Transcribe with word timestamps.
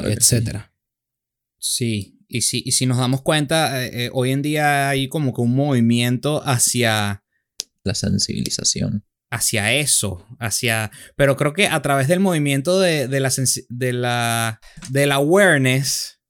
Claro. 0.00 0.08
que 0.08 0.20
sí. 0.22 0.34
etcétera. 0.36 0.72
Sí, 1.58 2.18
y 2.28 2.42
si, 2.42 2.62
y 2.64 2.72
si 2.72 2.86
nos 2.86 2.98
damos 2.98 3.22
cuenta, 3.22 3.84
eh, 3.84 4.06
eh, 4.06 4.10
hoy 4.12 4.30
en 4.32 4.42
día 4.42 4.88
hay 4.88 5.08
como 5.08 5.32
que 5.34 5.40
un 5.40 5.54
movimiento 5.54 6.42
hacia, 6.44 7.24
La 7.84 7.94
sensibilización. 7.94 9.04
hacia 9.30 9.72
eso, 9.72 10.26
hacia... 10.40 10.90
Pero 11.16 11.36
creo 11.36 11.52
que 11.54 11.66
a 11.68 11.80
través 11.82 12.08
del 12.08 12.20
movimiento 12.20 12.80
de, 12.80 13.08
de 13.08 13.20
la, 13.20 13.32
de 13.68 13.92
la 13.92 14.60
del 14.90 15.12
awareness 15.12 16.20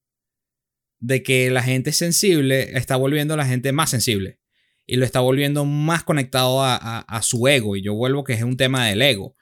de 1.00 1.22
que 1.22 1.50
la 1.50 1.62
gente 1.62 1.90
es 1.90 1.96
sensible, 1.96 2.76
está 2.78 2.96
volviendo 2.96 3.34
a 3.34 3.36
la 3.36 3.46
gente 3.46 3.72
más 3.72 3.90
sensible. 3.90 4.40
Y 4.86 4.96
lo 4.96 5.04
está 5.06 5.20
volviendo 5.20 5.64
más 5.64 6.04
conectado 6.04 6.62
a, 6.62 6.76
a- 6.76 7.00
a 7.00 7.22
su 7.22 7.48
ego. 7.48 7.74
Y 7.76 7.82
yo 7.82 7.94
vuelvo 7.94 8.22
que 8.24 8.34
es 8.34 8.42
un 8.42 8.56
tema 8.56 8.86
del 8.86 9.00
ego. 9.02 9.34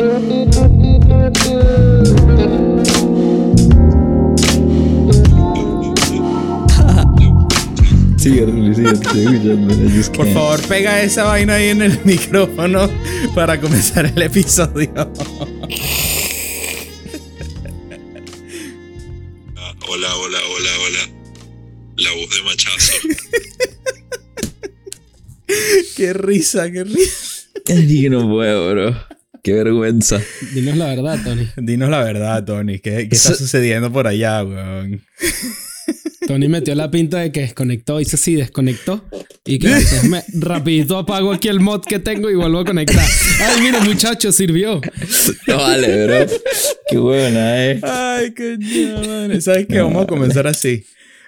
Por 10.14 10.32
favor, 10.32 10.60
pega 10.68 11.02
esa 11.02 11.24
vaina 11.24 11.56
ahí 11.56 11.68
en 11.68 11.82
el 11.82 12.00
micrófono 12.04 12.88
para 13.34 13.60
comenzar 13.60 14.06
el 14.06 14.22
episodio. 14.22 14.90
Ah, 14.96 15.06
Hola, 19.86 20.16
hola, 20.16 20.38
hola, 20.38 20.70
hola. 20.86 21.10
La 21.96 22.10
voz 22.12 22.30
de 22.30 22.42
machazo. 22.44 22.92
qué 25.96 26.14
risa, 26.14 26.72
qué 26.72 26.84
risa. 26.84 27.48
Ay, 27.68 28.02
que 28.02 28.08
no 28.08 28.26
puedo, 28.30 28.70
bro. 28.70 29.19
Qué 29.42 29.52
vergüenza. 29.54 30.20
Dinos 30.54 30.76
la 30.76 30.86
verdad, 30.86 31.18
Tony. 31.24 31.48
Dinos 31.56 31.88
la 31.90 32.02
verdad, 32.02 32.44
Tony. 32.44 32.78
¿Qué, 32.78 33.08
qué 33.08 33.16
está 33.16 33.34
sucediendo 33.34 33.90
por 33.92 34.06
allá, 34.06 34.44
weón? 34.44 35.02
Tony 36.26 36.48
metió 36.48 36.74
la 36.74 36.90
pinta 36.90 37.18
de 37.18 37.32
que 37.32 37.40
desconectó, 37.40 38.00
hizo 38.00 38.16
así, 38.16 38.34
desconectó. 38.34 39.04
Y 39.44 39.58
que 39.58 39.74
me 40.08 40.22
rapidito 40.34 40.98
apago 40.98 41.32
aquí 41.32 41.48
el 41.48 41.60
mod 41.60 41.80
que 41.82 41.98
tengo 41.98 42.30
y 42.30 42.34
vuelvo 42.34 42.60
a 42.60 42.64
conectar. 42.64 43.04
Ay, 43.40 43.62
mira, 43.62 43.80
muchacho, 43.80 44.30
sirvió. 44.30 44.80
No 45.48 45.56
vale, 45.56 46.06
bro. 46.06 46.26
Qué 46.88 46.98
buena, 46.98 47.66
eh. 47.66 47.80
Ay, 47.82 48.32
qué 48.34 48.58
madre. 48.96 49.40
¿Sabes 49.40 49.66
qué? 49.66 49.80
Vamos 49.80 50.04
a 50.04 50.06
comenzar 50.06 50.46
así. 50.46 50.84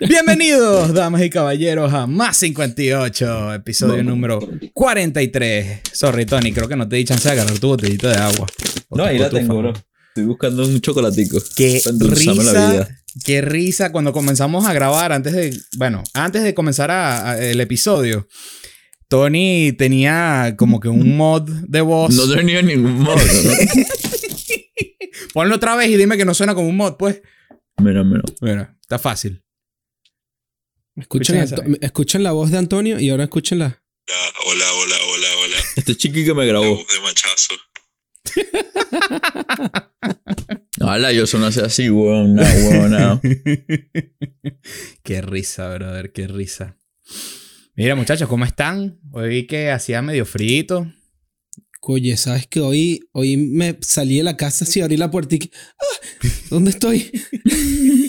Bienvenidos, 0.08 0.92
damas 0.94 1.22
y 1.22 1.30
caballeros, 1.30 1.92
a 1.92 2.06
Más 2.06 2.36
58, 2.38 3.54
episodio 3.54 4.02
número 4.02 4.40
43. 4.72 5.80
Sorry, 5.92 6.26
Tony, 6.26 6.52
creo 6.52 6.68
que 6.68 6.76
no 6.76 6.88
te 6.88 6.96
di 6.96 7.04
chance 7.04 7.28
de 7.28 7.32
agarrar 7.32 7.58
tu 7.58 7.68
botellito 7.68 8.08
de 8.08 8.16
agua. 8.16 8.46
O 8.88 8.96
No, 8.96 9.04
ahí 9.04 9.18
la 9.18 9.30
tengo, 9.30 9.58
bro. 9.58 9.72
Estoy 10.08 10.24
buscando 10.24 10.64
un 10.66 10.80
chocolatico. 10.80 11.38
Qué 11.56 11.80
risa, 12.00 12.88
qué 13.24 13.40
risa 13.42 13.92
cuando 13.92 14.12
comenzamos 14.12 14.66
a 14.66 14.72
grabar 14.72 15.12
antes 15.12 15.32
de, 15.32 15.56
bueno, 15.76 16.02
antes 16.14 16.42
de 16.42 16.54
comenzar 16.54 16.90
a- 16.90 17.30
a- 17.32 17.38
el 17.42 17.60
episodio. 17.60 18.26
Tony 19.08 19.72
tenía 19.72 20.54
como 20.56 20.80
que 20.80 20.88
un 20.88 21.16
mod 21.16 21.48
de 21.48 21.80
voz. 21.80 22.14
No 22.14 22.32
tenía 22.34 22.62
ningún 22.62 22.98
modo, 23.00 23.16
¿no? 23.16 23.50
Ponlo 25.34 25.54
otra 25.56 25.76
vez 25.76 25.88
y 25.90 25.96
dime 25.96 26.16
que 26.16 26.24
no 26.24 26.34
suena 26.34 26.54
como 26.54 26.68
un 26.68 26.76
mod, 26.76 26.94
pues. 26.98 27.20
Mira, 27.78 28.02
mira. 28.04 28.22
Mira, 28.40 28.76
está 28.80 28.98
fácil. 28.98 29.41
Escuchen, 30.96 31.36
Escuchen 31.36 31.74
a- 31.74 31.86
escuchen 31.86 32.22
la 32.22 32.32
voz 32.32 32.50
de 32.50 32.58
Antonio 32.58 33.00
y 33.00 33.10
ahora 33.10 33.24
escuchen 33.24 33.58
la. 33.60 33.82
Hola, 34.46 34.64
hola, 34.74 34.96
hola, 35.10 35.26
hola. 35.44 35.56
Este 35.76 35.96
chiqui 35.96 36.24
que 36.24 36.34
me 36.34 36.42
La 36.44 36.48
grabó. 36.52 36.76
voz 36.76 36.86
de 36.88 37.00
machazo. 37.00 37.54
Hola, 40.80 41.12
yo 41.12 41.26
sono 41.26 41.46
así, 41.46 41.88
weón. 41.90 42.34
No, 42.34 42.42
weón, 42.42 42.90
no. 42.90 43.20
qué 45.02 45.22
risa, 45.22 45.72
brother, 45.74 46.12
qué 46.12 46.26
risa. 46.26 46.76
Mira, 47.76 47.94
muchachos, 47.94 48.28
¿cómo 48.28 48.44
están? 48.44 48.98
Hoy 49.12 49.28
vi 49.28 49.46
que 49.46 49.70
hacía 49.70 50.02
medio 50.02 50.26
frito. 50.26 50.92
Oye, 51.82 52.16
¿sabes 52.16 52.46
que 52.46 52.60
hoy, 52.60 53.08
hoy 53.12 53.36
me 53.36 53.78
salí 53.80 54.18
de 54.18 54.24
la 54.24 54.36
casa 54.36 54.64
así, 54.64 54.80
abrí 54.80 54.96
la 54.96 55.10
puerta 55.10 55.34
y 55.36 55.38
que, 55.40 55.50
¡Ah! 55.80 56.28
¿Dónde 56.50 56.70
estoy? 56.70 57.10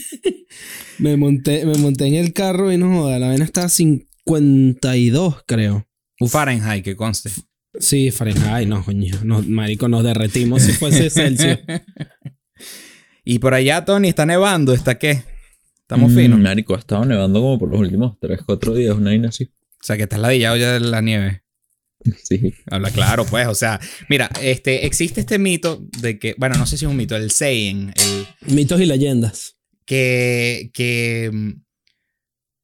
me, 0.99 1.17
monté, 1.17 1.65
me 1.65 1.77
monté 1.77 2.05
en 2.07 2.15
el 2.15 2.33
carro 2.33 2.71
y 2.71 2.77
no 2.77 2.89
joda, 2.93 3.19
la 3.19 3.27
vaina 3.27 3.45
estaba 3.45 3.67
a 3.67 3.69
52, 3.69 5.43
creo. 5.45 5.87
Fahrenheit, 6.27 6.83
que 6.83 6.95
conste. 6.95 7.31
Sí, 7.79 8.11
Fahrenheit, 8.11 8.67
no, 8.67 8.83
coño. 8.83 9.15
No, 9.23 9.41
marico, 9.41 9.87
nos 9.87 10.03
derretimos 10.03 10.61
si 10.61 10.71
fuese 10.73 11.09
Celsius. 11.09 11.59
Y 13.25 13.39
por 13.39 13.53
allá, 13.53 13.85
Tony, 13.85 14.09
está 14.09 14.25
nevando. 14.25 14.73
¿Está 14.73 14.99
qué? 14.99 15.23
Estamos 15.81 16.11
Mm, 16.11 16.15
finos. 16.15 16.39
Marico, 16.39 16.75
ha 16.75 16.79
estado 16.79 17.05
nevando 17.05 17.39
como 17.39 17.57
por 17.57 17.69
los 17.71 17.79
últimos 17.79 18.17
3, 18.19 18.41
4 18.45 18.73
días, 18.73 18.95
una 18.95 19.11
vaina 19.11 19.29
así. 19.29 19.45
O 19.45 19.83
sea, 19.83 19.95
que 19.95 20.03
estás 20.03 20.19
ladillado 20.19 20.57
ya 20.57 20.73
de 20.73 20.79
la 20.81 21.01
nieve. 21.01 21.41
Sí. 22.21 22.53
Habla 22.69 22.91
claro, 22.91 23.25
pues. 23.25 23.47
O 23.47 23.55
sea, 23.55 23.79
mira, 24.09 24.29
este, 24.41 24.85
existe 24.85 25.21
este 25.21 25.39
mito 25.39 25.87
de 26.01 26.19
que, 26.19 26.35
bueno, 26.37 26.55
no 26.57 26.65
sé 26.65 26.77
si 26.77 26.83
es 26.83 26.91
un 26.91 26.97
mito, 26.97 27.15
el 27.15 27.31
saying, 27.31 27.93
el, 27.95 28.53
Mitos 28.53 28.81
y 28.81 28.85
leyendas. 28.85 29.55
Que, 29.85 30.71
que 30.73 31.29
mm, 31.31 31.51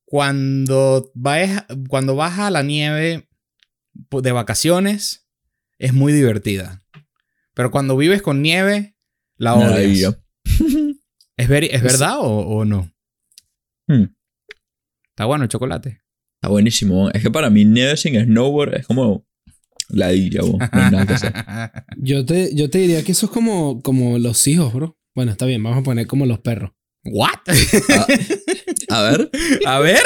cuando, 0.05 1.11
vas, 1.13 1.65
cuando 1.87 2.15
vas 2.15 2.39
a 2.39 2.49
la 2.51 2.63
nieve 2.63 3.27
pu- 4.09 4.21
de 4.21 4.31
vacaciones 4.31 5.27
es 5.77 5.93
muy 5.93 6.13
divertida. 6.13 6.83
Pero 7.53 7.71
cuando 7.71 7.95
vives 7.97 8.21
con 8.21 8.41
nieve, 8.41 8.95
la 9.37 9.55
odias. 9.55 10.17
¿Es, 11.37 11.49
veri- 11.49 11.69
¿Es 11.71 11.81
verdad 11.83 12.19
o, 12.19 12.25
o 12.39 12.65
no? 12.65 12.91
Hmm. 13.87 14.05
Está 15.09 15.25
bueno 15.25 15.43
el 15.43 15.49
chocolate. 15.49 16.01
Está 16.41 16.49
buenísimo. 16.49 17.09
Es 17.11 17.21
que 17.21 17.31
para 17.31 17.49
mí 17.49 17.65
nieve 17.65 17.97
sin 17.97 18.19
snowboard 18.21 18.75
es 18.75 18.87
como 18.87 19.25
ladilla, 19.89 20.41
weón. 20.43 20.57
No 20.59 20.69
hay 20.71 20.91
nada 20.91 21.05
que 21.05 21.13
hacer. 21.13 21.33
Yo 21.97 22.25
te, 22.25 22.55
yo 22.55 22.69
te 22.69 22.77
diría 22.79 23.03
que 23.03 23.11
eso 23.11 23.25
es 23.25 23.31
como, 23.31 23.81
como 23.81 24.17
los 24.19 24.47
hijos, 24.47 24.73
bro. 24.73 24.97
Bueno, 25.15 25.31
está 25.31 25.45
bien, 25.45 25.61
vamos 25.61 25.79
a 25.79 25.83
poner 25.83 26.07
como 26.07 26.25
los 26.25 26.39
perros. 26.39 26.71
¿What? 27.05 27.39
A 28.89 29.01
ver. 29.03 29.29
a 29.65 29.79
ver. 29.79 30.01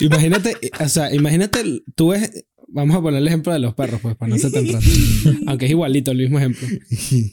Imagínate, 0.00 0.56
o 0.80 0.88
sea, 0.88 1.14
imagínate, 1.14 1.62
tú 1.94 2.08
ves, 2.08 2.44
vamos 2.68 2.96
a 2.96 3.00
poner 3.00 3.20
el 3.20 3.26
ejemplo 3.28 3.52
de 3.52 3.58
los 3.60 3.74
perros, 3.74 4.00
pues, 4.00 4.16
para 4.16 4.30
no 4.30 4.38
ser 4.38 4.52
tan 4.52 4.66
rato. 4.66 4.84
Aunque 5.46 5.66
es 5.66 5.70
igualito 5.70 6.10
el 6.10 6.18
mismo 6.18 6.38
ejemplo. 6.38 6.66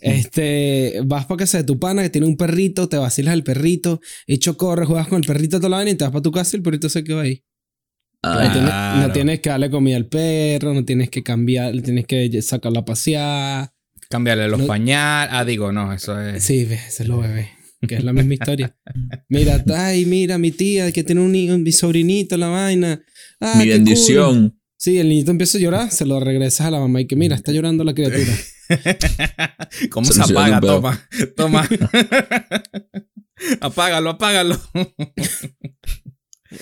Este, 0.01 1.01
vas 1.06 1.25
para 1.25 1.39
casa 1.39 1.57
de 1.59 1.63
tu 1.63 1.79
pana 1.79 2.03
que 2.03 2.09
tiene 2.09 2.28
un 2.28 2.38
perrito, 2.38 2.88
te 2.89 2.97
vacilas 2.97 3.34
al 3.34 3.44
perrito, 3.44 4.00
hecho 4.28 4.57
corre, 4.57 4.85
juegas 4.85 5.07
con 5.07 5.19
el 5.22 5.28
perrito 5.28 5.57
toda 5.57 5.69
la 5.69 5.78
vaina 5.78 5.91
y 5.91 5.95
te 5.95 6.03
vas 6.06 6.12
para 6.12 6.22
tu 6.22 6.31
casa 6.31 6.56
y 6.56 6.57
el 6.57 6.63
perrito 6.63 6.89
se 6.89 7.03
quedó 7.03 7.19
ahí. 7.19 7.44
No 8.23 8.31
Ay, 8.31 8.50
tienes- 8.50 8.69
Claro. 8.69 9.07
no 9.07 9.13
tienes 9.13 9.39
que 9.39 9.50
darle 9.50 9.69
comida 9.69 9.95
al 9.97 10.06
perro, 10.07 10.73
no 10.73 10.84
tienes 10.85 11.09
que 11.09 11.23
cambiar, 11.23 11.73
tienes 11.81 12.06
que 12.06 12.41
sacarlo 12.41 12.79
a 12.79 12.85
pasear. 12.85 13.72
Cambiarle 14.09 14.47
los 14.50 14.59
No- 14.62 14.68
pañales. 14.68 15.34
Ah, 15.34 15.45
digo, 15.45 15.72
no, 15.72 15.94
eso 15.94 16.19
es. 16.19 16.44
Sí, 16.44 16.62
ese 16.69 17.03
es 17.03 17.07
lo 17.09 17.19
bebé. 17.19 17.50
Que 17.88 17.95
es 17.95 18.03
la 18.03 18.12
misma 18.13 18.34
historia. 18.34 18.75
Mira, 19.29 19.63
ay, 19.75 20.06
mira, 20.06 20.38
mi 20.38 20.51
tía 20.51 20.91
que 20.91 21.03
tiene 21.03 21.22
un, 21.22 21.31
ni- 21.31 21.47
mi 21.57 21.72
sobrinito, 21.72 22.35
la 22.38 22.47
vaina. 22.50 23.01
Ah, 23.40 23.56
mi 23.57 23.67
bendición. 23.69 24.50
cool. 24.50 24.59
Sí, 24.78 24.97
el 24.97 25.09
niñito 25.09 25.31
empieza 25.31 25.57
a 25.57 25.62
llorar, 25.62 25.91
se 25.91 26.06
lo 26.06 26.19
regresas 26.19 26.68
a 26.68 26.72
la 26.72 26.79
mamá 26.79 27.01
y 27.01 27.07
que 27.07 27.16
mira, 27.16 27.35
está 27.35 27.51
llorando 27.51 27.84
la 27.84 27.94
criatura. 27.94 28.31
¿Cómo 29.91 30.06
se 30.07 30.13
Solucionando 30.13 30.72
apaga? 30.78 31.07
un. 31.19 31.35
Toma, 31.35 31.68
toma. 31.68 31.89
apágalo, 33.62 34.09
apágalo. 34.12 34.57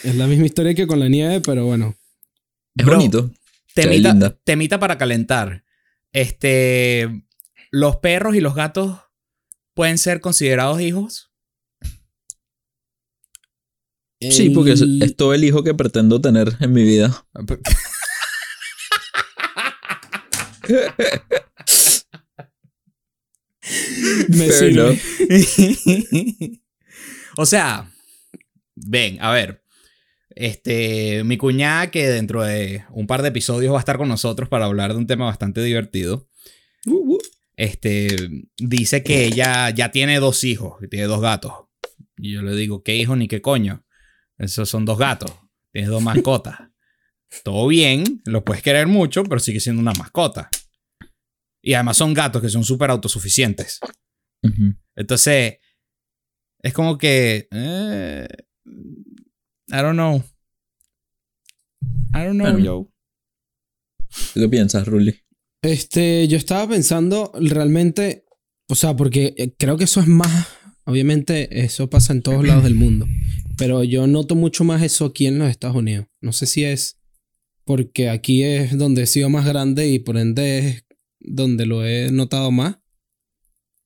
es 0.03 0.15
la 0.15 0.27
misma 0.27 0.45
historia 0.45 0.73
que 0.73 0.87
con 0.87 0.99
la 0.99 1.09
nieve, 1.09 1.41
pero 1.41 1.65
bueno. 1.65 1.95
Es 2.75 2.85
Bro, 2.85 2.95
bonito. 2.97 3.31
Se 3.73 3.83
Temita, 3.83 4.37
temita 4.43 4.79
para 4.79 4.97
calentar. 4.97 5.63
Este. 6.11 7.23
Los 7.71 7.97
perros 7.97 8.35
y 8.35 8.39
los 8.39 8.55
gatos 8.55 8.97
pueden 9.77 9.99
ser 9.99 10.19
considerados 10.21 10.81
hijos. 10.81 11.31
Sí, 14.19 14.49
porque 14.49 14.71
es, 14.71 14.83
todo 15.15 15.35
el 15.35 15.43
hijo 15.43 15.63
que 15.63 15.75
pretendo 15.75 16.19
tener 16.19 16.57
en 16.59 16.73
mi 16.73 16.83
vida. 16.83 17.27
me 24.29 24.47
Fair 24.47 24.51
sirve. 24.51 24.99
o 27.37 27.45
sea, 27.45 27.93
ven, 28.75 29.21
a 29.21 29.31
ver. 29.31 29.61
Este, 30.31 31.23
mi 31.23 31.37
cuñada, 31.37 31.91
que 31.91 32.07
dentro 32.09 32.43
de 32.43 32.83
un 32.89 33.05
par 33.05 33.21
de 33.21 33.27
episodios 33.27 33.71
va 33.71 33.77
a 33.77 33.81
estar 33.81 33.99
con 33.99 34.07
nosotros 34.07 34.49
para 34.49 34.65
hablar 34.65 34.93
de 34.93 34.97
un 34.97 35.05
tema 35.05 35.25
bastante 35.25 35.61
divertido. 35.61 36.27
Uh, 36.87 37.13
uh. 37.13 37.19
Este, 37.57 38.15
dice 38.57 39.03
que 39.03 39.25
ella 39.25 39.71
ya 39.71 39.91
tiene 39.91 40.19
dos 40.19 40.43
hijos 40.43 40.81
y 40.83 40.87
tiene 40.87 41.07
dos 41.07 41.21
gatos. 41.21 41.53
Y 42.15 42.33
yo 42.33 42.43
le 42.43 42.55
digo, 42.55 42.83
¿qué 42.83 42.95
hijo 42.95 43.15
ni 43.15 43.27
qué 43.27 43.41
coño? 43.41 43.85
Esos 44.37 44.69
son 44.69 44.85
dos 44.85 44.97
gatos. 44.99 45.31
Tienes 45.71 45.89
dos 45.89 46.03
mascotas. 46.03 46.59
Todo 47.43 47.67
bien, 47.67 48.21
los 48.25 48.43
puedes 48.43 48.63
querer 48.63 48.87
mucho, 48.87 49.23
pero 49.23 49.39
sigue 49.39 49.59
siendo 49.59 49.81
una 49.81 49.93
mascota. 49.93 50.49
Y 51.61 51.73
además 51.73 51.97
son 51.97 52.13
gatos 52.13 52.41
que 52.41 52.49
son 52.49 52.63
súper 52.63 52.91
autosuficientes. 52.91 53.79
Entonces, 54.95 55.57
es 56.61 56.73
como 56.73 56.97
que... 56.97 57.47
eh, 57.51 58.27
I 59.69 59.75
don't 59.75 59.95
know. 59.95 60.23
I 62.13 62.23
don't 62.25 62.39
know, 62.39 62.57
yo. 62.57 62.89
¿Tú 64.33 64.39
qué 64.39 64.47
piensas, 64.47 64.87
Ruli? 64.87 65.19
Este, 65.61 66.27
yo 66.27 66.37
estaba 66.37 66.69
pensando 66.69 67.31
realmente, 67.39 68.25
o 68.69 68.75
sea, 68.75 68.95
porque 68.95 69.33
eh, 69.37 69.53
creo 69.57 69.77
que 69.77 69.85
eso 69.85 69.99
es 69.99 70.07
más, 70.07 70.47
obviamente 70.85 71.63
eso 71.63 71.89
pasa 71.89 72.13
en 72.13 72.21
todos 72.21 72.45
lados 72.45 72.63
del 72.63 72.75
mundo, 72.75 73.07
pero 73.57 73.83
yo 73.83 74.07
noto 74.07 74.35
mucho 74.35 74.63
más 74.63 74.83
eso 74.83 75.05
aquí 75.05 75.25
en 75.25 75.39
los 75.39 75.49
Estados 75.49 75.75
Unidos. 75.75 76.05
No 76.21 76.31
sé 76.31 76.45
si 76.45 76.63
es 76.63 76.99
porque 77.65 78.09
aquí 78.09 78.43
es 78.43 78.77
donde 78.77 79.03
he 79.03 79.07
sido 79.07 79.29
más 79.29 79.45
grande 79.45 79.87
y 79.89 79.99
por 79.99 80.17
ende 80.17 80.59
es 80.59 80.85
donde 81.19 81.65
lo 81.65 81.85
he 81.85 82.11
notado 82.11 82.51
más, 82.51 82.77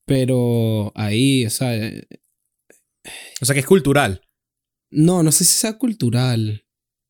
pero 0.05 0.91
ahí, 0.95 1.45
o 1.45 1.49
sea, 1.49 1.75
eh, 1.75 2.05
O 3.41 3.45
sea 3.45 3.53
que 3.53 3.61
es 3.61 3.65
cultural. 3.65 4.21
no, 4.91 5.23
no 5.23 5.31
sé 5.31 5.45
si 5.45 5.53
sea 5.57 5.77
cultural, 5.77 6.65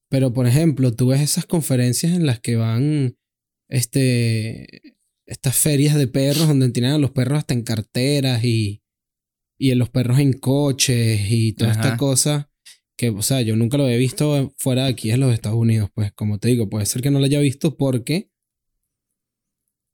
pero 0.09 0.31
por 0.33 0.45
ejemplo, 0.45 0.93
tú 0.95 1.07
ves 1.07 1.21
esas 1.21 1.45
conferencias 1.45 2.13
en 2.13 2.25
las 2.25 2.39
que 2.39 2.55
van, 2.55 3.17
este, 3.71 4.95
estas 5.25 5.55
ferias 5.55 5.95
de 5.95 6.07
perros 6.07 6.47
donde 6.47 6.69
tienen 6.69 6.91
a 6.91 6.97
los 6.97 7.11
perros 7.11 7.39
hasta 7.39 7.53
en 7.53 7.63
carteras 7.63 8.43
y, 8.43 8.83
y 9.57 9.71
en 9.71 9.79
los 9.79 9.89
perros 9.89 10.19
en 10.19 10.33
coches 10.33 11.21
y 11.29 11.53
toda 11.53 11.71
esta 11.71 11.97
cosa 11.97 12.51
que, 12.97 13.09
o 13.09 13.21
sea, 13.23 13.41
yo 13.41 13.55
nunca 13.55 13.77
lo 13.77 13.87
he 13.87 13.97
visto 13.97 14.53
fuera 14.57 14.83
de 14.83 14.89
aquí 14.89 15.09
en 15.09 15.21
los 15.21 15.33
Estados 15.33 15.57
Unidos, 15.57 15.89
pues 15.95 16.11
como 16.11 16.37
te 16.37 16.49
digo, 16.49 16.69
puede 16.69 16.85
ser 16.85 17.01
que 17.01 17.09
no 17.09 17.17
lo 17.17 17.25
haya 17.25 17.39
visto 17.39 17.75
porque 17.77 18.29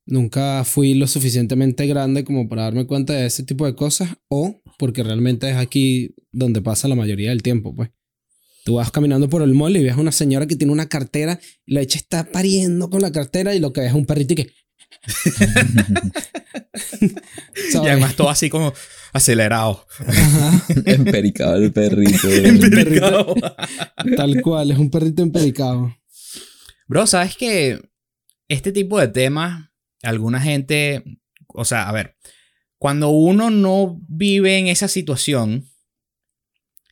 nunca 0.06 0.64
fui 0.64 0.94
lo 0.94 1.06
suficientemente 1.06 1.86
grande 1.86 2.24
como 2.24 2.48
para 2.48 2.64
darme 2.64 2.86
cuenta 2.86 3.14
de 3.14 3.26
ese 3.26 3.44
tipo 3.44 3.64
de 3.64 3.74
cosas 3.74 4.16
o 4.28 4.60
porque 4.78 5.02
realmente 5.02 5.48
es 5.48 5.56
aquí 5.56 6.14
donde 6.32 6.60
pasa 6.60 6.88
la 6.88 6.96
mayoría 6.96 7.30
del 7.30 7.42
tiempo, 7.42 7.74
pues. 7.74 7.90
Tú 8.68 8.74
vas 8.74 8.90
caminando 8.90 9.30
por 9.30 9.40
el 9.40 9.54
mall 9.54 9.78
y 9.78 9.82
ves 9.82 9.94
a 9.94 9.96
una 9.96 10.12
señora 10.12 10.46
que 10.46 10.54
tiene 10.54 10.74
una 10.74 10.90
cartera 10.90 11.40
y 11.64 11.72
la 11.72 11.80
hecha 11.80 11.96
está 11.96 12.30
pariendo 12.30 12.90
con 12.90 13.00
la 13.00 13.10
cartera 13.10 13.54
y 13.54 13.60
lo 13.60 13.72
que 13.72 13.80
ves 13.80 13.88
es 13.88 13.96
un 13.96 14.04
perrito 14.04 14.34
y 14.34 14.36
que... 14.36 14.52
Y 17.72 17.76
además 17.78 18.14
todo 18.14 18.28
así 18.28 18.50
como 18.50 18.74
acelerado. 19.14 19.86
Ajá, 20.06 20.66
Empericado 20.84 21.56
el 21.56 21.72
perrito. 21.72 22.28
Empericado. 22.44 23.34
tal 24.14 24.42
cual, 24.42 24.70
es 24.70 24.76
un 24.76 24.90
perrito 24.90 25.22
empericado. 25.22 25.96
Bro, 26.88 27.06
¿sabes 27.06 27.38
que 27.38 27.80
este 28.48 28.70
tipo 28.70 29.00
de 29.00 29.08
temas, 29.08 29.70
alguna 30.02 30.42
gente, 30.42 31.04
o 31.46 31.64
sea, 31.64 31.88
a 31.88 31.92
ver, 31.92 32.18
cuando 32.76 33.08
uno 33.08 33.48
no 33.48 33.98
vive 34.08 34.58
en 34.58 34.66
esa 34.66 34.88
situación 34.88 35.64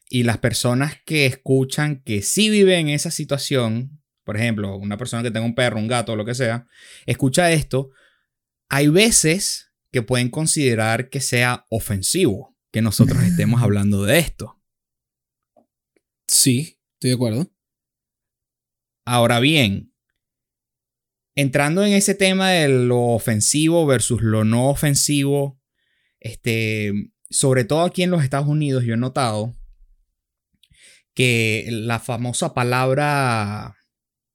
y 0.09 0.23
las 0.23 0.39
personas 0.39 1.01
que 1.05 1.27
escuchan 1.27 2.03
que 2.03 2.23
sí 2.23 2.49
viven 2.51 2.89
en 2.89 2.95
esa 2.95 3.11
situación, 3.11 4.01
por 4.25 4.37
ejemplo, 4.37 4.77
una 4.77 4.97
persona 4.97 5.23
que 5.23 5.31
tenga 5.31 5.47
un 5.47 5.55
perro, 5.55 5.79
un 5.79 5.89
gato, 5.89 6.17
lo 6.17 6.25
que 6.25 6.35
sea, 6.35 6.67
escucha 7.07 7.51
esto, 7.53 7.91
hay 8.69 8.89
veces 8.89 9.73
que 9.91 10.03
pueden 10.03 10.31
considerar 10.31 11.09
que 11.09 11.21
sea 11.21 11.67
ofensivo 11.71 12.57
que 12.71 12.83
nosotros 12.83 13.23
estemos 13.23 13.63
hablando 13.63 14.05
de 14.05 14.19
esto. 14.19 14.61
Sí, 16.29 16.79
estoy 16.95 17.11
de 17.11 17.15
acuerdo. 17.15 17.53
Ahora 19.05 19.39
bien, 19.39 19.93
entrando 21.37 21.85
en 21.85 21.93
ese 21.93 22.15
tema 22.15 22.51
de 22.51 22.69
lo 22.69 23.01
ofensivo 23.01 23.87
versus 23.87 24.23
lo 24.23 24.45
no 24.45 24.69
ofensivo, 24.69 25.61
este, 26.19 27.13
sobre 27.31 27.65
todo 27.65 27.83
aquí 27.83 28.03
en 28.03 28.11
los 28.11 28.25
Estados 28.25 28.49
Unidos, 28.49 28.85
yo 28.85 28.95
he 28.95 28.97
notado 28.97 29.55
que 31.17 31.67
la 31.71 31.99
famosa 31.99 32.55
palabra 32.55 33.75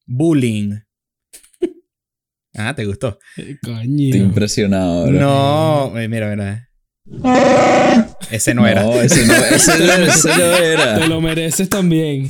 bullying. 0.05 0.79
Ah, 2.53 2.75
¿te 2.75 2.83
gustó? 2.83 3.17
Eh, 3.37 3.51
Estoy 3.51 3.75
Coño. 3.75 4.15
impresionado, 4.17 5.07
bro. 5.07 5.19
No, 5.21 5.97
eh, 5.97 6.09
mira, 6.09 6.29
mira. 6.29 6.69
Ese 8.29 8.53
no 8.53 8.67
era. 8.67 8.83
No, 8.83 9.01
ese 9.01 9.25
no, 9.25 9.33
ese 9.33 9.79
no, 9.79 9.93
ese 10.03 10.27
no 10.27 10.35
Te 10.35 10.73
era. 10.73 11.07
lo 11.07 11.21
mereces 11.21 11.69
también. 11.69 12.29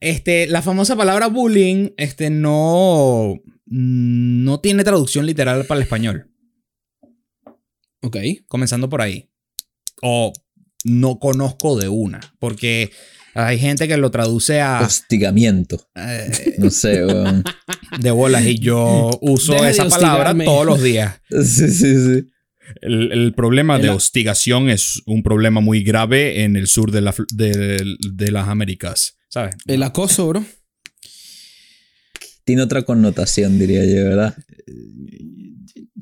Este, 0.00 0.46
la 0.46 0.62
famosa 0.62 0.94
palabra 0.96 1.26
bullying, 1.26 1.90
este, 1.96 2.30
no, 2.30 3.34
no 3.66 4.60
tiene 4.60 4.84
traducción 4.84 5.26
literal 5.26 5.64
para 5.66 5.78
el 5.78 5.82
español. 5.82 6.30
Ok. 8.02 8.16
Comenzando 8.46 8.88
por 8.88 9.02
ahí. 9.02 9.28
O 10.00 10.32
no 10.84 11.18
conozco 11.18 11.78
de 11.78 11.88
una. 11.88 12.20
Porque 12.38 12.90
hay 13.34 13.58
gente 13.58 13.86
que 13.88 13.96
lo 13.96 14.10
traduce 14.10 14.60
a 14.60 14.80
Hostigamiento. 14.82 15.88
eh, 15.94 16.54
No 16.58 16.70
sé, 16.70 17.04
weón. 17.04 17.44
de 18.00 18.10
bolas 18.10 18.44
y 18.46 18.58
yo 18.58 19.10
uso 19.20 19.52
Deja 19.54 19.70
esa 19.70 19.88
palabra 19.88 20.34
todos 20.44 20.66
los 20.66 20.82
días. 20.82 21.20
Sí, 21.30 21.68
sí, 21.70 21.94
sí. 21.94 22.30
El, 22.82 23.12
el 23.12 23.34
problema 23.34 23.78
de 23.78 23.88
hostigación 23.88 24.68
es 24.68 25.00
un 25.06 25.22
problema 25.22 25.60
muy 25.62 25.82
grave 25.82 26.42
en 26.44 26.54
el 26.54 26.66
sur 26.66 26.90
de, 26.92 27.00
la, 27.00 27.14
fl- 27.14 27.26
de, 27.32 27.82
de 28.12 28.30
las 28.30 28.46
Américas. 28.48 29.16
¿Sabes? 29.30 29.56
El 29.66 29.82
acoso, 29.82 30.28
bro. 30.28 30.44
Tiene 32.44 32.62
otra 32.62 32.82
connotación, 32.82 33.58
diría 33.58 33.84
yo, 33.86 34.04
¿verdad? 34.04 34.36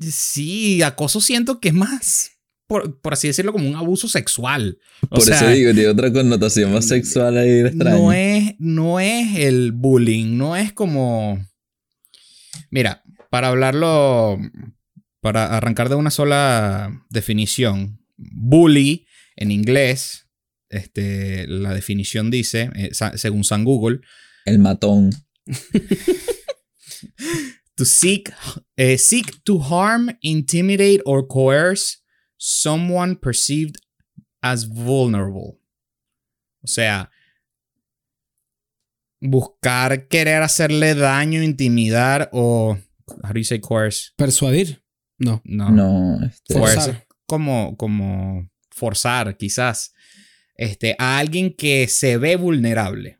Sí, 0.01 0.81
acoso 0.81 1.21
siento 1.21 1.59
que 1.59 1.69
es 1.69 1.73
más, 1.73 2.31
por, 2.67 2.99
por 2.99 3.13
así 3.13 3.27
decirlo, 3.27 3.53
como 3.53 3.67
un 3.67 3.75
abuso 3.75 4.09
sexual. 4.09 4.77
O 5.03 5.15
Por 5.15 5.21
sea, 5.21 5.37
eso 5.37 5.47
digo, 5.47 5.73
tiene 5.73 5.87
otra 5.87 6.11
connotación 6.11 6.73
más 6.73 6.87
sexual 6.87 7.37
ahí 7.37 7.61
extraña. 7.61 7.97
no 7.97 8.11
es, 8.11 8.55
no 8.59 8.99
es 8.99 9.37
el 9.37 9.71
bullying, 9.71 10.37
no 10.37 10.55
es 10.55 10.73
como... 10.73 11.43
Mira, 12.69 13.03
para 13.29 13.47
hablarlo, 13.47 14.37
para 15.21 15.55
arrancar 15.55 15.89
de 15.89 15.95
una 15.95 16.11
sola 16.11 17.05
definición, 17.09 17.99
bully 18.17 19.07
en 19.37 19.51
inglés, 19.51 20.27
este, 20.69 21.47
la 21.47 21.73
definición 21.73 22.29
dice, 22.29 22.69
eh, 22.75 22.91
según 23.15 23.45
San 23.45 23.63
Google, 23.63 24.01
El 24.45 24.59
matón. 24.59 25.11
to 27.75 27.85
seek, 27.85 28.33
eh, 28.75 28.97
seek 28.97 29.43
to 29.43 29.59
harm, 29.59 30.17
intimidate 30.21 31.01
or 31.05 31.27
coerce 31.27 31.99
someone 32.37 33.15
perceived 33.15 33.77
as 34.41 34.65
vulnerable. 34.65 35.59
O 36.63 36.67
sea, 36.67 37.09
buscar 39.19 40.07
querer 40.07 40.41
hacerle 40.41 40.95
daño, 40.95 41.41
intimidar 41.41 42.29
o 42.31 42.77
how 43.23 43.33
do 43.33 43.39
you 43.39 43.43
say 43.43 43.59
coerce? 43.59 44.11
Persuadir. 44.15 44.81
No. 45.17 45.41
No. 45.45 45.69
No, 45.69 46.25
este, 46.25 46.53
Forzar. 46.53 47.07
Como 47.25 47.75
como 47.77 48.49
forzar 48.71 49.35
quizás 49.37 49.93
este 50.55 50.95
a 50.99 51.17
alguien 51.17 51.53
que 51.53 51.87
se 51.87 52.17
ve 52.17 52.35
vulnerable. 52.35 53.19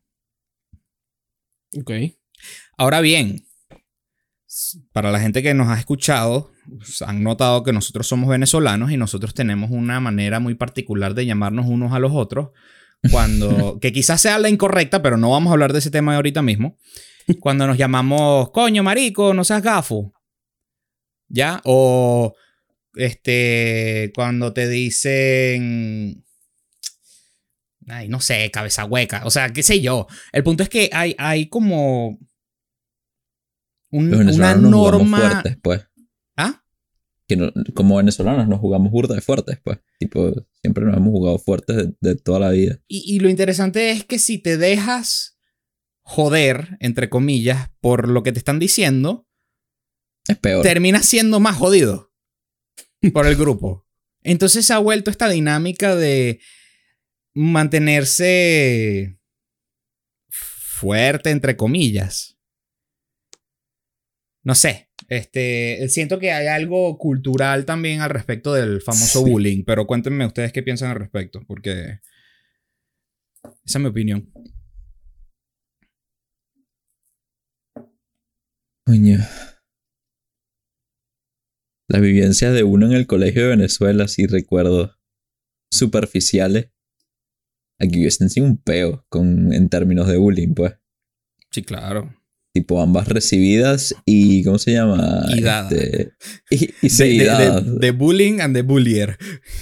Ok. 1.78 1.92
Ahora 2.78 3.02
bien, 3.02 3.47
para 4.92 5.12
la 5.12 5.20
gente 5.20 5.44
que 5.44 5.54
nos 5.54 5.68
ha 5.68 5.80
escuchado, 5.80 6.52
pues, 6.78 7.02
han 7.02 7.24
notado 7.24 7.64
que 7.64 7.74
nosotros 7.74 8.08
somos 8.08 8.30
venezolanos 8.30 8.92
y 8.92 8.98
nosotros 8.98 9.34
tenemos 9.34 9.72
una 9.72 10.00
manera 10.00 10.40
muy 10.40 10.56
particular 10.56 11.14
de 11.14 11.26
llamarnos 11.26 11.66
unos 11.68 11.94
a 11.94 12.00
los 12.00 12.12
otros. 12.14 12.50
Cuando, 13.12 13.78
que 13.82 13.92
quizás 13.92 14.22
sea 14.22 14.40
la 14.40 14.50
incorrecta, 14.50 15.02
pero 15.02 15.18
no 15.18 15.32
vamos 15.32 15.52
a 15.52 15.54
hablar 15.54 15.74
de 15.74 15.80
ese 15.80 15.92
tema 15.92 16.16
ahorita 16.16 16.42
mismo. 16.42 16.78
Cuando 17.40 17.68
nos 17.68 17.78
llamamos, 17.78 18.52
coño, 18.52 18.84
marico, 18.84 19.34
no 19.34 19.44
seas 19.44 19.62
gafo. 19.62 20.14
¿Ya? 21.28 21.62
O, 21.66 22.36
este, 22.96 24.12
cuando 24.16 24.54
te 24.54 24.68
dicen, 24.70 26.24
ay, 27.88 28.08
no 28.08 28.22
sé, 28.22 28.50
cabeza 28.52 28.86
hueca. 28.86 29.24
O 29.26 29.30
sea, 29.30 29.52
qué 29.52 29.62
sé 29.62 29.82
yo. 29.82 30.08
El 30.32 30.44
punto 30.44 30.64
es 30.64 30.70
que 30.70 30.90
hay, 30.94 31.16
hay 31.18 31.48
como 31.48 32.18
un- 33.92 34.10
los 34.12 34.36
una 34.36 34.56
nos 34.56 34.72
jugamos 34.74 35.00
norma. 35.10 35.18
fuertes, 35.20 35.58
pues. 35.62 35.88
¿Ah? 36.36 36.64
Que 37.28 37.36
no- 37.36 37.52
como 37.74 37.98
venezolanos 37.98 38.48
nos 38.48 38.60
jugamos 38.60 38.92
burda 38.92 39.16
de 39.16 39.22
fuertes, 39.22 39.60
pues. 39.64 39.80
Tipo, 40.00 40.34
siempre 40.62 40.86
nos 40.86 40.96
hemos 40.98 41.10
jugado 41.12 41.38
fuertes 41.40 41.76
de, 41.78 41.94
de 42.00 42.16
toda 42.16 42.40
la 42.40 42.50
vida. 42.52 42.80
Y, 42.88 43.04
y 43.16 43.20
lo 43.20 43.30
interesante 43.30 43.92
es 43.92 44.04
que 44.06 44.20
si 44.20 44.38
te 44.38 44.58
dejas 44.58 45.38
joder, 46.02 46.78
entre 46.80 47.10
comillas, 47.10 47.70
por 47.82 48.08
lo 48.08 48.24
que 48.24 48.32
te 48.32 48.40
están 48.40 48.60
diciendo, 48.60 49.28
Es 50.28 50.38
peor. 50.38 50.64
terminas 50.64 51.06
siendo 51.06 51.40
más 51.42 51.58
jodido 51.58 52.14
por 53.14 53.28
el 53.28 53.36
grupo. 53.36 53.86
Entonces 54.24 54.66
se 54.66 54.74
ha 54.74 54.78
vuelto 54.78 55.12
esta 55.12 55.28
dinámica 55.30 55.96
de 55.96 56.40
mantenerse 57.34 59.18
fuerte, 60.30 61.30
entre 61.32 61.58
comillas. 61.58 62.37
No 64.48 64.56
sé, 64.56 64.88
este, 65.10 65.86
siento 65.90 66.20
que 66.20 66.32
hay 66.32 66.48
algo 66.48 66.98
cultural 66.98 67.66
también 67.66 68.00
al 68.00 68.10
respecto 68.10 68.54
del 68.54 68.82
famoso 68.82 69.22
Sí. 69.26 69.30
bullying, 69.30 69.66
pero 69.66 69.86
cuéntenme 69.86 70.26
ustedes 70.26 70.54
qué 70.54 70.64
piensan 70.64 70.90
al 70.90 70.96
respecto, 70.96 71.42
porque 71.46 72.00
esa 73.44 73.78
es 73.78 73.80
mi 73.80 73.88
opinión. 73.88 74.32
Coño. 78.86 79.18
Las 81.90 82.02
vivencias 82.02 82.54
de 82.54 82.64
uno 82.64 82.86
en 82.86 82.94
el 82.94 83.06
colegio 83.06 83.44
de 83.44 83.50
Venezuela, 83.50 84.08
sí 84.08 84.28
recuerdo 84.28 84.96
superficiales. 85.74 86.72
Aquí 87.82 88.00
hubiesen 88.00 88.30
sido 88.30 88.46
un 88.46 88.58
peo 88.62 89.06
con, 89.10 89.52
en 89.52 89.68
términos 89.68 90.08
de 90.08 90.16
bullying, 90.16 90.54
pues. 90.54 90.74
Sí, 91.52 91.64
claro. 91.64 92.17
Tipo, 92.58 92.82
ambas 92.82 93.08
recibidas 93.08 93.94
y. 94.06 94.44
¿Cómo 94.44 94.58
se 94.58 94.72
llama? 94.72 95.26
Y 95.30 95.42
dadas. 95.42 95.72
Este, 95.74 96.12
y, 96.50 96.64
y 96.66 96.70
De, 96.82 96.90
sí, 96.90 97.18
de- 97.20 97.26
dadas. 97.26 97.66
de- 97.66 97.80
de 97.80 97.92
bullying 97.92 98.40
and 98.42 98.56
the 98.56 98.64
bullier. 98.64 99.16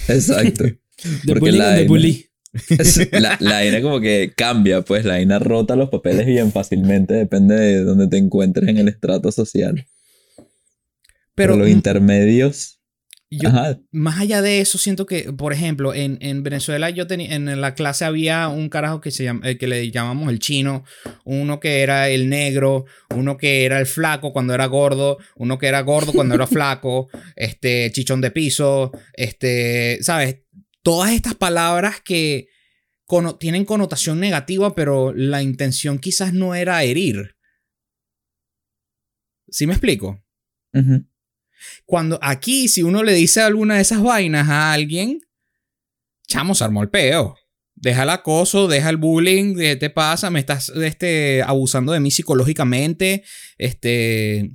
Exacto. 0.08 0.64
Bullying 1.26 1.58
la 1.58 1.66
and 1.68 1.76
vaina- 1.76 1.88
bully. 1.88 2.26
Es- 2.70 3.08
La, 3.12 3.36
la 3.38 3.52
vaina 3.56 3.82
como 3.82 4.00
que 4.00 4.32
cambia, 4.34 4.80
pues 4.80 5.04
la 5.04 5.12
vaina 5.12 5.38
rota 5.38 5.76
los 5.76 5.90
papeles 5.90 6.24
bien 6.24 6.52
fácilmente, 6.52 7.12
depende 7.12 7.54
de 7.54 7.84
dónde 7.84 8.08
te 8.08 8.16
encuentres 8.16 8.66
en 8.70 8.78
el 8.78 8.88
estrato 8.88 9.30
social. 9.30 9.86
Pero, 10.36 11.52
Pero 11.52 11.56
los 11.56 11.68
intermedios, 11.68 12.75
yo- 13.30 13.48
ajá, 13.48 13.78
más 13.90 14.20
allá 14.20 14.40
de 14.42 14.60
eso, 14.60 14.78
siento 14.78 15.04
que, 15.06 15.32
por 15.32 15.52
ejemplo, 15.52 15.92
en, 15.94 16.18
en 16.20 16.42
Venezuela 16.42 16.90
yo 16.90 17.06
tenía, 17.06 17.34
en 17.34 17.60
la 17.60 17.74
clase 17.74 18.04
había 18.04 18.48
un 18.48 18.68
carajo 18.68 19.00
que 19.00 19.10
se 19.10 19.24
llama, 19.24 19.48
eh, 19.48 19.58
que 19.58 19.66
le 19.66 19.90
llamamos 19.90 20.28
el 20.30 20.38
chino, 20.38 20.84
uno 21.24 21.58
que 21.58 21.82
era 21.82 22.08
el 22.08 22.28
negro, 22.28 22.84
uno 23.14 23.36
que 23.36 23.64
era 23.64 23.80
el 23.80 23.86
flaco 23.86 24.32
cuando 24.32 24.54
era 24.54 24.66
gordo, 24.66 25.18
uno 25.34 25.58
que 25.58 25.66
era 25.66 25.80
gordo 25.80 26.12
cuando 26.12 26.34
era 26.36 26.46
flaco, 26.46 27.08
este, 27.34 27.90
chichón 27.92 28.20
de 28.20 28.30
piso, 28.30 28.92
este, 29.14 29.98
¿sabes? 30.02 30.42
Todas 30.82 31.10
estas 31.12 31.34
palabras 31.34 32.00
que 32.00 32.46
cono- 33.06 33.36
tienen 33.36 33.64
connotación 33.64 34.20
negativa, 34.20 34.74
pero 34.76 35.12
la 35.12 35.42
intención 35.42 35.98
quizás 35.98 36.32
no 36.32 36.54
era 36.54 36.82
herir. 36.84 37.34
¿Sí 39.48 39.66
me 39.66 39.72
explico? 39.72 40.22
Cuando 41.84 42.18
aquí, 42.22 42.68
si 42.68 42.82
uno 42.82 43.02
le 43.02 43.14
dice 43.14 43.40
alguna 43.40 43.76
de 43.76 43.82
esas 43.82 44.02
vainas 44.02 44.48
a 44.48 44.72
alguien, 44.72 45.20
chamo, 46.28 46.54
se 46.54 46.64
armó 46.64 46.82
el 46.82 46.88
peo. 46.90 47.36
Deja 47.74 48.04
el 48.04 48.10
acoso, 48.10 48.68
deja 48.68 48.88
el 48.88 48.96
bullying, 48.96 49.54
¿qué 49.54 49.76
te 49.76 49.90
pasa? 49.90 50.30
Me 50.30 50.40
estás 50.40 50.70
este, 50.70 51.42
abusando 51.42 51.92
de 51.92 52.00
mí 52.00 52.10
psicológicamente. 52.10 53.22
Este. 53.58 54.52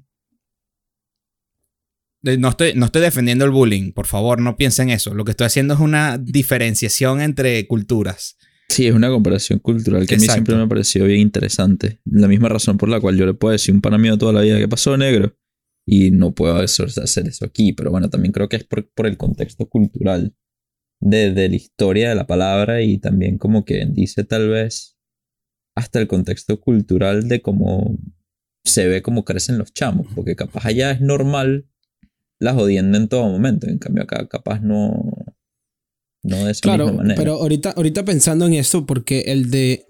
de- 2.21 2.37
No 2.37 2.49
estoy, 2.49 2.73
no 2.75 2.85
estoy 2.87 3.01
defendiendo 3.01 3.45
el 3.45 3.51
bullying, 3.51 3.91
por 3.93 4.07
favor, 4.07 4.39
no 4.41 4.55
piensen 4.57 4.89
eso. 4.89 5.13
Lo 5.13 5.23
que 5.25 5.31
estoy 5.31 5.45
haciendo 5.47 5.73
es 5.73 5.79
una 5.79 6.17
diferenciación 6.17 7.21
entre 7.21 7.65
culturas. 7.67 8.37
Sí, 8.69 8.87
es 8.87 8.93
una 8.93 9.09
comparación 9.09 9.59
cultural 9.59 10.07
que 10.07 10.15
a 10.15 10.17
mí 10.17 10.25
siempre 10.27 10.55
me 10.55 10.63
ha 10.63 10.67
parecido 10.67 11.05
bien 11.05 11.19
interesante. 11.19 11.99
La 12.05 12.27
misma 12.27 12.47
razón 12.49 12.77
por 12.77 12.87
la 12.89 12.99
cual 13.01 13.17
yo 13.17 13.25
le 13.25 13.33
puedo 13.33 13.51
decir 13.51 13.73
un 13.75 13.81
pana 13.81 13.97
mío 13.97 14.17
toda 14.17 14.31
la 14.33 14.41
vida, 14.41 14.57
¿qué 14.57 14.67
pasó, 14.67 14.95
negro? 14.97 15.35
Y 15.85 16.11
no 16.11 16.33
puedo 16.33 16.55
hacer 16.57 16.89
eso 17.27 17.45
aquí, 17.45 17.73
pero 17.73 17.91
bueno, 17.91 18.09
también 18.09 18.31
creo 18.31 18.47
que 18.49 18.57
es 18.57 18.63
por, 18.63 18.87
por 18.91 19.07
el 19.07 19.17
contexto 19.17 19.67
cultural 19.67 20.35
de, 20.99 21.33
de 21.33 21.49
la 21.49 21.55
historia 21.55 22.09
de 22.09 22.15
la 22.15 22.27
palabra 22.27 22.81
y 22.83 22.99
también 22.99 23.37
como 23.37 23.65
que 23.65 23.85
dice 23.87 24.23
tal 24.23 24.49
vez 24.49 24.97
hasta 25.75 25.99
el 25.99 26.07
contexto 26.07 26.59
cultural 26.61 27.27
de 27.27 27.41
cómo 27.41 27.97
se 28.63 28.87
ve 28.87 29.01
cómo 29.01 29.25
crecen 29.25 29.57
los 29.57 29.73
chamos, 29.73 30.07
porque 30.13 30.35
capaz 30.35 30.65
allá 30.67 30.91
es 30.91 31.01
normal 31.01 31.67
la 32.39 32.53
jodienda 32.53 32.97
en 32.99 33.07
todo 33.07 33.27
momento, 33.29 33.67
en 33.67 33.79
cambio 33.79 34.03
acá 34.03 34.27
capaz 34.27 34.61
no, 34.61 35.11
no 36.23 36.45
de 36.45 36.51
esa 36.51 36.61
Claro, 36.61 36.85
misma 36.85 37.01
manera. 37.01 37.15
pero 37.19 37.33
ahorita, 37.35 37.71
ahorita 37.71 38.05
pensando 38.05 38.45
en 38.45 38.53
eso, 38.53 38.85
porque 38.85 39.21
el 39.21 39.49
de. 39.49 39.87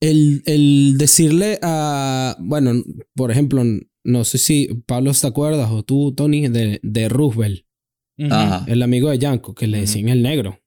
El, 0.00 0.42
el 0.46 0.94
decirle 0.96 1.58
a. 1.62 2.36
Bueno, 2.40 2.72
por 3.14 3.30
ejemplo, 3.30 3.62
no 4.04 4.24
sé 4.24 4.38
si 4.38 4.68
Pablo 4.86 5.12
te 5.12 5.26
acuerdas 5.26 5.70
o 5.70 5.82
tú, 5.82 6.14
Tony, 6.14 6.48
de, 6.48 6.80
de 6.82 7.08
Roosevelt, 7.08 7.66
Ajá. 8.30 8.64
el 8.68 8.82
amigo 8.82 9.10
de 9.10 9.18
Yanko, 9.18 9.54
que 9.54 9.66
le 9.66 9.80
decían 9.80 10.08
el 10.08 10.22
negro. 10.22 10.60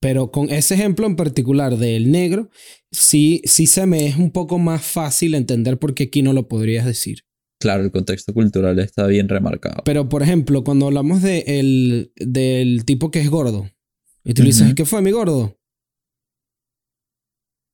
Pero 0.00 0.30
con 0.32 0.50
ese 0.50 0.74
ejemplo 0.74 1.06
en 1.06 1.16
particular 1.16 1.76
del 1.76 2.10
negro, 2.10 2.50
sí, 2.90 3.40
sí 3.44 3.66
se 3.66 3.86
me 3.86 4.06
es 4.06 4.16
un 4.16 4.32
poco 4.32 4.58
más 4.58 4.84
fácil 4.84 5.34
entender 5.34 5.78
por 5.78 5.94
qué 5.94 6.04
aquí 6.04 6.22
no 6.22 6.32
lo 6.32 6.48
podrías 6.48 6.84
decir. 6.84 7.20
Claro, 7.60 7.84
el 7.84 7.90
contexto 7.90 8.34
cultural 8.34 8.78
está 8.80 9.06
bien 9.06 9.28
remarcado. 9.28 9.82
Pero, 9.84 10.08
por 10.08 10.22
ejemplo, 10.22 10.62
cuando 10.62 10.86
hablamos 10.86 11.22
de 11.22 11.44
el, 11.46 12.12
del 12.16 12.84
tipo 12.84 13.10
que 13.10 13.20
es 13.20 13.30
gordo, 13.30 13.70
y 14.24 14.34
tú 14.34 14.42
dices. 14.42 14.74
¿qué 14.74 14.84
fue 14.84 15.00
mi 15.00 15.12
gordo? 15.12 15.56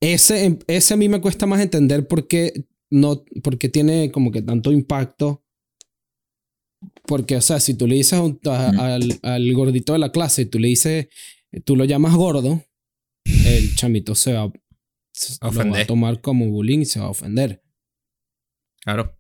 Ese, 0.01 0.59
ese 0.67 0.95
a 0.95 0.97
mí 0.97 1.09
me 1.09 1.21
cuesta 1.21 1.47
más 1.47 1.61
entender 1.61 2.07
por 2.07 2.29
qué, 2.29 2.67
no, 2.93 3.25
porque 3.43 3.69
tiene 3.69 4.11
como 4.13 4.31
que 4.31 4.43
tanto 4.43 4.71
impacto. 4.73 5.45
Porque, 7.07 7.37
o 7.37 7.41
sea, 7.41 7.61
si 7.61 7.75
tú 7.75 7.87
le 7.87 7.97
dices 7.97 8.19
a 8.19 8.51
a- 8.51 8.95
al, 8.95 9.19
al 9.23 9.53
gordito 9.55 9.93
de 9.93 9.99
la 9.99 10.11
clase, 10.13 10.47
tú 10.47 10.59
le 10.59 10.69
dices, 10.69 11.09
tú 11.65 11.77
lo 11.77 11.85
llamas 11.85 12.15
gordo, 12.15 12.65
el 13.25 13.75
chamito 13.77 14.15
se 14.15 14.33
va, 14.35 14.53
se- 15.13 15.37
lo 15.41 15.49
va 15.49 15.81
a 15.81 15.87
tomar 15.87 16.21
como 16.21 16.49
bullying 16.49 16.81
y 16.81 16.85
se 16.85 17.01
va 17.01 17.07
a 17.07 17.11
ofender. 17.11 17.63
Claro. 18.83 19.17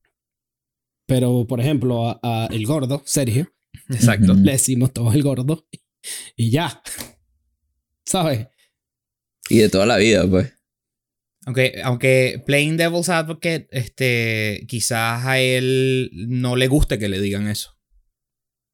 Pero, 1.07 1.47
por 1.47 1.61
ejemplo, 1.61 2.09
a, 2.09 2.21
a 2.23 2.47
el 2.47 2.67
gordo, 2.67 3.02
Sergio, 3.05 3.52
Exacto. 3.88 4.35
Le 4.35 4.52
decimos 4.52 4.93
todo 4.93 5.12
el 5.12 5.23
gordo 5.23 5.67
y 6.37 6.50
ya. 6.50 6.83
¿Sabes? 8.07 8.49
Y 9.49 9.59
de 9.59 9.69
toda 9.69 9.87
la 9.87 9.97
vida, 9.99 10.29
pues. 10.29 10.52
Aunque, 11.45 11.81
aunque 11.83 12.43
Playing 12.47 12.77
Devil's 12.77 13.09
Advocate, 13.09 13.67
este, 13.73 14.65
quizás 14.69 15.25
a 15.27 15.41
él 15.41 16.11
no 16.15 16.55
le 16.57 16.69
guste 16.69 16.99
que 16.99 17.09
le 17.09 17.21
digan 17.21 17.49
eso. 17.49 17.77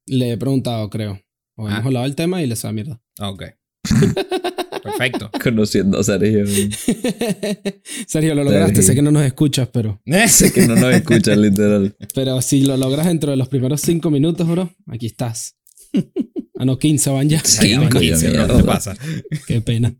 Le 0.05 0.31
he 0.33 0.37
preguntado, 0.37 0.89
creo. 0.89 1.19
O 1.55 1.67
hemos 1.67 1.79
Ah. 1.79 1.85
hablado 1.85 2.05
del 2.05 2.15
tema 2.15 2.41
y 2.43 2.47
le 2.47 2.55
sabe 2.55 2.75
mierda. 2.75 3.01
Ok. 3.19 3.43
Perfecto. 4.83 5.29
Conociendo 5.43 5.99
a 5.99 6.03
Sergio. 6.03 6.45
Sergio, 8.07 8.35
lo 8.35 8.43
lograste. 8.43 8.75
Sergio. 8.75 8.83
Sé 8.83 8.95
que 8.95 9.01
no 9.01 9.11
nos 9.11 9.23
escuchas, 9.25 9.67
pero, 9.71 10.01
sé 10.27 10.53
que 10.53 10.67
no 10.67 10.75
nos 10.75 10.93
escuchan, 10.93 11.41
literal. 11.41 11.95
pero 12.13 12.41
si 12.41 12.61
lo 12.61 12.77
logras 12.77 13.07
dentro 13.07 13.31
de 13.31 13.37
los 13.37 13.49
primeros 13.49 13.81
cinco 13.81 14.09
minutos, 14.09 14.47
bro, 14.47 14.73
aquí 14.87 15.07
estás. 15.07 15.57
Ah, 16.57 16.65
no, 16.65 16.77
15 16.77 17.09
van 17.09 17.29
ya. 17.29 17.39
Sí, 17.43 17.69
Ya 17.71 17.79
van 17.79 17.89
coño, 17.89 18.01
15, 18.01 18.29
bro. 18.31 18.47
¿qué 18.47 18.53
te 18.53 18.63
pasa? 18.63 18.97
Qué 19.47 19.61
pena. 19.61 19.95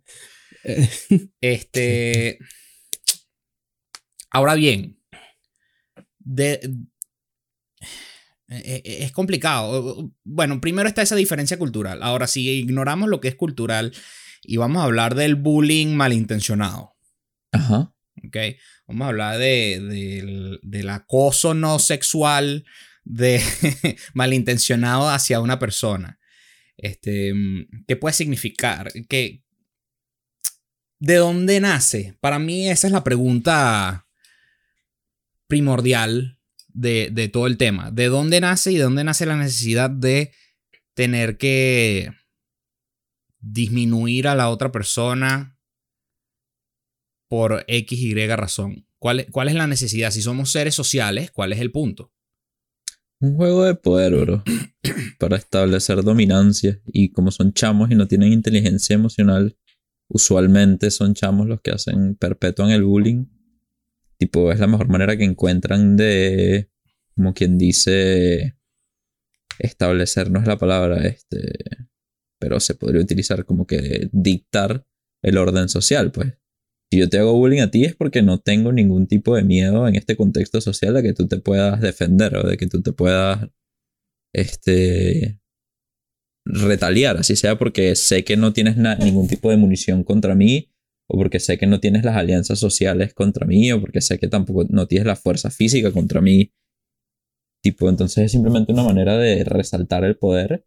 Este. 1.41 2.37
Ahora 4.31 4.55
bien. 4.55 4.99
De. 6.19 6.59
eh, 8.47 8.81
eh, 8.83 8.97
Es 9.01 9.11
complicado. 9.11 10.11
Bueno, 10.23 10.61
primero 10.61 10.87
está 10.87 11.01
esa 11.01 11.15
diferencia 11.15 11.57
cultural. 11.57 12.01
Ahora, 12.03 12.27
si 12.27 12.49
ignoramos 12.49 13.09
lo 13.09 13.19
que 13.19 13.27
es 13.29 13.35
cultural 13.35 13.93
y 14.43 14.57
vamos 14.57 14.81
a 14.81 14.85
hablar 14.85 15.15
del 15.15 15.35
bullying 15.35 15.95
malintencionado. 15.95 16.95
Ajá. 17.51 17.93
¿ok? 18.25 18.37
Vamos 18.87 19.05
a 19.05 19.09
hablar 19.09 19.37
de, 19.37 19.79
del, 19.81 20.59
del 20.63 20.89
acoso 20.89 21.53
no 21.53 21.79
sexual 21.79 22.65
de 23.03 23.41
malintencionado 24.13 25.09
hacia 25.09 25.39
una 25.41 25.57
persona. 25.59 26.19
Este, 26.77 27.33
mm, 27.33 27.85
¿Qué 27.87 27.95
puede 27.95 28.13
significar? 28.13 28.91
¿Qué, 29.07 29.43
¿De 30.99 31.15
dónde 31.15 31.59
nace? 31.59 32.17
Para 32.19 32.39
mí 32.39 32.69
esa 32.69 32.87
es 32.87 32.93
la 32.93 33.03
pregunta 33.03 34.07
primordial 35.49 36.39
de, 36.69 37.09
de 37.11 37.27
todo 37.27 37.47
el 37.47 37.57
tema. 37.57 37.91
¿De 37.91 38.05
dónde 38.05 38.39
nace 38.39 38.71
y 38.71 38.77
de 38.77 38.83
dónde 38.83 39.03
nace 39.03 39.25
la 39.25 39.35
necesidad 39.35 39.89
de 39.89 40.31
tener 40.93 41.37
que 41.37 42.11
disminuir 43.41 44.27
a 44.27 44.35
la 44.35 44.49
otra 44.49 44.71
persona 44.71 45.57
por 47.29 47.63
X, 47.67 47.99
Y 47.99 48.13
razón. 48.27 48.85
¿Cuál, 48.97 49.27
¿Cuál 49.31 49.47
es 49.47 49.55
la 49.55 49.67
necesidad? 49.67 50.11
Si 50.11 50.21
somos 50.21 50.51
seres 50.51 50.75
sociales, 50.75 51.31
¿cuál 51.31 51.53
es 51.53 51.59
el 51.59 51.71
punto? 51.71 52.11
Un 53.21 53.35
juego 53.35 53.63
de 53.63 53.75
poder, 53.75 54.15
bro. 54.15 54.43
Para 55.19 55.37
establecer 55.37 56.03
dominancia. 56.03 56.81
Y 56.85 57.11
como 57.11 57.31
son 57.31 57.53
chamos 57.53 57.91
y 57.91 57.95
no 57.95 58.07
tienen 58.07 58.33
inteligencia 58.33 58.95
emocional, 58.95 59.55
usualmente 60.09 60.91
son 60.91 61.13
chamos 61.13 61.47
los 61.47 61.61
que 61.61 61.71
hacen, 61.71 62.15
perpetúan 62.15 62.71
el 62.71 62.83
bullying. 62.83 63.25
Tipo, 64.19 64.51
es 64.51 64.59
la 64.59 64.67
mejor 64.67 64.89
manera 64.89 65.15
que 65.15 65.23
encuentran 65.23 65.95
de, 65.95 66.69
como 67.15 67.33
quien 67.33 67.57
dice, 67.57 68.57
establecer, 69.59 70.29
no 70.29 70.39
es 70.39 70.47
la 70.47 70.57
palabra, 70.57 71.07
este, 71.07 71.87
pero 72.39 72.59
se 72.59 72.75
podría 72.75 73.01
utilizar 73.01 73.45
como 73.45 73.65
que 73.65 74.09
dictar 74.11 74.85
el 75.23 75.37
orden 75.37 75.69
social, 75.69 76.11
pues. 76.11 76.33
Si 76.91 76.99
yo 76.99 77.07
te 77.07 77.19
hago 77.19 77.33
bullying 77.33 77.61
a 77.61 77.69
ti 77.69 77.85
es 77.85 77.95
porque 77.95 78.23
no 78.23 78.39
tengo 78.39 78.71
ningún 78.71 79.05
tipo 79.05 79.35
de 79.35 79.43
miedo 79.43 79.87
en 79.87 79.95
este 79.95 80.15
contexto 80.15 80.59
social 80.59 80.95
de 80.95 81.03
que 81.03 81.13
tú 81.13 81.27
te 81.27 81.37
puedas 81.37 81.81
defender 81.81 82.35
o 82.35 82.47
de 82.47 82.57
que 82.57 82.65
tú 82.65 82.81
te 82.81 82.93
puedas 82.93 83.47
este 84.33 85.39
retaliar, 86.45 87.17
así 87.17 87.35
sea 87.35 87.59
porque 87.59 87.95
sé 87.95 88.23
que 88.23 88.37
no 88.37 88.53
tienes 88.53 88.75
ningún 88.75 89.27
tipo 89.27 89.51
de 89.51 89.57
munición 89.57 90.03
contra 90.03 90.33
mí 90.33 90.71
o 91.11 91.17
porque 91.17 91.39
sé 91.39 91.57
que 91.57 91.65
no 91.67 91.79
tienes 91.79 92.05
las 92.05 92.15
alianzas 92.15 92.59
sociales 92.59 93.13
contra 93.13 93.45
mí 93.47 93.71
o 93.71 93.81
porque 93.81 93.99
sé 93.99 94.19
que 94.19 94.27
tampoco 94.27 94.65
no 94.69 94.87
tienes 94.87 95.07
la 95.07 95.15
fuerza 95.15 95.49
física 95.49 95.91
contra 95.91 96.21
mí. 96.21 96.53
Tipo, 97.63 97.89
entonces 97.89 98.25
es 98.25 98.31
simplemente 98.31 98.71
una 98.71 98.83
manera 98.83 99.17
de 99.17 99.43
resaltar 99.43 100.05
el 100.05 100.15
poder 100.17 100.65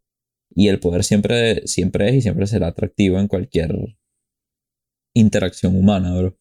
y 0.54 0.68
el 0.68 0.78
poder 0.80 1.04
siempre, 1.04 1.66
siempre 1.66 2.08
es 2.10 2.16
y 2.16 2.20
siempre 2.22 2.46
será 2.46 2.66
atractivo 2.66 3.18
en 3.18 3.28
cualquier 3.28 3.96
interacción 5.14 5.76
humana, 5.76 6.14
bro. 6.16 6.38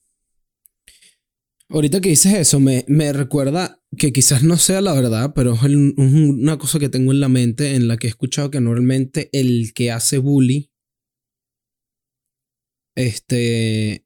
Ahorita 1.70 2.02
que 2.02 2.10
dices 2.10 2.34
eso, 2.34 2.60
me, 2.60 2.84
me 2.88 3.14
recuerda 3.14 3.82
que 3.98 4.12
quizás 4.12 4.44
no 4.44 4.58
sea 4.58 4.82
la 4.82 4.94
verdad, 4.94 5.32
pero 5.34 5.54
es 5.54 5.64
el- 5.64 5.94
un- 5.96 6.40
una 6.42 6.58
cosa 6.58 6.80
que 6.80 6.90
tengo 6.90 7.14
en 7.14 7.22
la 7.22 7.30
mente 7.30 7.76
en 7.76 7.88
la 7.88 7.96
que 7.98 8.08
he 8.08 8.10
escuchado 8.10 8.52
que 8.52 8.60
normalmente 8.60 9.30
el 9.32 9.72
que 9.74 9.92
hace 9.92 10.18
bully, 10.18 10.71
este, 12.96 14.06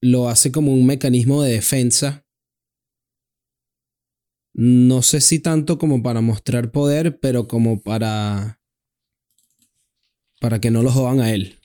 lo 0.00 0.28
hace 0.28 0.52
como 0.52 0.72
un 0.72 0.86
mecanismo 0.86 1.42
de 1.42 1.52
defensa. 1.52 2.26
No 4.54 5.02
sé 5.02 5.20
si 5.20 5.38
tanto 5.38 5.78
como 5.78 6.02
para 6.02 6.20
mostrar 6.20 6.72
poder, 6.72 7.18
pero 7.20 7.48
como 7.48 7.80
para, 7.80 8.60
para 10.40 10.60
que 10.60 10.70
no 10.70 10.82
lo 10.82 10.92
jodan 10.92 11.20
a 11.20 11.32
él. 11.32 11.58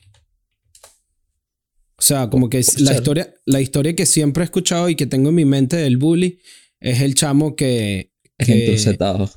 O 1.97 2.01
sea, 2.01 2.29
como 2.29 2.49
que 2.49 2.61
la 2.77 2.93
historia, 2.93 3.33
la 3.45 3.59
historia 3.59 3.95
que 3.95 4.05
siempre 4.05 4.43
he 4.43 4.45
escuchado 4.45 4.87
y 4.87 4.95
que 4.95 5.07
tengo 5.07 5.29
en 5.29 5.35
mi 5.35 5.45
mente 5.45 5.77
del 5.77 5.97
bully 5.97 6.39
es 6.79 7.01
el 7.01 7.15
chamo 7.15 7.55
que. 7.55 8.13
Es 8.37 8.47
que- 8.47 8.65
entorcetado. 8.65 9.29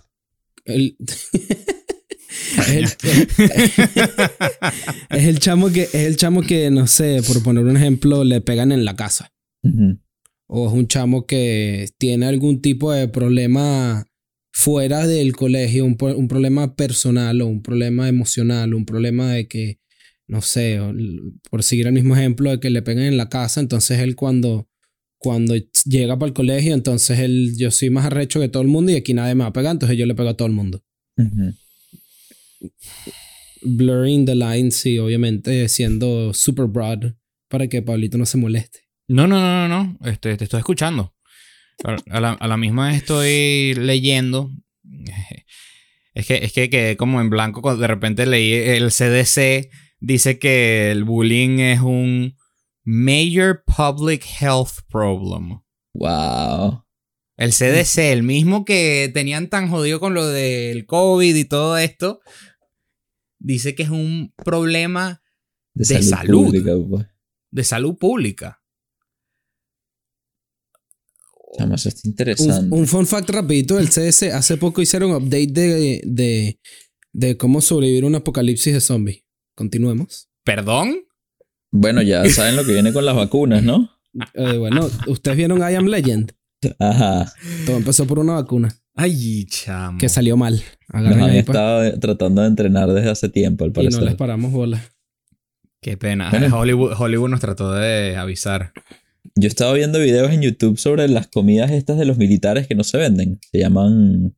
es, 2.60 2.68
el, 2.70 2.84
es 5.10 5.24
el 5.26 5.38
chamo 5.38 5.70
que 5.70 5.82
es 5.82 5.94
el 5.94 6.16
chamo 6.16 6.42
que 6.42 6.70
no 6.70 6.86
sé 6.86 7.22
por 7.26 7.42
poner 7.42 7.64
un 7.64 7.76
ejemplo 7.76 8.24
le 8.24 8.40
pegan 8.40 8.72
en 8.72 8.84
la 8.84 8.96
casa. 8.96 9.32
O 10.46 10.66
es 10.68 10.72
un 10.72 10.88
chamo 10.88 11.26
que 11.26 11.88
tiene 11.98 12.26
algún 12.26 12.60
tipo 12.60 12.92
de 12.92 13.08
problema 13.08 14.04
fuera 14.52 15.06
del 15.06 15.36
colegio 15.36 15.84
un, 15.84 15.96
pro- 15.96 16.16
un 16.16 16.26
problema 16.28 16.74
personal 16.74 17.40
o 17.40 17.46
un 17.46 17.62
problema 17.62 18.08
emocional 18.08 18.74
un 18.74 18.84
problema 18.84 19.30
de 19.32 19.46
que 19.46 19.78
no 20.26 20.42
sé 20.42 20.80
o 20.80 20.92
por 21.50 21.62
seguir 21.62 21.86
el 21.86 21.92
mismo 21.92 22.16
ejemplo 22.16 22.50
de 22.50 22.58
que 22.60 22.70
le 22.70 22.82
pegan 22.82 23.04
en 23.04 23.16
la 23.16 23.28
casa. 23.28 23.60
Entonces 23.60 23.98
él 24.00 24.16
cuando 24.16 24.68
cuando 25.18 25.54
llega 25.84 26.18
para 26.18 26.28
el 26.28 26.32
colegio 26.34 26.72
entonces 26.74 27.18
él 27.18 27.52
yo 27.56 27.70
soy 27.70 27.90
más 27.90 28.06
arrecho 28.06 28.40
que 28.40 28.48
todo 28.48 28.62
el 28.62 28.68
mundo 28.68 28.90
y 28.90 28.96
aquí 28.96 29.12
nadie 29.12 29.34
me 29.34 29.42
va 29.44 29.48
a 29.48 29.52
pegar 29.52 29.72
entonces 29.72 29.98
yo 29.98 30.06
le 30.06 30.14
pego 30.14 30.30
a 30.30 30.36
todo 30.36 30.48
el 30.48 30.54
mundo. 30.54 30.82
Ujú. 31.18 31.52
Blurring 33.62 34.24
the 34.26 34.34
lines 34.34 34.76
sí 34.76 34.98
obviamente 34.98 35.68
siendo 35.68 36.32
super 36.32 36.66
broad 36.66 37.14
para 37.48 37.66
que 37.66 37.82
Pablito 37.82 38.16
no 38.16 38.26
se 38.26 38.38
moleste 38.38 38.80
No, 39.08 39.26
no, 39.26 39.40
no, 39.40 39.68
no, 39.68 39.84
no. 39.84 39.98
Este, 40.08 40.36
te 40.36 40.44
estoy 40.44 40.58
escuchando. 40.58 41.14
A 41.84 41.96
a 42.10 42.20
la, 42.20 42.32
a 42.32 42.46
la 42.46 42.56
misma 42.56 42.88
vez 42.88 42.98
estoy 42.98 43.74
leyendo. 43.74 44.50
Es 46.12 46.26
que, 46.26 46.36
es 46.42 46.52
que 46.52 46.68
quedé 46.68 46.96
como 46.96 47.20
en 47.20 47.30
blanco 47.30 47.62
cuando 47.62 47.82
de 47.82 47.86
repente 47.86 48.26
leí 48.26 48.52
el 48.52 48.90
CDC. 48.90 49.70
Dice 50.00 50.38
que 50.38 50.90
el 50.90 51.04
bullying 51.04 51.60
es 51.60 51.80
un 51.80 52.36
major 52.84 53.62
public 53.64 54.24
health 54.40 54.80
problem. 54.88 55.60
Wow. 55.94 56.84
El 57.36 57.52
CDC, 57.52 57.98
el 58.12 58.22
mismo 58.22 58.64
que 58.64 59.10
tenían 59.14 59.48
tan 59.48 59.70
jodido 59.70 60.00
con 60.00 60.12
lo 60.12 60.26
del 60.26 60.84
COVID 60.84 61.34
y 61.34 61.44
todo 61.44 61.78
esto, 61.78 62.20
dice 63.40 63.74
que 63.74 63.82
es 63.82 63.90
un 63.90 64.32
problema 64.44 65.22
De, 65.74 65.84
De 65.94 66.02
salud, 66.02 66.08
salud. 66.10 66.44
pública, 66.46 66.72
pues. 66.88 67.06
de 67.50 67.64
salud 67.64 67.96
pública. 67.98 68.62
Eso 71.58 71.88
está 71.88 72.00
un, 72.04 72.10
interesante. 72.10 72.74
un 72.74 72.86
fun 72.86 73.06
fact 73.06 73.28
rapidito 73.30 73.76
del 73.76 73.88
CDC 73.90 74.32
hace 74.32 74.56
poco 74.56 74.80
hicieron 74.82 75.10
un 75.10 75.16
update 75.16 75.48
de, 75.48 76.00
de, 76.04 76.60
de 77.12 77.36
cómo 77.36 77.60
sobrevivir 77.60 78.04
a 78.04 78.06
un 78.06 78.14
apocalipsis 78.14 78.72
de 78.72 78.80
zombies 78.80 79.24
continuemos 79.56 80.28
¿Perdón? 80.44 80.96
Bueno, 81.72 82.02
ya 82.02 82.24
saben 82.30 82.54
lo 82.56 82.64
que 82.64 82.72
viene 82.72 82.92
con 82.92 83.04
las 83.04 83.14
vacunas, 83.16 83.62
¿no? 83.64 83.90
Eh, 84.34 84.56
bueno 84.58 84.88
ustedes 85.08 85.36
vieron 85.36 85.58
I 85.58 85.74
Am 85.74 85.86
Legend 85.86 86.32
Ajá. 86.78 87.32
todo 87.66 87.76
empezó 87.76 88.06
por 88.06 88.18
una 88.20 88.34
vacuna 88.34 88.76
Ay, 89.02 89.46
chamo. 89.46 89.98
que 89.98 90.08
salió 90.08 90.36
mal 90.36 90.62
Nos 90.88 91.00
Agarren 91.00 91.22
han 91.22 91.30
ahí, 91.30 91.42
pues, 91.42 91.56
estado 91.56 91.98
tratando 92.00 92.42
de 92.42 92.48
entrenar 92.48 92.92
desde 92.92 93.10
hace 93.10 93.28
tiempo, 93.28 93.64
al 93.64 93.70
y 93.70 93.74
no 93.74 93.82
les 93.82 93.94
parecer. 93.96 94.16
paramos 94.16 94.52
bola 94.52 94.82
Qué 95.82 95.96
pena. 95.96 96.30
Bueno. 96.30 96.58
Hollywood, 96.58 96.92
Hollywood 96.98 97.30
nos 97.30 97.40
trató 97.40 97.72
de 97.72 98.14
avisar. 98.16 98.72
Yo 99.34 99.48
estaba 99.48 99.72
viendo 99.72 99.98
videos 99.98 100.30
en 100.30 100.42
YouTube 100.42 100.78
sobre 100.78 101.08
las 101.08 101.28
comidas 101.28 101.70
estas 101.70 101.96
de 101.96 102.04
los 102.04 102.18
militares 102.18 102.66
que 102.66 102.74
no 102.74 102.84
se 102.84 102.98
venden. 102.98 103.40
Se 103.50 103.58
llaman. 103.58 104.36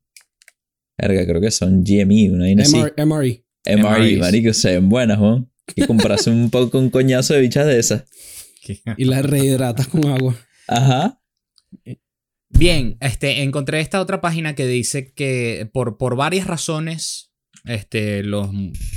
Verga, 0.96 1.26
creo 1.26 1.40
que 1.40 1.50
son 1.50 1.82
GME, 1.82 2.30
una 2.30 2.44
vaina 2.44 2.62
así. 2.62 2.76
MR, 2.76 3.06
MRE 3.06 3.44
MRE, 3.64 4.16
marico, 4.18 4.52
se 4.52 4.74
ven 4.74 4.88
buenas, 4.88 5.18
¿no? 5.18 5.50
Y 5.74 5.84
comprarse 5.86 6.30
un 6.30 6.50
poco 6.50 6.78
un 6.78 6.90
coñazo 6.90 7.34
de 7.34 7.40
bichas 7.40 7.66
de 7.66 7.78
esas. 7.80 8.04
y 8.96 9.04
las 9.04 9.24
rehidratas 9.24 9.88
con 9.88 10.06
agua 10.06 10.36
Ajá. 10.68 11.20
Bien, 12.62 12.96
este, 13.00 13.42
encontré 13.42 13.80
esta 13.80 14.00
otra 14.00 14.20
página 14.20 14.54
que 14.54 14.66
dice 14.66 15.12
que 15.12 15.68
por, 15.72 15.98
por 15.98 16.14
varias 16.16 16.46
razones, 16.46 17.32
este, 17.64 18.22
los 18.22 18.50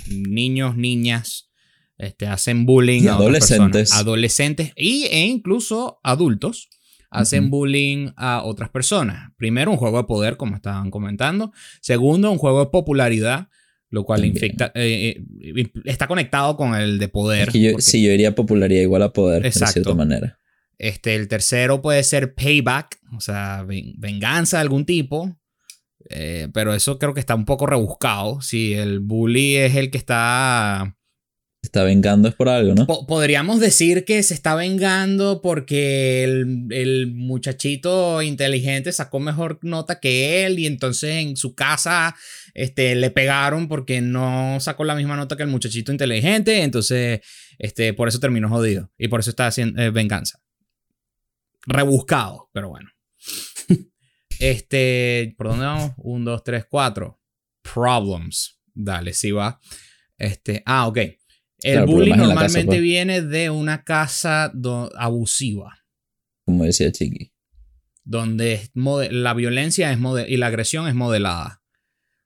niños, 0.07 0.77
niñas, 0.77 1.49
este, 1.97 2.27
hacen 2.27 2.65
bullying 2.67 3.03
Y 3.03 3.07
a 3.07 3.15
adolescentes. 3.15 3.89
personas. 3.89 4.01
Adolescentes 4.01 4.71
y, 4.75 5.05
e 5.05 5.25
incluso 5.25 5.99
adultos 6.03 6.69
hacen 7.09 7.49
bullying 7.49 8.09
a 8.17 8.43
otras 8.43 8.69
personas. 8.69 9.31
Primero, 9.37 9.71
un 9.71 9.77
juego 9.77 9.97
de 9.97 10.03
poder, 10.03 10.35
como 10.37 10.55
estaban 10.57 10.91
comentando. 10.91 11.53
Segundo, 11.81 12.29
un 12.29 12.37
juego 12.37 12.59
de 12.59 12.69
popularidad, 12.71 13.47
lo 13.89 14.03
cual 14.03 14.25
infecta, 14.25 14.71
eh, 14.75 15.23
eh, 15.41 15.71
está 15.85 16.07
conectado 16.07 16.57
con 16.57 16.75
el 16.75 16.99
de 16.99 17.07
poder. 17.07 17.47
Es 17.47 17.53
que 17.53 17.61
yo, 17.61 17.71
porque- 17.71 17.83
sí, 17.83 18.03
yo 18.03 18.11
diría 18.11 18.35
popularidad 18.35 18.81
igual 18.81 19.01
a 19.03 19.13
poder, 19.13 19.41
de 19.43 19.47
Exacto. 19.47 19.73
cierta 19.73 19.93
manera. 19.95 20.37
Este, 20.77 21.15
el 21.15 21.27
tercero 21.27 21.81
puede 21.81 22.03
ser 22.03 22.35
payback, 22.35 22.99
o 23.15 23.21
sea, 23.21 23.63
ven- 23.63 23.93
venganza 23.97 24.57
de 24.57 24.61
algún 24.61 24.85
tipo. 24.85 25.37
Eh, 26.09 26.49
pero 26.53 26.73
eso 26.73 26.99
creo 26.99 27.13
que 27.13 27.19
está 27.19 27.33
un 27.35 27.45
poco 27.45 27.65
rebuscado. 27.65 28.41
Si 28.41 28.73
el 28.73 28.99
bully 28.99 29.55
es 29.55 29.75
el 29.75 29.89
que 29.89 29.97
está. 29.97 30.95
Está 31.63 31.83
vengando 31.83 32.27
es 32.27 32.35
por 32.35 32.47
algo, 32.47 32.75
¿no? 32.75 32.85
Po- 32.85 33.07
podríamos 33.07 33.59
decir 33.59 34.05
que 34.05 34.21
se 34.21 34.35
está 34.35 34.53
vengando 34.53 35.41
porque 35.41 36.23
el, 36.23 36.67
el 36.69 37.07
muchachito 37.11 38.21
inteligente 38.21 38.91
sacó 38.91 39.19
mejor 39.19 39.57
nota 39.63 39.99
que 39.99 40.45
él 40.45 40.59
y 40.59 40.67
entonces 40.67 41.15
en 41.23 41.35
su 41.37 41.55
casa 41.55 42.15
este, 42.53 42.93
le 42.93 43.09
pegaron 43.09 43.67
porque 43.67 43.99
no 44.01 44.59
sacó 44.59 44.83
la 44.83 44.93
misma 44.93 45.15
nota 45.15 45.35
que 45.37 45.41
el 45.41 45.49
muchachito 45.49 45.91
inteligente. 45.91 46.61
Entonces, 46.61 47.21
este, 47.57 47.93
por 47.95 48.09
eso 48.09 48.19
terminó 48.19 48.47
jodido 48.47 48.91
y 48.99 49.07
por 49.07 49.21
eso 49.21 49.31
está 49.31 49.47
haciendo 49.47 49.81
eh, 49.81 49.89
venganza. 49.89 50.39
Rebuscado, 51.65 52.49
pero 52.53 52.69
bueno. 52.69 52.89
Este, 54.39 55.33
¿por 55.37 55.47
dónde 55.47 55.65
vamos? 55.65 55.91
1, 55.97 56.29
2, 56.31 56.43
3, 56.43 56.65
4. 56.69 57.21
Problems. 57.73 58.59
Dale, 58.73 59.13
sí 59.13 59.31
va. 59.31 59.61
Este, 60.17 60.61
ah, 60.65 60.87
ok. 60.87 60.97
El 60.97 61.17
Claro, 61.59 61.87
bullying 61.87 62.11
casa, 62.11 62.23
normalmente 62.25 62.65
pues. 62.65 62.81
viene 62.81 63.21
de 63.21 63.49
una 63.49 63.83
casa 63.85 64.51
abusiva, 64.97 65.79
Como 66.45 66.65
decía 66.65 66.91
Chiqui. 66.91 67.31
donde 68.03 68.69
la 69.09 69.33
violencia 69.33 69.91
es 69.91 69.99
y 70.27 70.35
la 70.37 70.47
agresión 70.47 70.87
es 70.89 70.95
modelada, 70.95 71.63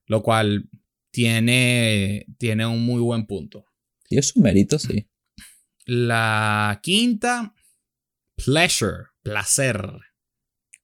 lo 0.08 0.24
cual 0.24 0.68
tiene, 1.12 2.26
tiene 2.40 2.66
un 2.66 2.84
muy 2.84 3.02
buen 3.02 3.28
punto. 3.28 3.66
Y 4.10 4.18
es 4.18 4.30
su 4.30 4.40
mérito, 4.42 4.80
sí. 4.80 5.08
La 5.86 6.80
quinta, 6.82 7.54
pleasure, 8.36 9.09
placer. 9.24 9.90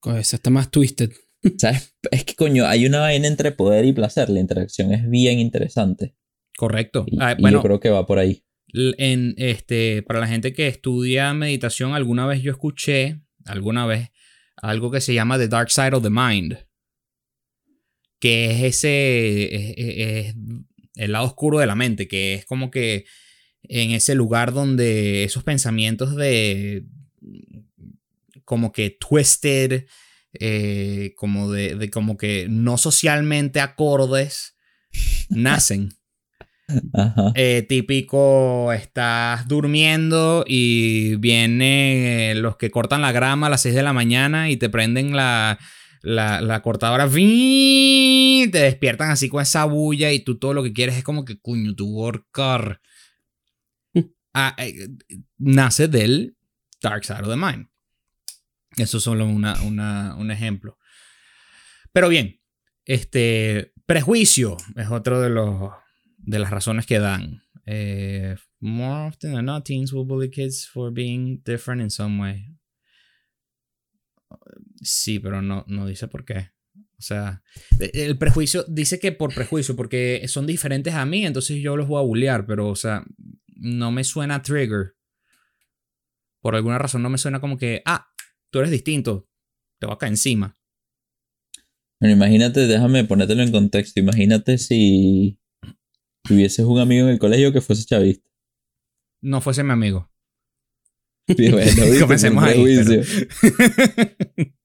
Pues 0.02 0.18
esa 0.28 0.36
está 0.38 0.50
más 0.50 0.70
twisted 0.72 1.12
¿Sabes? 1.58 1.96
Es 2.12 2.24
que 2.26 2.36
coño, 2.36 2.66
hay 2.66 2.86
una 2.86 3.00
vaina 3.02 3.28
entre 3.28 3.52
poder 3.52 3.86
y 3.86 3.94
placer. 3.94 4.30
La 4.30 4.40
interacción 4.40 4.92
es 4.94 5.08
bien 5.10 5.40
interesante. 5.40 6.16
Correcto. 6.58 7.06
Y, 7.08 7.18
Ah, 7.22 7.36
y 7.38 7.42
bueno, 7.42 7.58
yo 7.60 7.64
creo 7.64 7.80
que 7.80 7.90
va 7.90 8.06
por 8.06 8.18
ahí. 8.20 8.44
En 8.74 9.36
este 9.38 10.02
para 10.04 10.20
la 10.20 10.28
gente 10.28 10.54
que 10.54 10.68
estudia 10.68 11.34
meditación 11.34 11.94
alguna 11.94 12.26
vez 12.28 12.42
yo 12.42 12.52
escuché 12.52 13.22
alguna 13.46 13.86
vez 13.86 14.10
algo 14.58 14.92
que 14.92 15.00
se 15.02 15.14
llama 15.14 15.38
the 15.38 15.48
dark 15.48 15.70
side 15.72 15.96
of 15.96 16.04
the 16.04 16.10
mind 16.10 16.58
que 18.20 18.52
es 18.52 18.64
ese 18.64 19.56
es, 19.56 19.74
es- 19.78 19.98
es 20.28 20.36
el 20.96 21.12
lado 21.12 21.26
oscuro 21.26 21.60
de 21.60 21.68
la 21.68 21.76
mente 21.76 22.08
que 22.08 22.34
es 22.34 22.46
como 22.46 22.70
que 22.72 23.06
en 23.64 23.92
ese 23.92 24.16
lugar 24.16 24.52
donde 24.54 25.24
esos 25.24 25.44
pensamientos 25.44 26.16
de 26.16 26.86
como 28.46 28.72
que 28.72 28.92
twisted, 28.92 29.86
eh, 30.34 31.14
como 31.18 31.52
de, 31.52 31.76
de 31.76 31.90
como 31.90 32.18
que 32.18 32.48
no 32.50 32.78
socialmente 32.78 33.60
acordes, 33.60 34.56
nacen. 35.30 35.90
Ajá. 36.94 37.32
Eh, 37.36 37.64
típico, 37.70 38.74
estás 38.74 39.48
durmiendo 39.48 40.44
y 40.48 41.16
vienen 41.18 42.42
los 42.42 42.58
que 42.58 42.72
cortan 42.72 43.02
la 43.02 43.12
grama 43.12 43.48
a 43.48 43.50
las 43.52 43.62
6 43.62 43.76
de 43.76 43.84
la 43.84 43.94
mañana 43.94 44.50
y 44.50 44.58
te 44.58 44.70
prenden 44.70 45.16
la, 45.16 45.60
la, 46.02 46.42
la 46.42 46.62
cortadora, 46.62 47.06
¡vii! 47.06 48.48
te 48.52 48.60
despiertan 48.60 49.12
así 49.12 49.30
con 49.30 49.42
esa 49.42 49.66
bulla 49.66 50.12
y 50.12 50.20
tú 50.20 50.38
todo 50.38 50.54
lo 50.54 50.64
que 50.64 50.74
quieres 50.74 50.96
es 50.96 51.04
como 51.04 51.26
que, 51.26 51.38
cuño, 51.40 51.76
tu 51.76 51.88
worker. 51.88 52.80
Ah, 54.34 54.54
eh, 54.58 54.90
nace 55.38 55.88
del 55.88 56.36
Dark 56.82 57.06
Side 57.06 57.22
of 57.22 57.30
the 57.30 57.38
Mind. 57.38 57.68
Eso 58.78 58.98
es 58.98 59.04
solo 59.04 59.26
una, 59.26 59.62
una- 59.64 60.16
un 60.16 60.32
ejemplo. 60.32 60.78
Pero 61.94 62.10
bien, 62.10 62.42
este 62.86 63.74
prejuicio 63.86 64.58
es 64.76 64.90
otro 64.90 65.22
de 65.22 65.30
los 65.30 65.72
de 66.18 66.40
las 66.40 66.50
razones 66.50 66.86
que 66.86 67.00
dan. 67.00 67.42
Eh, 67.66 68.36
more 68.60 69.08
often 69.08 69.34
than 69.34 69.46
not, 69.46 69.64
teens 69.66 69.94
will 69.94 70.06
bully 70.06 70.30
kids 70.30 70.68
for 70.68 70.92
being 70.92 71.42
different 71.44 71.82
in 71.82 71.90
some 71.90 72.20
way. 72.22 72.52
Sí, 74.82 75.20
pero 75.20 75.42
no, 75.42 75.64
no 75.68 75.88
dice 75.88 76.08
por 76.08 76.26
qué. 76.26 76.50
O 76.98 77.02
sea, 77.02 77.44
e- 77.80 78.06
el 78.06 78.18
prejuicio 78.18 78.64
dice 78.68 79.00
que 79.00 79.12
por 79.12 79.34
prejuicio, 79.34 79.76
porque 79.76 80.24
son 80.28 80.46
diferentes 80.48 80.94
a 80.94 81.06
mí, 81.06 81.26
entonces 81.26 81.62
yo 81.62 81.76
los 81.78 81.88
voy 81.88 82.00
a 82.02 82.06
bullear, 82.06 82.46
pero, 82.46 82.68
o 82.70 82.76
sea, 82.76 83.04
no 83.56 83.92
me 83.92 84.04
suena 84.04 84.42
trigger. 84.42 84.96
Por 86.42 86.56
alguna 86.56 86.78
razón 86.78 87.02
no 87.02 87.10
me 87.10 87.18
suena 87.18 87.40
como 87.40 87.58
que, 87.58 87.82
ah, 87.86 88.08
tú 88.52 88.60
eres 88.60 88.72
distinto, 88.72 89.28
te 89.80 89.88
voy 89.88 89.96
a 89.96 89.98
caer 89.98 90.14
encima. 90.14 90.58
Bueno, 92.00 92.16
imagínate, 92.16 92.68
déjame 92.68 93.04
ponértelo 93.06 93.42
en 93.44 93.52
contexto. 93.52 94.00
Imagínate 94.00 94.58
si 94.58 95.40
tuvieses 96.24 96.66
un 96.66 96.80
amigo 96.80 97.08
en 97.08 97.14
el 97.14 97.20
colegio 97.20 97.54
que 97.54 97.62
fuese 97.62 97.86
chavista. 97.86 98.30
No 99.22 99.42
fuese 99.42 99.64
mi 99.64 99.72
amigo. 99.72 100.10
Comencemos 102.00 102.44
ahí. 102.44 102.64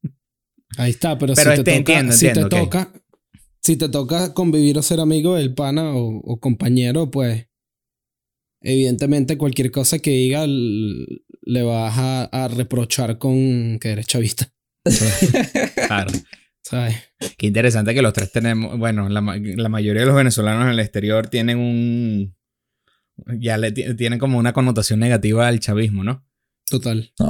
Ahí 0.79 0.91
está, 0.91 1.19
pero, 1.19 1.35
Pero 1.35 1.51
si 1.51 1.57
te 1.57 1.65
te 1.65 1.71
toca, 1.73 1.77
entiendo, 1.77 2.13
si 2.13 2.27
entiendo, 2.29 2.49
te 2.49 2.57
toca, 2.57 2.93
si 3.61 3.77
te 3.77 3.89
toca 3.89 4.33
convivir 4.35 4.79
o 4.79 4.83
ser 4.83 5.01
amigo 5.01 5.35
del 5.35 5.53
pana 5.53 5.95
o, 5.95 6.21
o 6.25 6.39
compañero, 6.39 7.11
pues 7.11 7.50
evidentemente 8.63 9.37
cualquier 9.39 9.71
cosa 9.71 9.99
que 9.99 10.11
diga 10.11 10.47
le 10.47 11.63
vas 11.63 11.97
a, 11.99 12.25
a 12.25 12.49
reprochar 12.49 13.19
con 13.19 13.79
que 13.79 13.91
eres 13.91 14.07
chavista, 14.07 14.53
Claro. 15.87 16.11
¿sabes? 16.63 16.97
Qué 17.37 17.47
interesante 17.49 17.95
que 17.95 18.03
los 18.03 18.13
tres 18.13 18.31
tenemos, 18.33 18.79
bueno, 18.79 19.09
la, 19.09 19.21
ma- 19.21 19.37
la 19.39 19.69
mayoría 19.69 20.03
de 20.03 20.07
los 20.07 20.17
venezolanos 20.17 20.65
en 20.65 20.71
el 20.71 20.81
exterior 20.81 21.29
tienen 21.29 21.59
un, 21.59 22.37
ya 23.41 23.57
le 23.59 23.73
ti- 23.73 23.95
tienen 23.97 24.19
como 24.19 24.39
una 24.39 24.53
connotación 24.53 25.01
negativa 25.01 25.49
al 25.49 25.61
chavismo, 25.61 26.05
¿no? 26.05 26.27
Total. 26.69 27.13
No, 27.19 27.27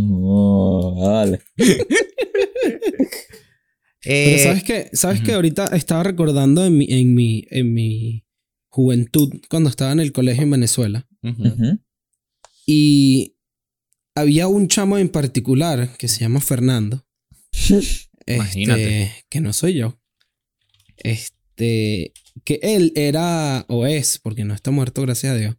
no, 0.00 0.94
no, 0.94 1.08
dale. 1.12 1.40
Pero 4.04 4.36
Eh, 4.36 4.38
sabes 4.42 4.64
que, 4.64 4.90
sabes 4.94 5.20
que 5.20 5.26
ujú. 5.28 5.36
ahorita 5.36 5.66
estaba 5.76 6.02
recordando 6.02 6.64
en 6.64 6.76
mi, 6.76 6.86
en 6.90 7.14
mi, 7.14 7.46
en 7.50 7.72
mi 7.72 8.24
juventud 8.72 9.30
cuando 9.50 9.68
estaba 9.68 9.92
en 9.92 10.00
el 10.00 10.12
colegio 10.12 10.42
en 10.44 10.50
Venezuela. 10.50 11.06
Y 12.66 13.36
había 14.14 14.48
un 14.48 14.66
chamo 14.68 14.98
en 14.98 15.10
particular 15.10 15.96
que 15.98 16.08
se 16.08 16.20
llama 16.20 16.40
Fernando. 16.40 17.06
Imagínate. 18.26 19.02
Este, 19.02 19.24
que 19.28 19.40
no 19.40 19.52
soy 19.52 19.74
yo. 19.74 20.00
Este, 20.96 22.12
que 22.44 22.60
él 22.62 22.92
era, 22.96 23.66
o 23.68 23.86
es, 23.86 24.18
porque 24.18 24.44
no 24.44 24.54
está 24.54 24.70
muerto, 24.70 25.02
gracias 25.02 25.34
a 25.34 25.36
Dios. 25.36 25.56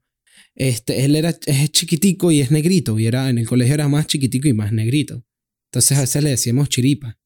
Este, 0.56 1.06
él 1.06 1.16
era, 1.16 1.38
es 1.46 1.72
chiquitico 1.72 2.32
y 2.32 2.42
es 2.42 2.50
negrito. 2.50 2.98
Y 2.98 3.06
era, 3.06 3.30
en 3.30 3.38
el 3.38 3.48
colegio 3.48 3.76
era 3.76 3.88
más 3.88 4.08
chiquitico 4.08 4.48
y 4.48 4.54
más 4.54 4.74
negrito. 4.74 5.24
Entonces 5.72 5.98
a 5.98 6.02
veces 6.02 6.24
le 6.24 6.32
decíamos 6.32 6.70
chiripa. 6.70 7.20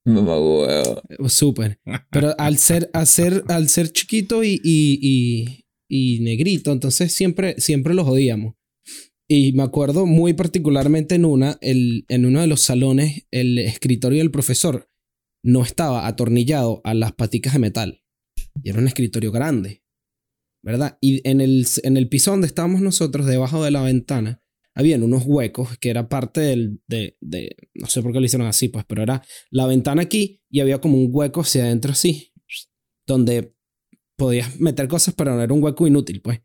Mamá. 0.04 0.36
Eh, 0.68 1.28
Súper. 1.28 1.78
Pero 2.10 2.34
al 2.38 2.58
ser, 2.58 2.90
al 2.92 3.06
al 3.48 3.68
ser 3.68 3.92
chiquito 3.92 4.42
y, 4.42 4.60
y, 4.62 4.98
y, 5.02 5.66
y 5.88 6.20
negrito, 6.20 6.72
entonces 6.72 7.12
siempre, 7.12 7.60
siempre 7.60 7.94
los 7.94 8.08
odiamos. 8.08 8.54
Y 9.28 9.52
me 9.52 9.62
acuerdo 9.62 10.06
muy 10.06 10.32
particularmente 10.32 11.14
en 11.14 11.24
una, 11.24 11.56
el, 11.60 12.04
en 12.08 12.26
uno 12.26 12.40
de 12.40 12.48
los 12.48 12.62
salones, 12.62 13.26
el 13.30 13.58
escritorio 13.58 14.18
del 14.18 14.32
profesor 14.32 14.90
no 15.44 15.62
estaba 15.62 16.06
atornillado 16.06 16.80
a 16.84 16.94
las 16.94 17.12
paticas 17.12 17.52
de 17.52 17.60
metal. 17.60 18.02
Y 18.62 18.70
era 18.70 18.80
un 18.80 18.88
escritorio 18.88 19.30
grande, 19.30 19.84
¿verdad? 20.62 20.98
Y 21.00 21.26
en 21.28 21.40
el, 21.40 21.66
en 21.84 21.96
el 21.96 22.08
piso 22.08 22.32
donde 22.32 22.46
estábamos 22.48 22.80
nosotros, 22.80 23.26
debajo 23.26 23.62
de 23.62 23.70
la 23.70 23.82
ventana, 23.82 24.42
habían 24.74 25.02
unos 25.02 25.24
huecos 25.26 25.76
que 25.78 25.90
era 25.90 26.08
parte 26.08 26.40
del, 26.40 26.80
de, 26.86 27.16
de, 27.20 27.56
no 27.74 27.86
sé 27.86 28.02
por 28.02 28.12
qué 28.12 28.20
lo 28.20 28.26
hicieron 28.26 28.46
así, 28.46 28.68
pues, 28.68 28.84
pero 28.86 29.02
era 29.02 29.22
la 29.50 29.66
ventana 29.66 30.02
aquí 30.02 30.42
y 30.48 30.60
había 30.60 30.80
como 30.80 30.96
un 30.96 31.08
hueco 31.10 31.40
hacia 31.40 31.64
adentro 31.64 31.92
así, 31.92 32.32
donde 33.06 33.54
podías 34.16 34.60
meter 34.60 34.88
cosas, 34.88 35.14
pero 35.14 35.34
no 35.34 35.42
era 35.42 35.52
un 35.52 35.62
hueco 35.62 35.86
inútil, 35.86 36.20
pues. 36.20 36.40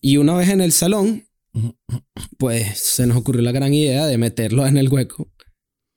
Y 0.00 0.16
una 0.16 0.34
vez 0.34 0.48
en 0.48 0.60
el 0.60 0.72
salón, 0.72 1.24
pues 2.38 2.78
se 2.78 3.06
nos 3.06 3.16
ocurrió 3.16 3.42
la 3.42 3.52
gran 3.52 3.72
idea 3.74 4.06
de 4.06 4.18
meterlo 4.18 4.66
en 4.66 4.76
el 4.76 4.88
hueco 4.88 5.32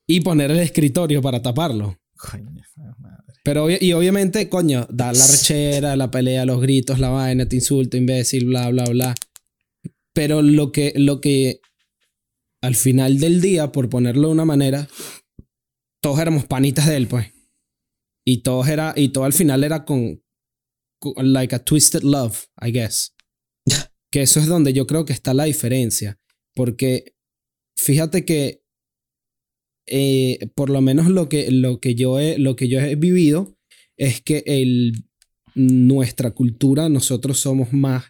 y 0.08 0.22
poner 0.22 0.52
el 0.52 0.60
escritorio 0.60 1.22
para 1.22 1.42
taparlo. 1.42 1.98
Coño, 2.18 2.52
madre. 2.98 3.24
Pero 3.44 3.68
y 3.70 3.92
obviamente, 3.92 4.48
coño, 4.48 4.88
da 4.90 5.12
la 5.12 5.28
rechera, 5.28 5.98
la 5.98 6.10
pelea, 6.10 6.46
los 6.46 6.62
gritos, 6.62 7.00
la 7.00 7.10
vaina, 7.10 7.46
te 7.46 7.58
insulto, 7.58 7.98
imbécil, 7.98 8.46
bla, 8.46 8.70
bla, 8.70 8.86
bla. 8.86 9.16
Pero 10.14 10.42
lo 10.42 10.72
que, 10.72 10.94
lo 10.96 11.22
que 11.22 11.60
al 12.62 12.76
final 12.76 13.20
del 13.20 13.42
día, 13.42 13.72
por 13.72 13.90
ponerlo 13.90 14.28
de 14.28 14.34
una 14.34 14.46
manera, 14.46 14.88
todos 16.02 16.20
éramos 16.20 16.46
panitas 16.46 16.88
de 16.88 16.98
él, 16.98 17.08
pues. 17.08 17.28
Y 18.26 18.42
todos 18.44 18.68
era, 18.68 18.94
y 18.96 19.10
todo 19.10 19.26
al 19.26 19.34
final 19.34 19.64
era 19.64 19.84
con, 19.86 20.24
con 21.00 21.34
like 21.34 21.56
a 21.56 21.64
twisted 21.64 22.04
love, 22.04 22.46
I 22.62 22.72
guess. 22.72 23.16
que 24.12 24.22
eso 24.22 24.40
es 24.40 24.48
donde 24.48 24.74
yo 24.74 24.88
creo 24.88 25.06
que 25.06 25.14
está 25.14 25.34
la 25.34 25.46
diferencia. 25.46 26.20
Porque 26.56 27.16
fíjate 27.76 28.26
que 28.26 28.64
eh, 29.88 30.48
por 30.56 30.70
lo 30.70 30.82
menos 30.82 31.08
lo 31.10 31.28
que, 31.28 31.52
lo, 31.52 31.80
que 31.80 31.96
yo 31.96 32.20
he, 32.20 32.38
lo 32.38 32.56
que 32.56 32.70
yo 32.70 32.80
he 32.80 32.96
vivido 32.96 33.58
es 33.98 34.22
que 34.22 34.44
el, 34.46 35.06
nuestra 35.56 36.32
cultura, 36.32 36.90
nosotros 36.90 37.40
somos 37.40 37.74
más, 37.74 38.06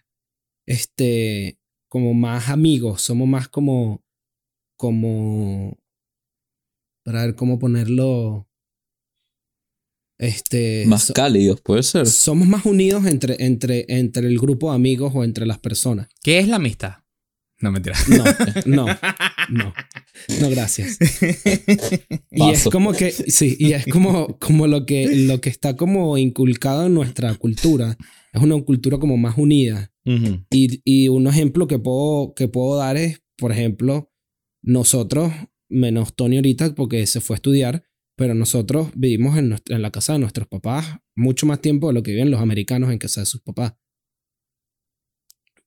este, 0.67 1.59
como 1.93 2.15
más 2.15 2.49
amigos, 2.49 3.03
somos 3.03 3.27
más 3.27 3.47
como, 3.49 4.03
como, 4.79 5.77
para 7.05 7.23
ver 7.23 7.35
cómo 7.35 7.59
ponerlo, 7.59 8.49
este, 10.19 10.85
Más 10.87 11.03
so- 11.03 11.13
cálidos, 11.13 11.61
puede 11.61 11.83
ser. 11.83 12.07
somos 12.07 12.47
más 12.47 12.65
unidos 12.65 13.05
entre, 13.05 13.35
entre, 13.45 13.85
entre 13.89 14.27
el 14.27 14.39
grupo 14.39 14.71
de 14.71 14.75
amigos 14.77 15.11
o 15.13 15.23
entre 15.23 15.45
las 15.45 15.59
personas. 15.59 16.07
¿Qué 16.23 16.39
es 16.39 16.47
la 16.47 16.55
amistad? 16.55 16.95
No, 17.59 17.71
mentira. 17.71 17.95
No, 18.07 18.23
no, 18.65 18.85
no, 19.49 19.73
no, 20.41 20.49
gracias. 20.49 20.97
Y 22.31 22.49
es 22.49 22.63
como 22.71 22.93
que, 22.93 23.11
sí, 23.11 23.55
y 23.59 23.73
es 23.73 23.85
como, 23.85 24.39
como 24.39 24.65
lo, 24.65 24.87
que, 24.87 25.15
lo 25.27 25.39
que 25.41 25.49
está 25.49 25.75
como 25.75 26.17
inculcado 26.17 26.87
en 26.87 26.95
nuestra 26.95 27.35
cultura. 27.35 27.95
Es 28.33 28.41
una 28.41 28.61
cultura 28.63 28.97
como 28.97 29.15
más 29.15 29.37
unida. 29.37 29.91
Y, 30.49 30.81
y 30.83 31.07
un 31.07 31.27
ejemplo 31.27 31.67
que 31.67 31.79
puedo, 31.79 32.33
que 32.35 32.49
puedo 32.49 32.75
dar 32.77 32.97
es, 32.97 33.21
por 33.37 33.51
ejemplo, 33.53 34.11
nosotros, 34.61 35.31
menos 35.69 36.13
Tony 36.15 36.35
ahorita 36.37 36.75
porque 36.75 37.05
se 37.07 37.21
fue 37.21 37.35
a 37.35 37.37
estudiar, 37.37 37.85
pero 38.17 38.33
nosotros 38.33 38.89
vivimos 38.95 39.37
en, 39.37 39.49
nuestra- 39.49 39.75
en 39.75 39.81
la 39.81 39.91
casa 39.91 40.13
de 40.13 40.19
nuestros 40.19 40.47
papás 40.47 40.97
mucho 41.15 41.45
más 41.45 41.61
tiempo 41.61 41.87
de 41.87 41.93
lo 41.93 42.03
que 42.03 42.11
viven 42.11 42.31
los 42.31 42.41
americanos 42.41 42.91
en 42.91 42.97
casa 42.97 43.21
de 43.21 43.25
sus 43.27 43.41
papás. 43.41 43.73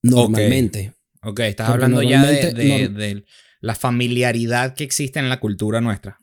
Normalmente. 0.03 0.93
Ok, 1.23 1.39
estás 1.41 1.69
Porque 1.69 1.85
hablando 1.85 2.03
ya 2.03 2.23
de, 2.31 2.53
de 2.89 3.25
la 3.61 3.75
familiaridad 3.75 4.75
que 4.75 4.83
existe 4.83 5.19
en 5.19 5.29
la 5.29 5.39
cultura 5.39 5.81
nuestra. 5.81 6.19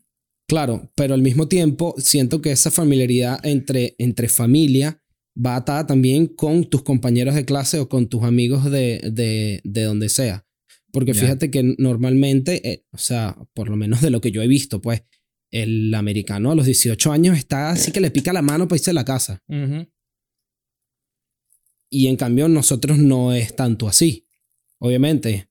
Claro, 0.48 0.92
pero 0.94 1.14
al 1.14 1.22
mismo 1.22 1.48
tiempo 1.48 1.94
siento 1.98 2.40
que 2.40 2.52
esa 2.52 2.70
familiaridad 2.70 3.44
entre, 3.44 3.96
entre 3.98 4.28
familia 4.28 5.02
va 5.34 5.56
atada 5.56 5.86
también 5.86 6.26
con 6.26 6.64
tus 6.64 6.82
compañeros 6.82 7.34
de 7.34 7.44
clase 7.44 7.78
o 7.78 7.88
con 7.88 8.08
tus 8.08 8.22
amigos 8.22 8.70
de, 8.70 9.00
de, 9.12 9.60
de 9.64 9.82
donde 9.82 10.08
sea. 10.08 10.46
Porque 10.92 11.12
fíjate 11.12 11.50
que 11.50 11.74
normalmente, 11.78 12.70
eh, 12.70 12.86
o 12.92 12.98
sea, 12.98 13.36
por 13.52 13.68
lo 13.68 13.76
menos 13.76 14.00
de 14.00 14.10
lo 14.10 14.20
que 14.20 14.30
yo 14.30 14.42
he 14.42 14.46
visto, 14.46 14.80
pues 14.80 15.02
el 15.50 15.92
americano 15.92 16.52
a 16.52 16.54
los 16.54 16.66
18 16.66 17.12
años 17.12 17.36
está 17.36 17.70
así 17.70 17.90
que 17.90 18.00
le 18.00 18.12
pica 18.12 18.32
la 18.32 18.42
mano 18.42 18.68
para 18.68 18.76
irse 18.76 18.90
a 18.90 18.94
la 18.94 19.04
casa. 19.04 19.42
Y 21.90 22.06
en 22.06 22.16
cambio 22.16 22.48
nosotros 22.48 22.98
no 22.98 23.32
es 23.32 23.56
tanto 23.56 23.88
así. 23.88 24.28
Obviamente, 24.78 25.48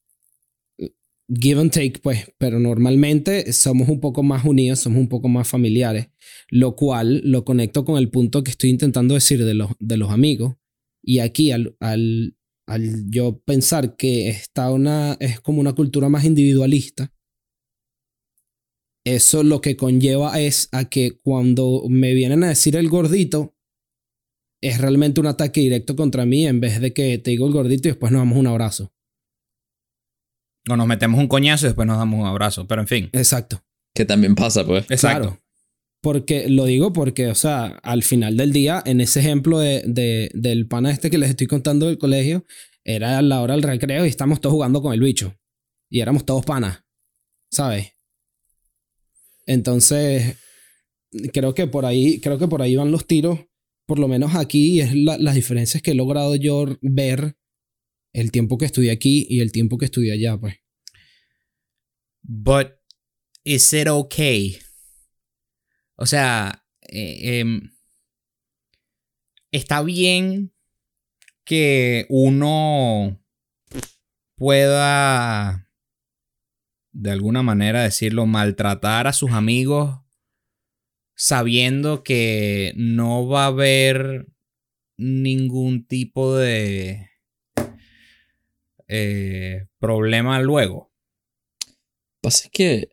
give 1.27 1.59
and 1.59 1.71
take, 1.71 1.99
pues, 2.01 2.31
pero 2.37 2.59
normalmente 2.59 3.51
somos 3.53 3.89
un 3.89 3.99
poco 3.99 4.23
más 4.23 4.45
unidos, 4.45 4.79
somos 4.79 4.99
un 4.99 5.09
poco 5.09 5.29
más 5.29 5.47
familiares, 5.47 6.09
lo 6.49 6.75
cual 6.75 7.21
lo 7.23 7.45
conecto 7.45 7.85
con 7.85 7.97
el 7.97 8.09
punto 8.09 8.43
que 8.43 8.51
estoy 8.51 8.69
intentando 8.69 9.13
decir 9.13 9.43
de 9.43 9.53
los, 9.53 9.71
de 9.79 9.97
los 9.97 10.11
amigos. 10.11 10.55
Y 11.01 11.19
aquí, 11.19 11.51
al, 11.51 11.75
al, 11.79 12.37
al 12.67 13.09
yo 13.09 13.41
pensar 13.45 13.95
que 13.95 14.29
está 14.29 14.71
una, 14.71 15.17
es 15.19 15.39
como 15.39 15.59
una 15.59 15.73
cultura 15.73 16.09
más 16.09 16.25
individualista, 16.25 17.13
eso 19.05 19.43
lo 19.43 19.59
que 19.59 19.75
conlleva 19.75 20.39
es 20.39 20.69
a 20.71 20.89
que 20.89 21.19
cuando 21.21 21.83
me 21.89 22.13
vienen 22.13 22.43
a 22.43 22.49
decir 22.49 22.77
el 22.77 22.87
gordito, 22.87 23.53
es 24.61 24.79
realmente 24.79 25.19
un 25.19 25.27
ataque 25.27 25.59
directo 25.59 25.97
contra 25.97 26.25
mí 26.25 26.47
en 26.47 26.61
vez 26.61 26.79
de 26.79 26.93
que 26.93 27.17
te 27.17 27.31
digo 27.31 27.45
el 27.47 27.53
gordito 27.53 27.89
y 27.89 27.91
después 27.91 28.13
nos 28.13 28.21
damos 28.21 28.37
un 28.37 28.47
abrazo. 28.47 28.92
O 30.69 30.77
nos 30.77 30.87
metemos 30.87 31.19
un 31.19 31.27
coñazo 31.27 31.65
y 31.65 31.69
después 31.69 31.87
nos 31.87 31.97
damos 31.97 32.19
un 32.21 32.25
abrazo. 32.27 32.67
Pero 32.67 32.81
en 32.81 32.87
fin. 32.87 33.09
Exacto. 33.13 33.63
Que 33.93 34.05
también 34.05 34.35
pasa, 34.35 34.65
pues. 34.65 34.89
Exacto. 34.89 35.21
Claro. 35.29 35.39
Porque 36.01 36.49
lo 36.49 36.65
digo 36.65 36.91
porque, 36.91 37.27
o 37.27 37.35
sea, 37.35 37.65
al 37.83 38.03
final 38.03 38.35
del 38.37 38.51
día, 38.51 38.81
en 38.85 38.99
ese 39.01 39.19
ejemplo 39.21 39.59
de, 39.59 39.83
de- 39.85 40.29
del 40.33 40.67
pana 40.67 40.91
este 40.91 41.09
que 41.09 41.17
les 41.17 41.29
estoy 41.29 41.47
contando 41.47 41.85
del 41.87 41.97
colegio, 41.97 42.45
era 42.83 43.17
a 43.19 43.21
la 43.21 43.41
hora 43.41 43.53
del 43.53 43.63
recreo 43.63 44.05
y 44.05 44.09
estamos 44.09 44.41
todos 44.41 44.53
jugando 44.53 44.81
con 44.81 44.93
el 44.93 44.99
bicho. 44.99 45.33
Y 45.89 46.01
éramos 46.01 46.25
todos 46.25 46.45
panas, 46.45 46.83
¿sabes? 47.51 47.93
Entonces, 49.45 50.37
creo 51.33 51.53
que 51.53 51.67
por 51.67 51.85
ahí, 51.85 52.19
creo 52.19 52.37
que 52.37 52.47
por 52.47 52.61
ahí 52.61 52.75
van 52.75 52.91
los 52.91 53.05
tiros, 53.07 53.39
por 53.85 53.99
lo 53.99 54.07
menos 54.07 54.35
aquí, 54.35 54.73
y 54.75 54.81
es 54.81 54.93
la- 54.95 55.17
las 55.17 55.35
diferencias 55.35 55.81
que 55.83 55.91
he 55.91 55.95
logrado 55.95 56.35
yo 56.35 56.65
ver 56.81 57.35
el 58.13 58.31
tiempo 58.31 58.57
que 58.57 58.65
estudié 58.65 58.91
aquí 58.91 59.25
y 59.29 59.41
el 59.41 59.51
tiempo 59.51 59.77
que 59.77 59.85
estudié 59.85 60.13
allá, 60.13 60.37
pues. 60.37 60.55
But 62.21 62.73
is 63.43 63.73
it 63.73 63.87
okay? 63.87 64.59
O 65.95 66.05
sea, 66.05 66.65
eh, 66.81 67.39
em, 67.39 67.71
está 69.51 69.81
bien 69.81 70.53
que 71.43 72.05
uno 72.09 73.21
pueda, 74.35 75.69
de 76.91 77.11
alguna 77.11 77.43
manera 77.43 77.83
decirlo, 77.83 78.25
maltratar 78.25 79.07
a 79.07 79.13
sus 79.13 79.31
amigos 79.31 79.99
sabiendo 81.15 82.03
que 82.03 82.73
no 82.75 83.27
va 83.27 83.43
a 83.43 83.47
haber 83.47 84.27
ningún 84.97 85.85
tipo 85.85 86.35
de 86.35 87.09
eh, 88.95 89.67
problema 89.79 90.39
luego. 90.39 90.91
Pasa 92.21 92.45
es 92.45 92.51
que, 92.51 92.89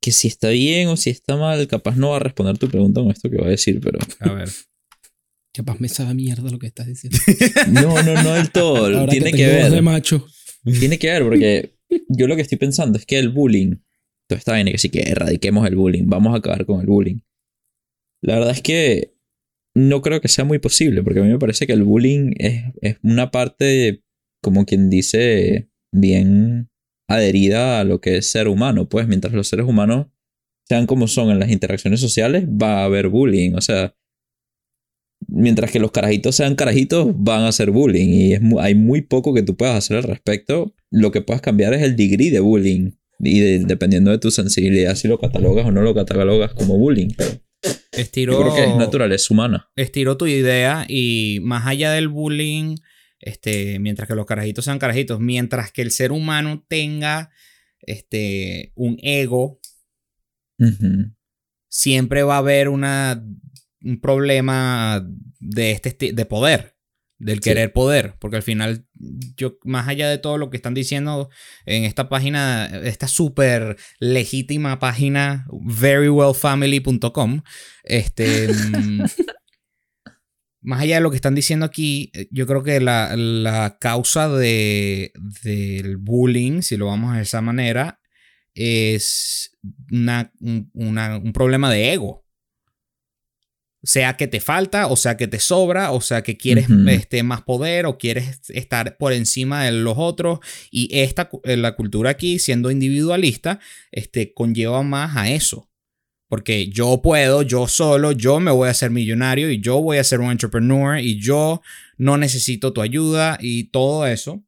que 0.00 0.12
si 0.12 0.28
está 0.28 0.50
bien 0.50 0.88
o 0.88 0.96
si 0.96 1.10
está 1.10 1.36
mal, 1.36 1.66
capaz 1.66 1.96
no 1.96 2.10
va 2.10 2.16
a 2.16 2.20
responder 2.20 2.56
tu 2.56 2.68
pregunta 2.68 3.00
con 3.00 3.10
esto 3.10 3.28
que 3.28 3.38
va 3.38 3.46
a 3.46 3.50
decir, 3.50 3.80
pero. 3.80 3.98
A 4.20 4.32
ver. 4.32 4.48
Capaz 5.54 5.78
me 5.80 5.88
sabe 5.90 6.14
mierda 6.14 6.50
lo 6.50 6.58
que 6.58 6.68
estás 6.68 6.86
diciendo. 6.86 7.18
No, 7.68 8.02
no, 8.02 8.22
no 8.22 8.32
del 8.32 8.50
todo. 8.50 8.86
Ahora 8.86 9.08
Tiene 9.08 9.32
que, 9.32 9.36
que, 9.36 9.44
tengo 9.44 9.52
voz 9.54 9.62
ver. 9.64 9.72
de 9.72 9.82
macho. 9.82 10.26
Tiene 10.64 10.98
que 10.98 11.10
ver, 11.10 11.22
porque 11.24 11.74
yo 12.08 12.26
lo 12.26 12.36
que 12.36 12.42
estoy 12.42 12.56
pensando 12.56 12.96
es 12.98 13.04
que 13.04 13.18
el 13.18 13.28
bullying. 13.28 13.76
Todo 14.28 14.38
está 14.38 14.54
bien, 14.54 14.68
y 14.68 14.72
que 14.72 14.78
sí 14.78 14.88
que 14.88 15.00
erradiquemos 15.00 15.66
el 15.66 15.76
bullying. 15.76 16.04
Vamos 16.06 16.32
a 16.32 16.38
acabar 16.38 16.64
con 16.64 16.80
el 16.80 16.86
bullying. 16.86 17.18
La 18.22 18.36
verdad 18.36 18.52
es 18.52 18.62
que 18.62 19.14
no 19.74 20.00
creo 20.00 20.22
que 20.22 20.28
sea 20.28 20.44
muy 20.44 20.58
posible, 20.58 21.02
porque 21.02 21.20
a 21.20 21.22
mí 21.22 21.28
me 21.28 21.38
parece 21.38 21.66
que 21.66 21.74
el 21.74 21.82
bullying 21.82 22.32
es, 22.38 22.64
es 22.80 22.96
una 23.02 23.30
parte, 23.30 24.02
como 24.42 24.66
quien 24.66 24.90
dice, 24.90 25.70
bien 25.92 26.68
adherida 27.08 27.80
a 27.80 27.84
lo 27.84 28.00
que 28.00 28.16
es 28.18 28.26
ser 28.26 28.48
humano. 28.48 28.88
Pues 28.88 29.06
mientras 29.08 29.32
los 29.34 29.48
seres 29.48 29.66
humanos 29.66 30.06
sean 30.68 30.86
como 30.86 31.06
son 31.08 31.30
en 31.30 31.38
las 31.38 31.50
interacciones 31.50 32.00
sociales, 32.00 32.44
va 32.46 32.80
a 32.80 32.84
haber 32.84 33.08
bullying. 33.08 33.52
O 33.54 33.60
sea, 33.60 33.94
mientras 35.28 35.70
que 35.70 35.78
los 35.78 35.92
carajitos 35.92 36.34
sean 36.36 36.54
carajitos, 36.54 37.08
van 37.16 37.42
a 37.42 37.48
hacer 37.48 37.70
bullying. 37.70 38.08
Y 38.08 38.32
es 38.34 38.40
hay 38.60 38.74
muy 38.74 39.02
poco 39.02 39.34
que 39.34 39.42
tú 39.42 39.56
puedas 39.56 39.76
hacer 39.76 39.98
al 39.98 40.02
respecto. 40.04 40.74
Lo 40.90 41.10
que 41.10 41.22
puedes 41.22 41.42
cambiar 41.42 41.74
es 41.74 41.82
el 41.82 41.96
degree 41.96 42.30
de 42.30 42.40
bullying. 42.40 42.92
Y 43.20 43.38
de- 43.40 43.58
dependiendo 43.60 44.10
de 44.10 44.18
tu 44.18 44.30
sensibilidad, 44.30 44.94
si 44.96 45.06
lo 45.08 45.18
catalogas 45.18 45.66
o 45.66 45.70
no 45.70 45.82
lo 45.82 45.94
catalogas 45.94 46.54
como 46.54 46.76
bullying. 46.76 47.08
Pero 47.16 47.30
Estiró, 47.92 48.32
yo 48.32 48.40
creo 48.42 48.54
que 48.56 48.70
es 48.70 48.76
naturaleza 48.76 49.32
humana. 49.32 49.68
estiró 49.76 50.16
tu 50.16 50.26
idea 50.26 50.86
y 50.88 51.38
más 51.42 51.66
allá 51.66 51.92
del 51.92 52.08
bullying, 52.08 52.76
este, 53.22 53.78
mientras 53.78 54.08
que 54.08 54.14
los 54.16 54.26
carajitos 54.26 54.64
sean 54.64 54.78
carajitos, 54.80 55.20
mientras 55.20 55.70
que 55.72 55.82
el 55.82 55.92
ser 55.92 56.12
humano 56.12 56.64
tenga 56.68 57.30
este, 57.80 58.72
un 58.74 58.98
ego, 59.00 59.60
siempre 61.68 62.22
va 62.24 62.34
a 62.34 62.38
haber 62.38 62.68
una, 62.68 63.24
un 63.82 64.00
problema 64.00 65.08
de, 65.40 65.70
este, 65.70 66.12
de 66.12 66.26
poder, 66.26 66.76
del 67.18 67.36
Sí. 67.36 67.50
querer 67.50 67.72
poder, 67.72 68.16
porque 68.18 68.36
al 68.36 68.42
final, 68.42 68.86
yo, 69.36 69.58
más 69.62 69.86
allá 69.86 70.08
de 70.08 70.18
todo 70.18 70.36
lo 70.38 70.50
que 70.50 70.56
están 70.56 70.74
diciendo 70.74 71.30
en 71.64 71.84
esta 71.84 72.08
página, 72.08 72.66
esta 72.82 73.06
súper 73.06 73.76
legítima 74.00 74.80
página, 74.80 75.46
verywellfamily.com, 75.52 77.42
este... 77.84 78.48
más 80.62 80.80
allá 80.80 80.94
de 80.96 81.00
lo 81.02 81.10
que 81.10 81.16
están 81.16 81.34
diciendo 81.34 81.66
aquí, 81.66 82.10
eh, 82.14 82.28
yo 82.30 82.46
creo 82.46 82.62
que 82.62 82.80
la, 82.80 83.14
la 83.16 83.78
causa 83.80 84.28
de, 84.28 85.12
del 85.42 85.96
bullying, 85.98 86.62
si 86.62 86.76
lo 86.76 86.86
vamos 86.86 87.12
a 87.12 87.16
de 87.16 87.22
esa 87.22 87.40
manera, 87.42 88.00
es 88.54 89.56
una- 89.90 90.32
un, 90.40 90.70
una- 90.74 91.16
un 91.18 91.32
problema 91.32 91.70
de 91.70 91.92
ego. 91.92 92.22
Sea 93.84 94.16
que 94.16 94.28
te 94.28 94.38
falta, 94.38 94.86
o 94.86 94.94
sea 94.94 95.16
que 95.16 95.26
te 95.26 95.40
sobra, 95.40 95.90
o 95.90 96.00
sea 96.00 96.22
que 96.22 96.36
quieres 96.36 96.68
este, 96.88 97.24
más 97.24 97.42
poder, 97.42 97.84
o 97.86 97.98
quieres 97.98 98.48
estar 98.50 98.96
por 98.96 99.12
encima 99.12 99.64
de 99.64 99.72
los 99.72 99.94
otros. 99.96 100.38
Y 100.70 100.88
esta, 101.00 101.28
eh, 101.42 101.56
la 101.56 101.74
cultura 101.74 102.10
aquí, 102.10 102.38
siendo 102.38 102.70
individualista, 102.70 103.58
este, 103.90 104.32
conlleva 104.34 104.84
más 104.84 105.16
a 105.16 105.30
eso. 105.30 105.68
Porque 106.32 106.70
yo 106.70 107.02
puedo, 107.02 107.42
yo 107.42 107.68
solo, 107.68 108.12
yo 108.12 108.40
me 108.40 108.50
voy 108.50 108.68
a 108.68 108.70
hacer 108.70 108.90
millonario 108.90 109.50
y 109.50 109.60
yo 109.60 109.82
voy 109.82 109.98
a 109.98 110.04
ser 110.04 110.20
un 110.20 110.30
entrepreneur 110.30 110.98
y 110.98 111.20
yo 111.20 111.60
no 111.98 112.16
necesito 112.16 112.72
tu 112.72 112.80
ayuda 112.80 113.36
y 113.38 113.64
todo 113.64 114.06
eso. 114.06 114.42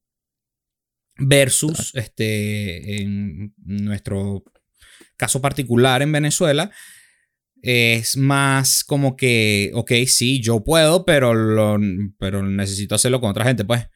Versus, 1.18 1.94
este, 1.94 3.02
en 3.02 3.52
nuestro 3.58 4.44
caso 5.18 5.42
particular 5.42 6.00
en 6.00 6.12
Venezuela, 6.12 6.70
es 7.60 8.16
más 8.16 8.82
como 8.82 9.14
que, 9.14 9.70
ok, 9.74 9.92
sí, 10.06 10.40
yo 10.40 10.64
puedo, 10.64 11.04
pero, 11.04 11.34
lo, 11.34 11.78
pero 12.18 12.42
necesito 12.42 12.94
hacerlo 12.94 13.20
con 13.20 13.28
otra 13.28 13.44
gente, 13.44 13.66
pues. 13.66 13.88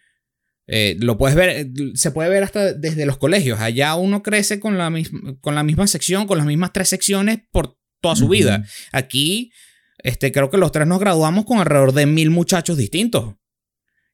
Eh, 0.66 0.98
lo 1.00 1.16
puedes 1.16 1.34
ver, 1.34 1.68
se 1.94 2.10
puede 2.10 2.28
ver 2.28 2.42
hasta 2.42 2.74
desde 2.74 3.06
los 3.06 3.16
colegios. 3.16 3.58
Allá 3.60 3.94
uno 3.94 4.22
crece 4.22 4.60
con 4.60 4.76
la, 4.76 4.90
misma, 4.90 5.38
con 5.40 5.54
la 5.54 5.62
misma 5.62 5.86
sección, 5.86 6.26
con 6.26 6.36
las 6.36 6.46
mismas 6.46 6.74
tres 6.74 6.90
secciones 6.90 7.38
por 7.50 7.77
toda 8.00 8.16
su 8.16 8.28
vida. 8.28 8.64
Aquí, 8.92 9.52
este, 9.98 10.32
creo 10.32 10.50
que 10.50 10.58
los 10.58 10.72
tres 10.72 10.86
nos 10.86 11.00
graduamos 11.00 11.44
con 11.44 11.58
alrededor 11.58 11.92
de 11.92 12.06
mil 12.06 12.30
muchachos 12.30 12.76
distintos. 12.76 13.34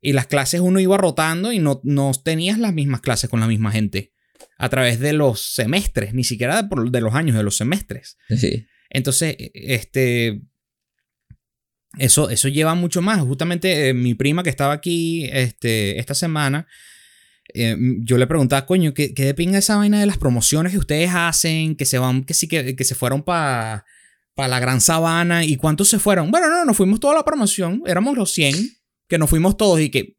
Y 0.00 0.12
las 0.12 0.26
clases 0.26 0.60
uno 0.60 0.80
iba 0.80 0.96
rotando 0.98 1.50
y 1.52 1.58
no, 1.58 1.80
no 1.84 2.12
tenías 2.22 2.58
las 2.58 2.74
mismas 2.74 3.00
clases 3.00 3.30
con 3.30 3.40
la 3.40 3.46
misma 3.46 3.70
gente. 3.72 4.12
A 4.58 4.68
través 4.68 5.00
de 5.00 5.12
los 5.14 5.40
semestres, 5.54 6.12
ni 6.14 6.24
siquiera 6.24 6.60
de, 6.62 6.68
por- 6.68 6.90
de 6.90 7.00
los 7.00 7.14
años, 7.14 7.36
de 7.36 7.42
los 7.42 7.56
semestres. 7.56 8.18
Sí. 8.36 8.66
Entonces, 8.90 9.36
este. 9.54 10.42
Eso, 11.96 12.28
eso 12.28 12.48
lleva 12.48 12.74
mucho 12.74 13.00
más. 13.02 13.20
Justamente 13.20 13.88
eh, 13.88 13.94
mi 13.94 14.14
prima 14.14 14.42
que 14.42 14.50
estaba 14.50 14.72
aquí 14.74 15.28
este, 15.32 15.98
esta 15.98 16.14
semana, 16.14 16.66
eh, 17.54 17.76
yo 18.00 18.18
le 18.18 18.26
preguntaba, 18.26 18.66
coño, 18.66 18.92
¿qué, 18.94 19.14
¿qué 19.14 19.24
de 19.24 19.34
pinga 19.34 19.58
esa 19.58 19.76
vaina 19.76 20.00
de 20.00 20.06
las 20.06 20.18
promociones 20.18 20.72
que 20.72 20.78
ustedes 20.78 21.10
hacen? 21.14 21.76
Que 21.76 21.86
se 21.86 21.98
van, 21.98 22.24
que 22.24 22.34
sí, 22.34 22.48
que, 22.48 22.74
que 22.74 22.84
se 22.84 22.96
fueron 22.96 23.22
para 23.22 23.84
la 24.36 24.58
Gran 24.58 24.80
Sabana. 24.80 25.44
¿Y 25.44 25.56
cuántos 25.56 25.88
se 25.88 26.00
fueron? 26.00 26.32
Bueno, 26.32 26.50
no, 26.50 26.64
nos 26.64 26.76
fuimos 26.76 26.98
toda 26.98 27.14
la 27.14 27.24
promoción. 27.24 27.82
Éramos 27.86 28.16
los 28.16 28.32
100 28.32 28.54
que 29.08 29.18
nos 29.18 29.30
fuimos 29.30 29.56
todos 29.56 29.80
y 29.80 29.90
que. 29.90 30.16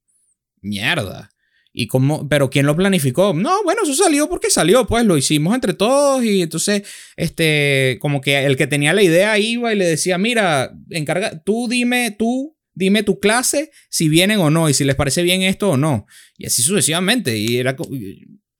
Mierda. 0.61 1.29
¿Y 1.77 1.87
cómo? 1.87 2.27
¿Pero 2.29 2.49
quién 2.49 2.65
lo 2.65 2.75
planificó? 2.75 3.33
No, 3.33 3.61
bueno, 3.63 3.81
eso 3.83 3.93
salió 3.93 4.29
porque 4.29 4.49
salió, 4.49 4.87
pues 4.87 5.05
lo 5.05 5.17
hicimos 5.17 5.53
entre 5.53 5.73
todos 5.73 6.23
y 6.23 6.41
entonces, 6.41 6.83
este, 7.17 7.97
como 7.99 8.21
que 8.21 8.45
el 8.45 8.55
que 8.55 8.65
tenía 8.65 8.93
la 8.93 9.03
idea 9.03 9.37
iba 9.37 9.73
y 9.73 9.77
le 9.77 9.85
decía, 9.85 10.17
mira, 10.17 10.71
encarga, 10.89 11.43
tú 11.43 11.67
dime, 11.67 12.15
tú 12.17 12.54
dime 12.75 13.03
tu 13.03 13.19
clase 13.19 13.71
si 13.89 14.09
vienen 14.09 14.39
o 14.39 14.49
no 14.49 14.69
y 14.69 14.73
si 14.73 14.83
les 14.83 14.95
parece 14.95 15.23
bien 15.23 15.41
esto 15.41 15.71
o 15.71 15.77
no. 15.77 16.05
Y 16.37 16.45
así 16.45 16.61
sucesivamente. 16.61 17.37
Y 17.37 17.57
era, 17.57 17.75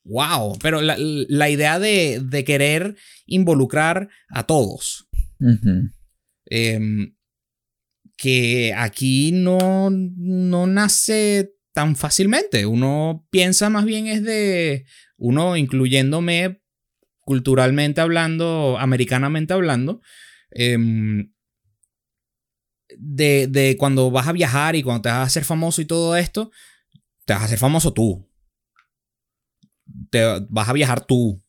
wow, 0.04 0.58
pero 0.60 0.82
la, 0.82 0.95
la 0.97 1.49
idea 1.49 1.78
de, 1.78 2.21
de 2.23 2.43
querer 2.43 2.95
involucrar 3.25 4.10
a 4.30 4.43
todos. 4.43 5.08
Em, 6.47 7.15
que 8.17 8.73
aquí 8.75 9.32
no, 9.34 9.89
no 9.91 10.67
nace 10.67 11.54
tan 11.73 11.95
fácilmente. 11.95 12.65
Uno 12.65 13.28
piensa 13.30 13.69
más 13.69 13.86
bien 13.86 14.08
es 14.08 14.23
de 14.23 14.86
uno 15.17 15.58
incluyéndome 15.58 16.62
culturalmente 17.25 18.01
hablando, 18.01 18.78
americanamente 18.80 19.54
hablando, 19.54 20.01
em, 20.51 21.34
de, 22.99 23.47
de 23.47 23.75
cuando 23.77 24.12
vas 24.12 24.27
a 24.27 24.31
viajar 24.34 24.75
y 24.75 24.84
cuando 24.84 25.01
te 25.03 25.10
vas 25.10 25.17
a 25.19 25.23
hacer 25.23 25.43
famoso 25.43 25.81
y 25.81 25.86
todo 25.86 26.15
esto, 26.15 26.51
te 27.25 27.34
vas 27.34 27.41
a 27.43 27.45
hacer 27.45 27.58
famoso 27.60 27.93
tú. 27.93 28.29
Te 30.10 30.23
vas 30.49 30.69
a 30.69 30.73
viajar 30.73 31.05
tú. 31.05 31.41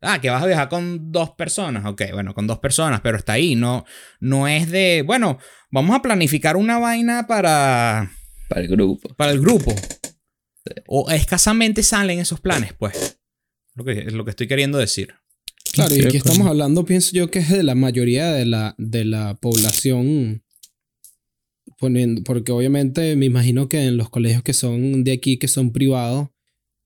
Ah, 0.00 0.20
que 0.20 0.30
vas 0.30 0.42
a 0.42 0.46
viajar 0.46 0.68
con 0.68 1.10
dos 1.10 1.30
personas. 1.30 1.84
Ok, 1.86 2.02
bueno, 2.12 2.32
con 2.34 2.46
dos 2.46 2.58
personas, 2.60 3.00
pero 3.00 3.18
está 3.18 3.32
ahí. 3.32 3.56
No, 3.56 3.84
no 4.20 4.46
es 4.46 4.70
de, 4.70 5.02
bueno, 5.04 5.38
vamos 5.70 5.96
a 5.96 6.02
planificar 6.02 6.56
una 6.56 6.78
vaina 6.78 7.26
para, 7.26 8.10
Para 8.48 8.60
el 8.60 8.68
grupo. 8.68 9.08
para 9.16 9.32
el 9.32 9.40
grupo. 9.40 9.74
O 10.86 11.10
escasamente 11.10 11.82
salen 11.82 12.18
esos 12.20 12.40
planes, 12.40 12.74
pues. 12.78 13.18
Lo 13.74 13.84
que, 13.84 13.92
es 14.00 14.12
lo 14.12 14.24
que 14.24 14.30
estoy 14.30 14.46
queriendo 14.46 14.78
decir. 14.78 15.14
Claro, 15.72 15.94
y 15.94 16.00
aquí 16.00 16.10
que- 16.12 16.18
estamos 16.18 16.46
hablando, 16.46 16.84
pienso 16.84 17.12
yo, 17.12 17.30
que 17.30 17.38
es 17.40 17.48
de 17.48 17.62
la 17.62 17.74
mayoría 17.74 18.30
de 18.32 18.44
la, 18.46 18.74
de 18.78 19.04
la 19.04 19.34
población. 19.34 20.44
Porque 22.24 22.52
obviamente 22.52 23.14
me 23.16 23.26
imagino 23.26 23.68
que 23.68 23.84
en 23.86 23.96
los 23.96 24.10
colegios 24.10 24.42
que 24.42 24.52
son 24.52 25.04
de 25.04 25.12
aquí, 25.12 25.38
que 25.38 25.48
son 25.48 25.72
privados, 25.72 26.28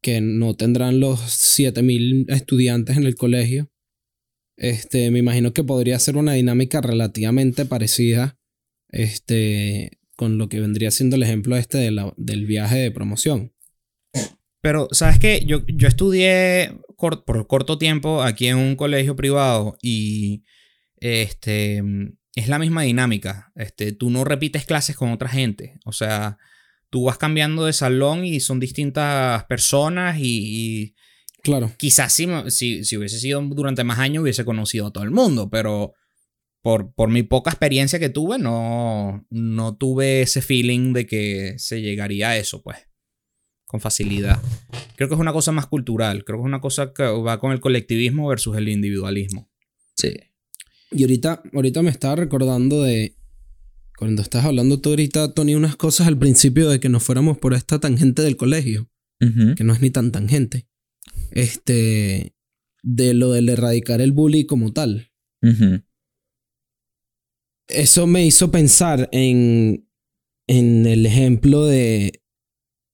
que 0.02 0.20
no 0.20 0.54
tendrán 0.54 1.00
los 1.00 1.20
7000 1.20 2.26
estudiantes 2.28 2.96
en 2.96 3.04
el 3.04 3.14
colegio, 3.14 3.70
este, 4.56 5.10
me 5.10 5.20
imagino 5.20 5.52
que 5.54 5.64
podría 5.64 5.98
ser 5.98 6.16
una 6.16 6.34
dinámica 6.34 6.80
relativamente 6.80 7.64
parecida 7.64 8.38
este, 8.88 9.98
con 10.16 10.36
lo 10.36 10.48
que 10.48 10.60
vendría 10.60 10.90
siendo 10.90 11.16
el 11.16 11.22
ejemplo 11.22 11.56
este 11.56 11.78
de 11.78 11.90
la- 11.90 12.12
del 12.18 12.44
viaje 12.46 12.76
de 12.78 12.90
promoción. 12.90 13.54
Pero, 14.60 14.88
¿sabes 14.92 15.18
qué? 15.18 15.42
Yo, 15.46 15.64
yo 15.66 15.88
estudié 15.88 16.78
por 16.96 17.46
corto 17.48 17.78
tiempo 17.78 18.22
aquí 18.22 18.46
en 18.46 18.58
un 18.58 18.76
colegio 18.76 19.16
privado 19.16 19.76
y 19.82 20.44
este, 21.00 21.82
es 22.34 22.48
la 22.48 22.58
misma 22.58 22.82
dinámica. 22.82 23.52
Este, 23.54 23.92
tú 23.92 24.10
no 24.10 24.24
repites 24.24 24.64
clases 24.64 24.96
con 24.96 25.10
otra 25.10 25.28
gente. 25.28 25.78
O 25.84 25.92
sea, 25.92 26.38
tú 26.90 27.04
vas 27.04 27.18
cambiando 27.18 27.64
de 27.66 27.72
salón 27.72 28.24
y 28.24 28.40
son 28.40 28.60
distintas 28.60 29.44
personas 29.44 30.18
y, 30.18 30.24
y 30.24 30.94
Claro. 31.42 31.72
quizás 31.76 32.12
si, 32.12 32.28
si, 32.48 32.84
si 32.84 32.96
hubiese 32.96 33.18
sido 33.18 33.40
durante 33.42 33.82
más 33.84 33.98
años 33.98 34.22
hubiese 34.22 34.44
conocido 34.44 34.86
a 34.86 34.92
todo 34.92 35.02
el 35.04 35.10
mundo, 35.10 35.50
pero 35.50 35.92
por, 36.60 36.94
por 36.94 37.08
mi 37.08 37.24
poca 37.24 37.50
experiencia 37.50 37.98
que 37.98 38.08
tuve, 38.08 38.38
no, 38.38 39.26
no 39.30 39.76
tuve 39.76 40.22
ese 40.22 40.40
feeling 40.40 40.92
de 40.92 41.06
que 41.06 41.54
se 41.58 41.80
llegaría 41.82 42.28
a 42.30 42.36
eso, 42.36 42.62
pues, 42.62 42.78
con 43.66 43.80
facilidad. 43.80 44.40
Creo 44.94 45.08
que 45.08 45.14
es 45.16 45.20
una 45.20 45.32
cosa 45.32 45.50
más 45.50 45.66
cultural, 45.66 46.24
creo 46.24 46.38
que 46.38 46.42
es 46.42 46.46
una 46.46 46.60
cosa 46.60 46.92
que 46.94 47.02
va 47.02 47.40
con 47.40 47.50
el 47.50 47.58
colectivismo 47.60 48.28
versus 48.28 48.56
el 48.56 48.68
individualismo. 48.68 49.50
Sí. 49.96 50.14
Y 50.92 51.02
ahorita, 51.02 51.42
ahorita 51.52 51.82
me 51.82 51.90
estaba 51.90 52.16
recordando 52.16 52.82
de. 52.82 53.16
Cuando 53.96 54.22
estás 54.22 54.44
hablando 54.44 54.80
tú 54.80 54.90
ahorita, 54.90 55.32
Tony, 55.32 55.54
unas 55.54 55.76
cosas 55.76 56.08
al 56.08 56.18
principio 56.18 56.68
de 56.68 56.80
que 56.80 56.88
nos 56.88 57.02
fuéramos 57.02 57.38
por 57.38 57.54
esta 57.54 57.78
tangente 57.78 58.22
del 58.22 58.36
colegio, 58.36 58.90
que 59.20 59.64
no 59.64 59.72
es 59.72 59.80
ni 59.80 59.90
tan 59.90 60.12
tangente. 60.12 60.66
Este. 61.30 62.34
De 62.84 63.14
lo 63.14 63.30
del 63.30 63.48
erradicar 63.48 64.00
el 64.00 64.10
bullying 64.10 64.44
como 64.44 64.72
tal. 64.72 65.12
Eso 67.68 68.06
me 68.06 68.26
hizo 68.26 68.50
pensar 68.50 69.08
en. 69.12 69.88
En 70.48 70.86
el 70.86 71.06
ejemplo 71.06 71.64
de. 71.64 72.20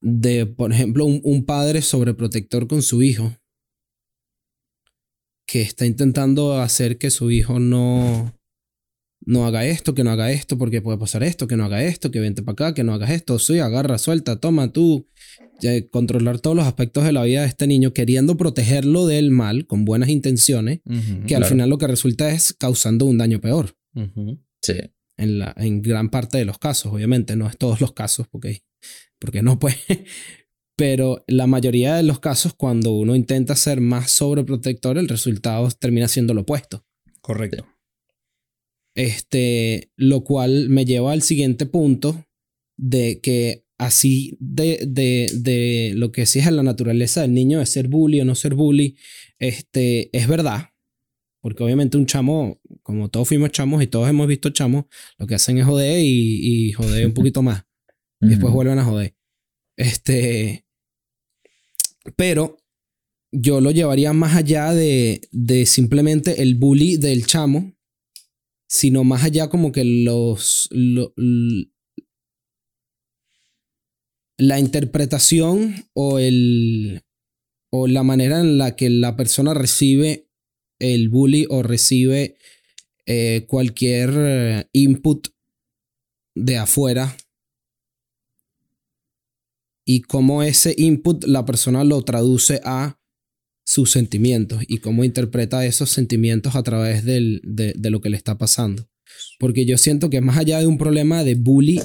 De, 0.00 0.46
por 0.46 0.72
ejemplo, 0.72 1.04
un, 1.06 1.20
un 1.24 1.44
padre 1.44 1.82
sobreprotector 1.82 2.68
con 2.68 2.82
su 2.82 3.02
hijo. 3.02 3.34
Que 5.50 5.62
está 5.62 5.86
intentando 5.86 6.60
hacer 6.60 6.98
que 6.98 7.10
su 7.10 7.30
hijo 7.30 7.58
no. 7.58 8.34
No 9.24 9.46
haga 9.46 9.66
esto, 9.66 9.94
que 9.94 10.04
no 10.04 10.10
haga 10.10 10.30
esto, 10.30 10.56
porque 10.58 10.80
puede 10.80 10.96
pasar 10.98 11.22
esto, 11.22 11.46
que 11.48 11.56
no 11.56 11.64
haga 11.64 11.82
esto, 11.82 12.10
que 12.10 12.20
vente 12.20 12.42
para 12.42 12.52
acá, 12.52 12.74
que 12.74 12.84
no 12.84 12.94
hagas 12.94 13.10
esto, 13.10 13.38
sí, 13.38 13.58
agarra, 13.58 13.98
suelta, 13.98 14.36
toma 14.40 14.72
tú. 14.72 15.08
Ya, 15.60 15.72
controlar 15.88 16.38
todos 16.38 16.54
los 16.56 16.66
aspectos 16.66 17.04
de 17.04 17.12
la 17.12 17.24
vida 17.24 17.40
de 17.42 17.48
este 17.48 17.66
niño, 17.66 17.92
queriendo 17.92 18.36
protegerlo 18.36 19.06
del 19.06 19.30
mal, 19.32 19.66
con 19.66 19.84
buenas 19.84 20.08
intenciones, 20.08 20.80
que 20.84 21.34
al 21.34 21.40
Claro. 21.40 21.46
final 21.46 21.68
lo 21.70 21.78
que 21.78 21.88
resulta 21.88 22.30
es 22.30 22.52
causando 22.52 23.06
un 23.06 23.18
daño 23.18 23.40
peor 23.40 23.76
Sí. 24.62 24.74
en, 25.16 25.38
la, 25.40 25.52
en 25.56 25.82
gran 25.82 26.10
parte 26.10 26.38
de 26.38 26.44
los 26.44 26.58
casos, 26.58 26.92
obviamente, 26.92 27.34
no 27.36 27.48
es 27.48 27.56
todos 27.58 27.80
los 27.80 27.92
casos, 27.92 28.28
porque, 28.30 28.62
porque 29.18 29.42
no 29.42 29.58
puede. 29.58 29.76
Pero 30.78 31.24
la 31.26 31.48
mayoría 31.48 31.96
de 31.96 32.04
los 32.04 32.20
casos, 32.20 32.54
cuando 32.54 32.92
uno 32.92 33.16
intenta 33.16 33.56
ser 33.56 33.80
más 33.80 34.12
sobreprotector, 34.12 34.96
el 34.96 35.08
resultado 35.08 35.68
termina 35.72 36.06
siendo 36.06 36.34
lo 36.34 36.42
opuesto. 36.42 36.86
Correcto. 37.20 37.66
Este, 38.94 39.90
lo 39.96 40.22
cual 40.22 40.68
me 40.68 40.84
lleva 40.84 41.10
al 41.10 41.22
siguiente 41.22 41.66
punto 41.66 42.24
de 42.76 43.20
que 43.20 43.64
así 43.76 44.36
de, 44.38 44.84
de, 44.86 45.28
de 45.34 45.94
lo 45.96 46.12
que 46.12 46.26
sí 46.26 46.38
es 46.38 46.52
la 46.52 46.62
naturaleza 46.62 47.22
del 47.22 47.34
niño 47.34 47.58
de 47.58 47.66
ser 47.66 47.88
bully 47.88 48.20
o 48.20 48.24
no 48.24 48.36
ser 48.36 48.54
bully, 48.54 48.96
este, 49.40 50.16
es 50.16 50.28
verdad. 50.28 50.70
Porque 51.42 51.64
obviamente 51.64 51.96
un 51.96 52.06
chamo, 52.06 52.60
como 52.84 53.08
todos 53.10 53.26
fuimos 53.26 53.50
chamos 53.50 53.82
y 53.82 53.88
todos 53.88 54.08
hemos 54.08 54.28
visto 54.28 54.50
chamos, 54.50 54.84
lo 55.18 55.26
que 55.26 55.34
hacen 55.34 55.58
es 55.58 55.64
joder 55.64 55.98
y, 56.04 56.68
y 56.68 56.72
joder 56.72 57.04
un 57.04 57.14
poquito 57.14 57.42
más. 57.42 57.64
Y 58.20 58.28
después 58.28 58.54
vuelven 58.54 58.78
a 58.78 58.84
joder. 58.84 59.16
Este. 59.76 60.67
Pero 62.16 62.58
yo 63.32 63.60
lo 63.60 63.70
llevaría 63.70 64.12
más 64.12 64.36
allá 64.36 64.72
de, 64.72 65.20
de 65.32 65.66
simplemente 65.66 66.42
el 66.42 66.54
bully 66.54 66.96
del 66.96 67.26
chamo, 67.26 67.74
sino 68.68 69.04
más 69.04 69.24
allá 69.24 69.48
como 69.48 69.72
que 69.72 69.84
los. 69.84 70.68
la 74.38 74.58
interpretación 74.58 75.86
o 75.94 76.18
el. 76.18 77.02
o 77.70 77.86
la 77.86 78.02
manera 78.02 78.40
en 78.40 78.58
la 78.58 78.76
que 78.76 78.88
la 78.90 79.16
persona 79.16 79.54
recibe 79.54 80.28
el 80.78 81.08
bully 81.08 81.46
o 81.50 81.62
recibe 81.62 82.36
eh, 83.06 83.44
cualquier 83.48 84.10
eh, 84.16 84.68
input 84.72 85.28
de 86.34 86.56
afuera 86.56 87.16
y 89.90 90.02
cómo 90.02 90.42
ese 90.42 90.74
input 90.76 91.24
la 91.24 91.46
persona 91.46 91.82
lo 91.82 92.02
traduce 92.02 92.60
a 92.62 93.00
sus 93.64 93.90
sentimientos 93.90 94.62
y 94.68 94.78
cómo 94.78 95.02
interpreta 95.02 95.64
esos 95.64 95.88
sentimientos 95.88 96.56
a 96.56 96.62
través 96.62 97.04
del- 97.04 97.40
de, 97.42 97.72
de 97.74 97.90
lo 97.90 98.02
que 98.02 98.10
le 98.10 98.18
está 98.18 98.36
pasando. 98.36 98.86
Porque 99.38 99.64
yo 99.64 99.78
siento 99.78 100.10
que 100.10 100.20
más 100.20 100.36
allá 100.36 100.60
de 100.60 100.66
un 100.66 100.76
problema 100.76 101.24
de 101.24 101.36
bully, 101.36 101.80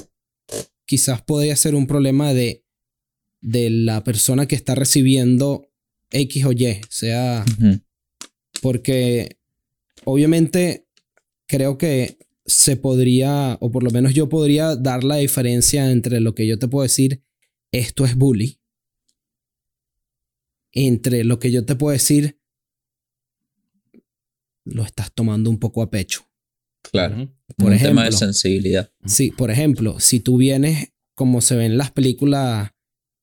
quizás 0.86 1.22
podría 1.22 1.56
ser 1.56 1.74
un 1.74 1.86
problema 1.86 2.34
de, 2.34 2.62
de 3.40 3.70
la 3.70 4.04
persona 4.04 4.46
que 4.46 4.54
está 4.54 4.74
recibiendo 4.74 5.70
X 6.10 6.44
o 6.44 6.52
Y, 6.52 6.80
sea 6.90 7.42
porque 8.60 9.38
obviamente 10.04 10.86
creo 11.48 11.78
que 11.78 12.18
se 12.46 12.76
podría, 12.76 13.56
o 13.60 13.70
por 13.70 13.82
lo 13.82 13.90
menos 13.90 14.12
yo 14.12 14.28
podría 14.28 14.76
dar 14.76 15.04
la 15.04 15.16
diferencia 15.16 15.90
entre 15.90 16.20
lo 16.20 16.34
que 16.34 16.46
yo 16.46 16.58
te 16.58 16.68
puedo 16.68 16.82
decir, 16.82 17.22
esto 17.78 18.04
es 18.04 18.14
bully, 18.16 18.60
entre 20.72 21.24
lo 21.24 21.38
que 21.38 21.50
yo 21.50 21.64
te 21.64 21.76
puedo 21.76 21.92
decir, 21.92 22.40
lo 24.64 24.84
estás 24.84 25.12
tomando 25.12 25.50
un 25.50 25.58
poco 25.58 25.82
a 25.82 25.90
pecho. 25.90 26.28
Claro. 26.82 27.32
Por 27.56 27.72
un 27.72 27.78
tema 27.78 28.02
de 28.02 28.08
ejemplo. 28.08 28.26
sensibilidad. 28.26 28.92
Sí, 29.06 29.30
por 29.30 29.50
ejemplo, 29.50 30.00
si 30.00 30.20
tú 30.20 30.36
vienes 30.36 30.92
como 31.14 31.40
se 31.40 31.56
ven 31.56 31.72
en 31.72 31.78
las 31.78 31.92
películas 31.92 32.70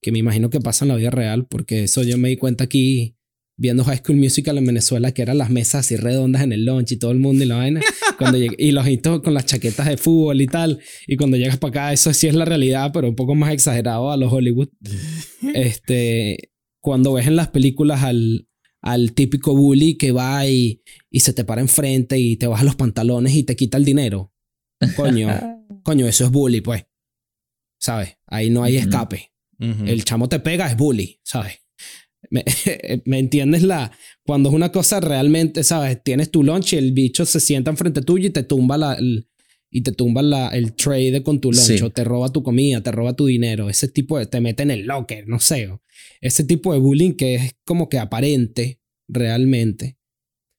que 0.01 0.11
me 0.11 0.19
imagino 0.19 0.49
que 0.49 0.59
pasan 0.59 0.87
en 0.87 0.95
la 0.95 0.97
vida 0.97 1.09
real, 1.11 1.45
porque 1.45 1.83
eso 1.83 2.03
yo 2.03 2.17
me 2.17 2.29
di 2.29 2.37
cuenta 2.37 2.63
aquí 2.63 3.17
viendo 3.61 3.83
High 3.83 3.97
School 4.03 4.17
Musical 4.17 4.57
en 4.57 4.65
Venezuela, 4.65 5.11
que 5.11 5.21
eran 5.21 5.37
las 5.37 5.51
mesas 5.51 5.85
así 5.85 5.95
redondas 5.95 6.41
en 6.41 6.51
el 6.51 6.65
lunch 6.65 6.93
y 6.93 6.97
todo 6.97 7.11
el 7.11 7.19
mundo 7.19 7.43
y 7.43 7.47
la 7.47 7.57
vaina, 7.57 7.79
cuando 8.17 8.39
llegué- 8.39 8.55
y 8.57 8.71
los 8.71 8.87
hitos 8.87 9.21
con 9.21 9.35
las 9.35 9.45
chaquetas 9.45 9.87
de 9.87 9.97
fútbol 9.97 10.41
y 10.41 10.47
tal, 10.47 10.79
y 11.05 11.15
cuando 11.15 11.37
llegas 11.37 11.57
para 11.57 11.69
acá, 11.69 11.93
eso 11.93 12.11
sí 12.11 12.25
es 12.27 12.33
la 12.33 12.45
realidad, 12.45 12.89
pero 12.91 13.07
un 13.07 13.15
poco 13.15 13.35
más 13.35 13.53
exagerado 13.53 14.11
a 14.11 14.17
los 14.17 14.33
Hollywood. 14.33 14.69
este, 15.53 16.51
cuando 16.81 17.13
ves 17.13 17.27
en 17.27 17.35
las 17.35 17.49
películas 17.49 18.01
al, 18.03 18.47
al 18.81 19.13
típico 19.13 19.55
bully 19.55 19.95
que 19.95 20.11
va 20.11 20.47
y, 20.47 20.81
y 21.09 21.19
se 21.19 21.33
te 21.33 21.43
para 21.45 21.61
enfrente 21.61 22.17
y 22.19 22.37
te 22.37 22.47
baja 22.47 22.63
los 22.63 22.75
pantalones 22.75 23.35
y 23.35 23.43
te 23.43 23.55
quita 23.55 23.77
el 23.77 23.85
dinero. 23.85 24.33
Coño, 24.95 25.27
coño, 25.83 26.07
eso 26.07 26.25
es 26.25 26.31
bully, 26.31 26.61
pues. 26.61 26.85
¿Sabes? 27.79 28.17
Ahí 28.27 28.49
no 28.49 28.63
hay 28.63 28.77
escape. 28.77 29.31
El 29.87 30.03
chamo 30.03 30.27
te 30.27 30.39
pega, 30.39 30.67
es 30.67 30.75
bully, 30.75 31.19
¿sabes? 31.23 31.60
¿Me, 32.29 32.43
me 33.05 33.19
entiendes 33.19 33.63
la 33.63 33.91
cuando 34.25 34.49
es 34.49 34.55
una 34.55 34.71
cosa 34.71 34.99
realmente, 34.99 35.63
¿sabes? 35.63 36.01
Tienes 36.03 36.29
tu 36.31 36.43
lunch 36.43 36.73
y 36.73 36.77
el 36.77 36.91
bicho 36.91 37.25
se 37.25 37.39
sienta 37.39 37.71
enfrente 37.71 38.01
tuyo 38.01 38.27
y 38.27 38.31
te 38.31 38.43
tumba 38.43 38.77
la, 38.77 38.93
el- 38.93 39.27
y 39.73 39.81
te 39.83 39.93
tumba 39.93 40.21
la, 40.21 40.49
el 40.49 40.73
tray 40.73 41.11
de 41.11 41.23
con 41.23 41.39
tu 41.39 41.49
lunch, 41.51 41.63
Sí. 41.77 41.81
o 41.81 41.89
te 41.89 42.03
roba 42.03 42.29
tu 42.29 42.43
comida, 42.43 42.81
te 42.83 42.91
roba 42.91 43.13
tu 43.15 43.25
dinero, 43.25 43.69
ese 43.69 43.87
tipo 43.87 44.19
de, 44.19 44.25
te 44.25 44.41
mete 44.41 44.63
en 44.63 44.71
el 44.71 44.85
locker, 44.85 45.27
no 45.29 45.39
sé, 45.39 45.67
o 45.69 45.81
ese 46.19 46.43
tipo 46.43 46.73
de 46.73 46.79
bullying 46.79 47.13
que 47.13 47.35
es 47.35 47.55
como 47.65 47.87
que 47.87 47.97
aparente 47.97 48.81
realmente. 49.07 49.97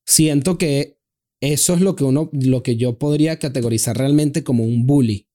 Siento 0.07 0.57
que 0.57 0.99
eso 1.43 1.75
es 1.75 1.83
lo 1.83 1.95
que 1.95 2.05
uno, 2.05 2.31
lo 2.33 2.63
que 2.63 2.77
yo 2.77 2.99
podría 2.99 3.39
categorizar 3.39 3.99
realmente 3.99 4.43
como 4.43 4.65
un 4.65 4.87
bully. 4.87 5.29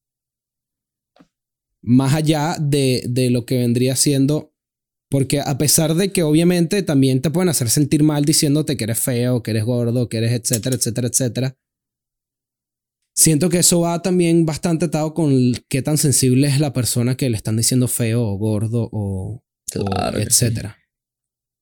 Más 1.81 2.13
allá 2.15 2.55
de, 2.59 3.03
de 3.07 3.29
lo 3.29 3.45
que 3.45 3.57
vendría 3.59 3.95
siendo 3.95 4.53
porque 5.09 5.39
a 5.39 5.57
pesar 5.57 5.95
de 5.95 6.11
que 6.11 6.23
obviamente 6.23 6.83
también 6.83 7.21
te 7.21 7.29
pueden 7.29 7.49
hacer 7.49 7.69
sentir 7.69 8.03
mal 8.03 8.25
diciéndote 8.25 8.75
que 8.77 8.83
eres 8.83 8.99
feo, 8.99 9.41
que 9.41 9.51
eres 9.51 9.63
gordo, 9.63 10.09
que 10.09 10.17
eres 10.17 10.31
etcétera, 10.33 10.75
etcétera, 10.75 11.07
etcétera. 11.07 11.57
Siento 13.15 13.49
que 13.49 13.59
eso 13.59 13.79
va 13.79 14.01
también 14.01 14.45
bastante 14.45 14.85
atado 14.85 15.13
con 15.13 15.53
qué 15.69 15.81
tan 15.81 15.97
sensible 15.97 16.47
es 16.47 16.59
la 16.59 16.73
persona 16.73 17.15
que 17.15 17.29
le 17.29 17.37
están 17.37 17.57
diciendo 17.57 17.87
feo 17.87 18.21
o 18.23 18.37
gordo 18.37 18.89
o, 18.91 19.43
o 19.75 19.85
Claro 19.85 20.17
sí. 20.17 20.23
etcétera. 20.23 20.77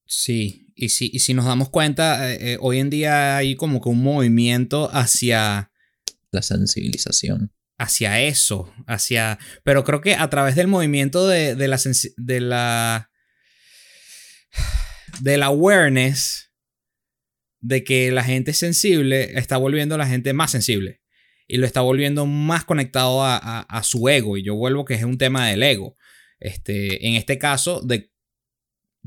Sí, 0.06 0.68
y 0.76 0.90
si, 0.90 1.10
y 1.14 1.20
si 1.20 1.34
nos 1.34 1.46
damos 1.46 1.70
cuenta, 1.70 2.32
eh, 2.32 2.54
eh, 2.54 2.58
hoy 2.60 2.80
en 2.80 2.90
día 2.90 3.38
hay 3.38 3.56
como 3.56 3.82
que 3.82 3.90
un 3.90 4.04
movimiento 4.04 4.90
hacia, 4.94 5.72
La 6.32 6.42
sensibilización. 6.42 7.54
hacia 7.78 8.22
eso, 8.22 8.72
hacia... 8.86 9.40
Pero 9.64 9.84
creo 9.84 10.02
que 10.02 10.16
a 10.16 10.30
través 10.30 10.56
del 10.56 10.68
movimiento 10.68 11.28
de, 11.28 11.56
de 11.56 11.68
la... 11.68 11.80
De 12.18 12.40
la 12.42 13.10
del 15.22 15.44
awareness 15.44 16.52
de 17.62 17.84
que 17.84 18.12
la 18.12 18.24
gente 18.24 18.54
sensible 18.54 19.38
está 19.38 19.58
volviendo 19.58 19.96
a 19.96 19.98
la 19.98 20.08
gente 20.08 20.34
más 20.34 20.52
sensible 20.52 21.02
y 21.48 21.58
lo 21.58 21.66
está 21.66 21.82
volviendo 21.82 22.26
más 22.26 22.64
conectado 22.66 23.24
a, 23.24 23.38
a- 23.38 23.62
a 23.62 23.84
su 23.84 24.08
ego. 24.10 24.38
Y 24.38 24.44
yo 24.44 24.56
vuelvo 24.56 24.86
que 24.86 24.96
es 24.96 25.04
un 25.04 25.18
tema 25.18 25.48
del 25.48 25.64
ego. 25.64 25.96
Este, 26.40 27.08
en 27.08 27.16
este 27.16 27.38
caso 27.40 27.82
de 27.82 28.12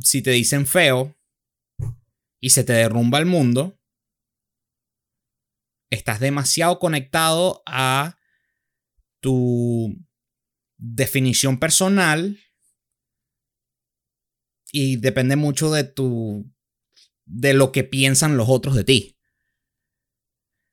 si 0.02 0.22
te 0.22 0.30
dicen 0.30 0.66
feo 0.66 1.16
y 2.40 2.50
se 2.50 2.64
te 2.64 2.72
derrumba 2.72 3.18
el 3.18 3.26
mundo 3.26 3.74
estás 5.90 6.20
demasiado 6.20 6.78
conectado 6.78 7.62
a 7.66 8.18
tu 9.20 9.96
definición 10.76 11.58
personal 11.58 12.38
y 14.72 14.96
depende 14.96 15.36
mucho 15.36 15.70
de 15.72 15.84
tu 15.84 16.50
de 17.24 17.54
lo 17.54 17.72
que 17.72 17.84
piensan 17.84 18.36
los 18.36 18.48
otros 18.48 18.74
de 18.74 18.84
ti. 18.84 19.16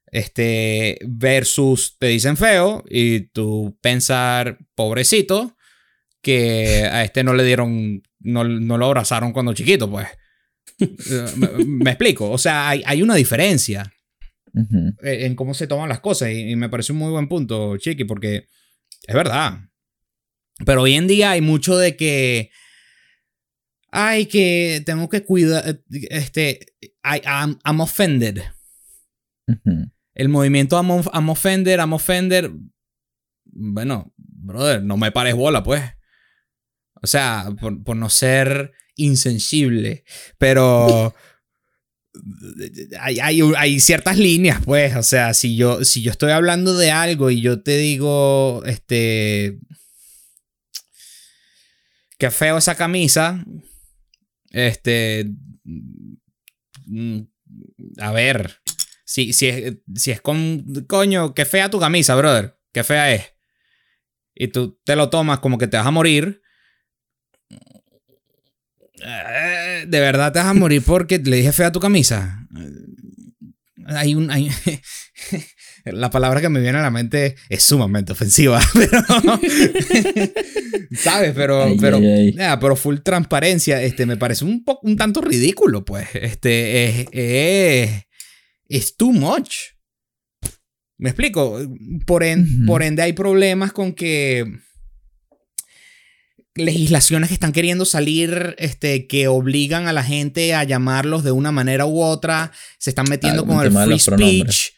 Este 0.08 1.00
versus 1.06 1.98
te 1.98 2.08
dicen 2.08 2.38
feo 2.38 2.84
y 2.90 3.22
tú 3.32 3.78
pensar 3.82 4.58
pobrecito 4.76 5.58
que 6.22 6.84
a 6.84 7.04
este 7.04 7.24
no 7.24 7.34
le 7.34 7.44
dieron 7.44 8.02
no, 8.20 8.44
no 8.44 8.78
lo 8.78 8.86
abrazaron 8.86 9.34
cuando 9.34 9.54
chiquito, 9.54 9.90
pues. 9.90 10.08
Eh, 10.80 11.26
me, 11.38 11.48
me 11.66 11.92
explico, 11.92 12.30
o 12.30 12.38
sea, 12.38 12.70
hay, 12.70 12.84
hay 12.86 13.02
una 13.02 13.16
diferencia 13.16 13.94
eh, 15.04 15.26
en 15.26 15.36
cómo 15.36 15.54
se 15.54 15.68
toman 15.68 15.90
las 15.90 16.00
cosas. 16.00 16.32
Y, 16.32 16.52
y 16.52 16.56
me 16.56 16.70
parece 16.70 16.92
un 16.92 17.00
muy 17.00 17.12
buen 17.12 17.28
punto, 17.28 17.78
Chiqui, 17.78 18.06
porque 18.06 18.48
es 19.08 19.16
verdad. 19.16 19.60
Pero 20.66 20.84
hoy 20.84 20.94
en 20.96 21.08
día 21.08 21.32
hay 21.32 21.42
mucho 21.42 21.78
de 21.78 21.96
que. 21.96 22.52
Ay, 23.98 24.26
que 24.26 24.84
tengo 24.86 25.08
que 25.08 25.24
cuidar. 25.24 25.80
Este. 25.90 26.76
I, 26.82 27.22
I'm, 27.26 27.58
I'm 27.64 27.80
offended. 27.80 28.42
El 30.14 30.28
movimiento 30.28 30.76
I'm, 30.78 31.02
I'm 31.14 31.30
offended, 31.30 31.80
I'm 31.80 31.94
offended. 31.94 32.52
Bueno, 33.46 34.14
brother, 34.18 34.84
no 34.84 34.98
me 34.98 35.14
pares 35.14 35.34
bola, 35.34 35.64
pues. 35.64 35.82
O 37.02 37.08
sea, 37.08 37.48
por, 37.58 37.82
por 37.86 37.96
no 37.96 38.10
ser 38.10 38.74
insensible. 38.96 40.04
Pero. 40.38 41.16
Hay, 43.02 43.20
hay, 43.20 43.42
hay 43.58 43.80
ciertas 43.82 44.18
líneas, 44.18 44.62
pues. 44.64 44.96
O 44.96 45.04
sea, 45.04 45.34
si 45.34 45.58
yo, 45.58 45.84
si 45.84 46.02
yo 46.02 46.12
estoy 46.12 46.32
hablando 46.32 46.78
de 46.78 46.90
algo 46.90 47.30
y 47.30 47.42
yo 47.42 47.62
te 47.62 47.78
digo, 47.78 48.64
este. 48.66 49.60
Qué 52.18 52.32
feo 52.32 52.58
esa 52.58 52.76
camisa. 52.76 53.44
Este. 54.56 55.30
mm, 56.86 57.20
A 58.00 58.12
ver. 58.14 58.62
Si, 59.04 59.34
si, 59.34 59.48
es, 59.48 59.76
si 59.96 60.12
es 60.12 60.22
con. 60.22 60.66
Coño, 60.88 61.34
qué 61.34 61.46
fea 61.46 61.70
tu 61.70 61.80
camisa, 61.80 62.16
brother. 62.16 62.58
Qué 62.72 62.84
fea 62.84 63.14
es. 63.14 63.24
Y 64.34 64.48
tú 64.48 64.80
te 64.84 64.96
lo 64.96 65.10
tomas 65.10 65.40
como 65.40 65.58
que 65.58 65.68
te 65.68 65.78
vas 65.78 65.86
a 65.86 65.92
morir. 65.92 66.42
Eh, 69.04 69.86
De 69.88 70.00
verdad 70.00 70.32
te 70.32 70.40
vas 70.40 70.48
a 70.48 70.54
morir 70.54 70.82
porque 70.86 71.20
le 71.20 71.38
dije 71.38 71.52
fea 71.52 71.72
tu 71.72 71.80
camisa. 71.82 72.48
Hay 73.88 74.16
un. 74.16 74.32
la 75.86 76.10
palabra 76.10 76.42
que 76.42 76.50
me 76.50 76.60
viene 76.60 76.80
a 76.80 76.82
la 76.82 76.92
mente 76.92 77.36
es 77.50 77.64
sumamente 77.64 78.12
ofensiva. 78.14 78.60
Pero. 78.74 79.02
¿Sabes? 80.98 81.34
Pero. 81.36 81.64
Ay, 81.64 81.78
pero, 81.80 81.98
ay, 81.98 82.36
pero 82.60 82.76
full 82.76 82.98
transparencia. 83.04 83.82
Este 83.82 84.06
me 84.06 84.18
parece 84.18 84.46
un 84.46 84.64
poco 84.64 84.88
un 84.88 84.98
tanto 84.98 85.22
ridículo, 85.22 85.86
pues. 85.86 86.08
Este 86.14 86.86
es. 86.86 87.08
es 87.12 87.92
es 88.68 88.96
too 88.98 89.12
much. 89.14 89.56
¿Me 90.98 91.10
explico? 91.10 91.60
Por, 92.08 92.24
en- 92.24 92.66
por 92.66 92.82
ende 92.82 93.04
hay 93.04 93.14
problemas 93.14 93.72
con 93.74 93.94
que 93.94 94.46
legislaciones 96.56 97.28
que 97.28 97.34
están 97.34 97.52
queriendo 97.52 97.84
salir 97.86 98.56
este, 98.60 99.08
que 99.08 99.28
obligan 99.28 99.88
a 99.88 99.94
la 99.94 100.04
gente 100.04 100.54
a 100.56 100.64
llamarlos 100.64 101.24
de 101.24 101.32
una 101.32 101.52
manera 101.52 101.86
u 101.86 102.02
otra. 102.02 102.52
Se 102.80 102.90
están 102.90 103.06
metiendo 103.10 103.42
Algún 103.42 103.58
con 103.58 103.66
el 103.66 103.72
free 103.86 104.00
speech. 104.00 104.72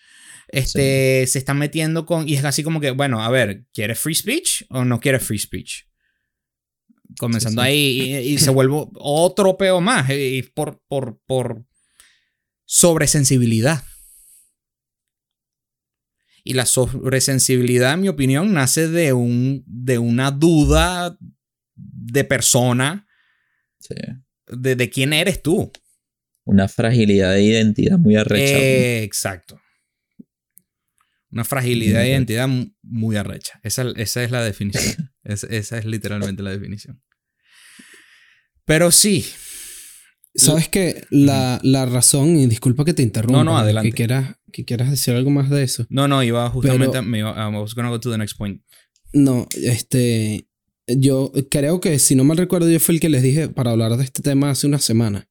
Este, 0.49 1.25
Se 1.27 1.39
están 1.39 1.57
metiendo 1.59 2.05
con... 2.05 2.27
Y 2.27 2.35
es 2.35 2.45
así 2.45 2.63
como 2.63 2.79
que, 2.79 2.91
bueno, 2.91 3.23
a 3.23 3.29
ver, 3.29 3.65
¿quieres 3.73 3.99
free 3.99 4.15
speech 4.15 4.63
o 4.69 4.85
no 4.85 4.99
quieres 4.99 5.23
free 5.23 5.39
speech? 5.39 5.83
Comenzando 7.19 7.61
Sí, 7.63 7.67
sí. 7.67 7.71
ahí 7.71 8.01
y, 8.01 8.33
y 8.33 8.37
se 8.37 8.49
vuelve 8.51 8.85
otro 8.95 9.57
peo 9.57 9.81
más. 9.81 10.09
Y 10.09 10.43
por, 10.43 10.81
por, 10.87 11.19
por 11.25 11.65
sobresensibilidad. 12.65 13.83
Y 16.43 16.53
la 16.53 16.65
sobresensibilidad, 16.65 17.93
en 17.95 18.01
mi 18.01 18.07
opinión, 18.07 18.53
nace 18.53 18.87
de, 18.87 19.11
un, 19.13 19.63
de 19.65 19.97
una 19.97 20.31
duda 20.31 21.17
de 21.75 22.23
persona 22.23 23.05
Sí. 23.79 23.95
de, 24.47 24.75
de 24.75 24.89
quién 24.89 25.13
eres 25.13 25.41
tú. 25.41 25.71
Una 26.45 26.67
fragilidad 26.67 27.33
de 27.33 27.43
identidad 27.43 27.97
muy 27.99 28.15
arrecha. 28.15 28.57
Eh, 28.57 29.03
exacto. 29.03 29.59
Una 31.37 31.43
fragilidad 31.45 31.99
de 32.01 32.09
identidad 32.09 32.47
mu- 32.47 32.71
muy 32.81 33.15
arrecha. 33.15 33.59
Esa, 33.63 33.85
esa 33.95 34.23
es 34.23 34.31
la 34.31 34.43
definición. 34.43 35.11
Es- 35.23 35.43
esa 35.43 35.77
es 35.77 35.85
literalmente 35.85 36.41
la 36.41 36.49
definición. 36.51 36.99
Pero 38.65 38.91
sí. 38.91 39.25
Sabes 40.35 40.67
que 40.69 41.03
la, 41.09 41.59
la 41.63 41.85
razón, 41.85 42.37
y 42.37 42.47
disculpa 42.47 42.85
que 42.85 42.93
te 42.93 43.03
interrumpa, 43.03 43.37
No, 43.39 43.43
no, 43.43 43.57
adelante. 43.57 43.89
Que 43.91 43.95
quieras, 43.95 44.35
que 44.51 44.65
quieras 44.65 44.89
decir 44.89 45.13
algo 45.15 45.29
más 45.29 45.49
de 45.49 45.63
eso. 45.63 45.85
No, 45.89 46.07
no, 46.07 46.23
iba 46.23 46.49
justamente. 46.49 46.87
Pero- 46.91 47.03
me 47.03 47.19
iba- 47.19 47.35
I 47.49 47.53
was 47.55 47.75
gonna 47.75 47.89
go 47.89 47.99
to 47.99 48.09
the 48.11 48.17
next 48.17 48.37
point. 48.37 48.61
No, 49.13 49.47
este. 49.63 50.47
Yo 50.87 51.33
creo 51.51 51.79
que, 51.81 51.99
si 51.99 52.15
no 52.15 52.23
mal 52.23 52.37
recuerdo, 52.37 52.69
yo 52.69 52.79
fui 52.79 52.95
el 52.95 53.01
que 53.01 53.09
les 53.09 53.21
dije 53.21 53.49
para 53.49 53.71
hablar 53.71 53.95
de 53.97 54.03
este 54.03 54.21
tema 54.23 54.49
hace 54.51 54.65
una 54.67 54.79
semana. 54.79 55.29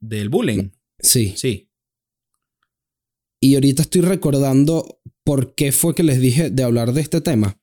Del 0.00 0.28
bullying. 0.28 0.70
Sí. 0.98 1.32
Sí. 1.36 1.70
Y 3.42 3.54
ahorita 3.56 3.82
estoy 3.82 4.02
recordando 4.02 5.00
por 5.24 5.54
qué 5.56 5.72
fue 5.72 5.94
que 5.96 6.04
les 6.04 6.20
dije 6.20 6.48
de 6.50 6.62
hablar 6.62 6.92
de 6.92 7.00
este 7.00 7.20
tema. 7.20 7.60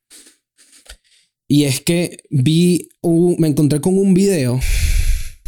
Y 1.47 1.63
es 1.63 1.79
que 1.81 2.17
vi, 2.29 2.89
un- 3.01 3.37
me 3.39 3.47
encontré 3.47 3.79
con 3.79 3.97
un 3.97 4.13
video 4.13 4.59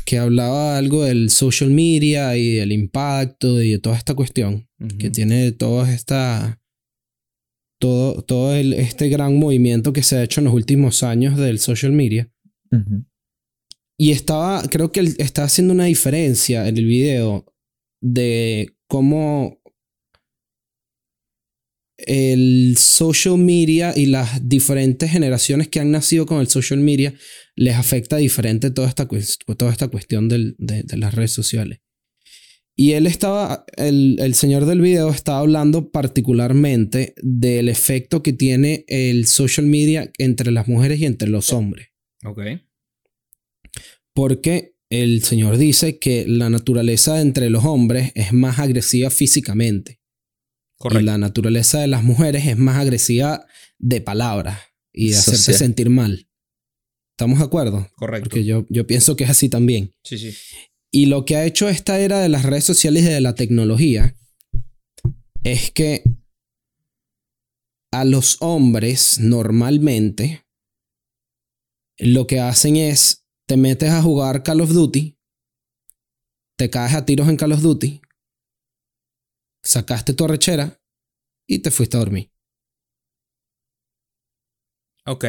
que 0.05 0.17
hablaba 0.17 0.77
algo 0.77 1.03
del 1.03 1.29
social 1.29 1.69
media 1.69 2.35
y 2.37 2.53
del 2.55 2.71
impacto 2.71 3.61
y 3.61 3.71
de 3.71 3.79
toda 3.79 3.97
esta 3.97 4.15
cuestión 4.15 4.67
que 4.97 5.09
tiene 5.11 5.51
toda 5.51 5.93
esta 5.93 6.59
todo 7.79 8.21
todo 8.21 8.55
el- 8.55 8.73
este 8.73 9.09
gran 9.09 9.37
movimiento 9.37 9.91
que 9.93 10.03
se 10.03 10.15
ha 10.17 10.23
hecho 10.23 10.39
en 10.39 10.45
los 10.45 10.53
últimos 10.53 11.03
años 11.03 11.37
del 11.37 11.59
social 11.59 11.91
media. 11.91 12.31
Y 13.97 14.11
estaba 14.11 14.63
creo 14.69 14.91
que 14.91 15.01
estaba 15.19 15.45
haciendo 15.47 15.73
una 15.73 15.85
diferencia 15.85 16.67
en 16.67 16.77
el 16.77 16.85
video 16.85 17.45
de 18.01 18.73
cómo 18.87 19.60
el 22.07 22.75
social 22.77 23.37
media 23.37 23.93
y 23.95 24.05
las 24.07 24.47
diferentes 24.47 25.11
generaciones 25.11 25.67
que 25.67 25.79
han 25.79 25.91
nacido 25.91 26.25
con 26.25 26.39
el 26.41 26.47
social 26.47 26.79
media 26.79 27.13
les 27.55 27.75
afecta 27.75 28.17
diferente 28.17 28.71
toda 28.71 28.87
esta, 28.87 29.07
toda 29.57 29.71
esta 29.71 29.87
cuestión 29.87 30.29
del- 30.29 30.55
de, 30.57 30.83
de 30.83 30.97
las 30.97 31.13
redes 31.13 31.31
sociales. 31.31 31.79
Y 32.75 32.93
él 32.93 33.05
estaba, 33.05 33.65
el, 33.77 34.17
el 34.19 34.33
señor 34.33 34.65
del 34.65 34.81
video 34.81 35.09
estaba 35.11 35.39
hablando 35.39 35.91
particularmente 35.91 37.13
del 37.21 37.69
efecto 37.69 38.23
que 38.23 38.33
tiene 38.33 38.85
el 38.87 39.27
social 39.27 39.67
media 39.67 40.11
entre 40.17 40.51
las 40.51 40.67
mujeres 40.67 40.99
y 40.99 41.05
entre 41.05 41.29
los 41.29 41.51
hombres. 41.53 41.87
Ok. 42.25 42.39
Porque 44.13 44.75
el 44.89 45.23
señor 45.23 45.57
dice 45.57 45.99
que 45.99 46.25
la 46.27 46.49
naturaleza 46.49 47.21
entre 47.21 47.49
los 47.49 47.63
hombres 47.63 48.11
es 48.15 48.33
más 48.33 48.59
agresiva 48.59 49.09
físicamente. 49.09 50.00
Y 50.89 51.03
la 51.03 51.17
naturaleza 51.17 51.79
de 51.79 51.87
las 51.87 52.03
mujeres 52.03 52.47
es 52.47 52.57
más 52.57 52.77
agresiva 52.77 53.45
de 53.77 54.01
palabras 54.01 54.59
y 54.93 55.09
de 55.11 55.17
hacerte 55.17 55.37
Social. 55.37 55.57
sentir 55.57 55.89
mal. 55.89 56.27
¿Estamos 57.17 57.39
de 57.39 57.45
acuerdo? 57.45 57.87
Correcto. 57.95 58.29
Porque 58.29 58.45
yo, 58.45 58.65
yo 58.69 58.87
pienso 58.87 59.15
que 59.15 59.25
es 59.25 59.29
así 59.29 59.49
también. 59.49 59.93
Sí, 60.03 60.17
sí. 60.17 60.33
Y 60.91 61.05
lo 61.05 61.23
que 61.25 61.35
ha 61.35 61.45
hecho 61.45 61.69
esta 61.69 61.99
era 61.99 62.19
de 62.19 62.29
las 62.29 62.43
redes 62.43 62.63
sociales 62.63 63.03
y 63.03 63.07
de 63.07 63.21
la 63.21 63.35
tecnología 63.35 64.15
es 65.43 65.71
que 65.71 66.03
a 67.91 68.05
los 68.05 68.37
hombres 68.41 69.19
normalmente 69.19 70.45
lo 71.97 72.27
que 72.27 72.39
hacen 72.39 72.75
es 72.75 73.25
te 73.47 73.57
metes 73.57 73.91
a 73.91 74.01
jugar 74.01 74.43
Call 74.43 74.61
of 74.61 74.71
Duty, 74.71 75.17
te 76.57 76.69
caes 76.69 76.93
a 76.93 77.05
tiros 77.05 77.27
en 77.27 77.37
Call 77.37 77.51
of 77.51 77.61
Duty, 77.61 78.01
sacaste 79.63 80.13
tu 80.13 80.25
arrechera 80.25 80.81
y 81.47 81.59
te 81.59 81.71
fuiste 81.71 81.97
a 81.97 81.99
dormir. 81.99 82.31
Ok. 85.05 85.25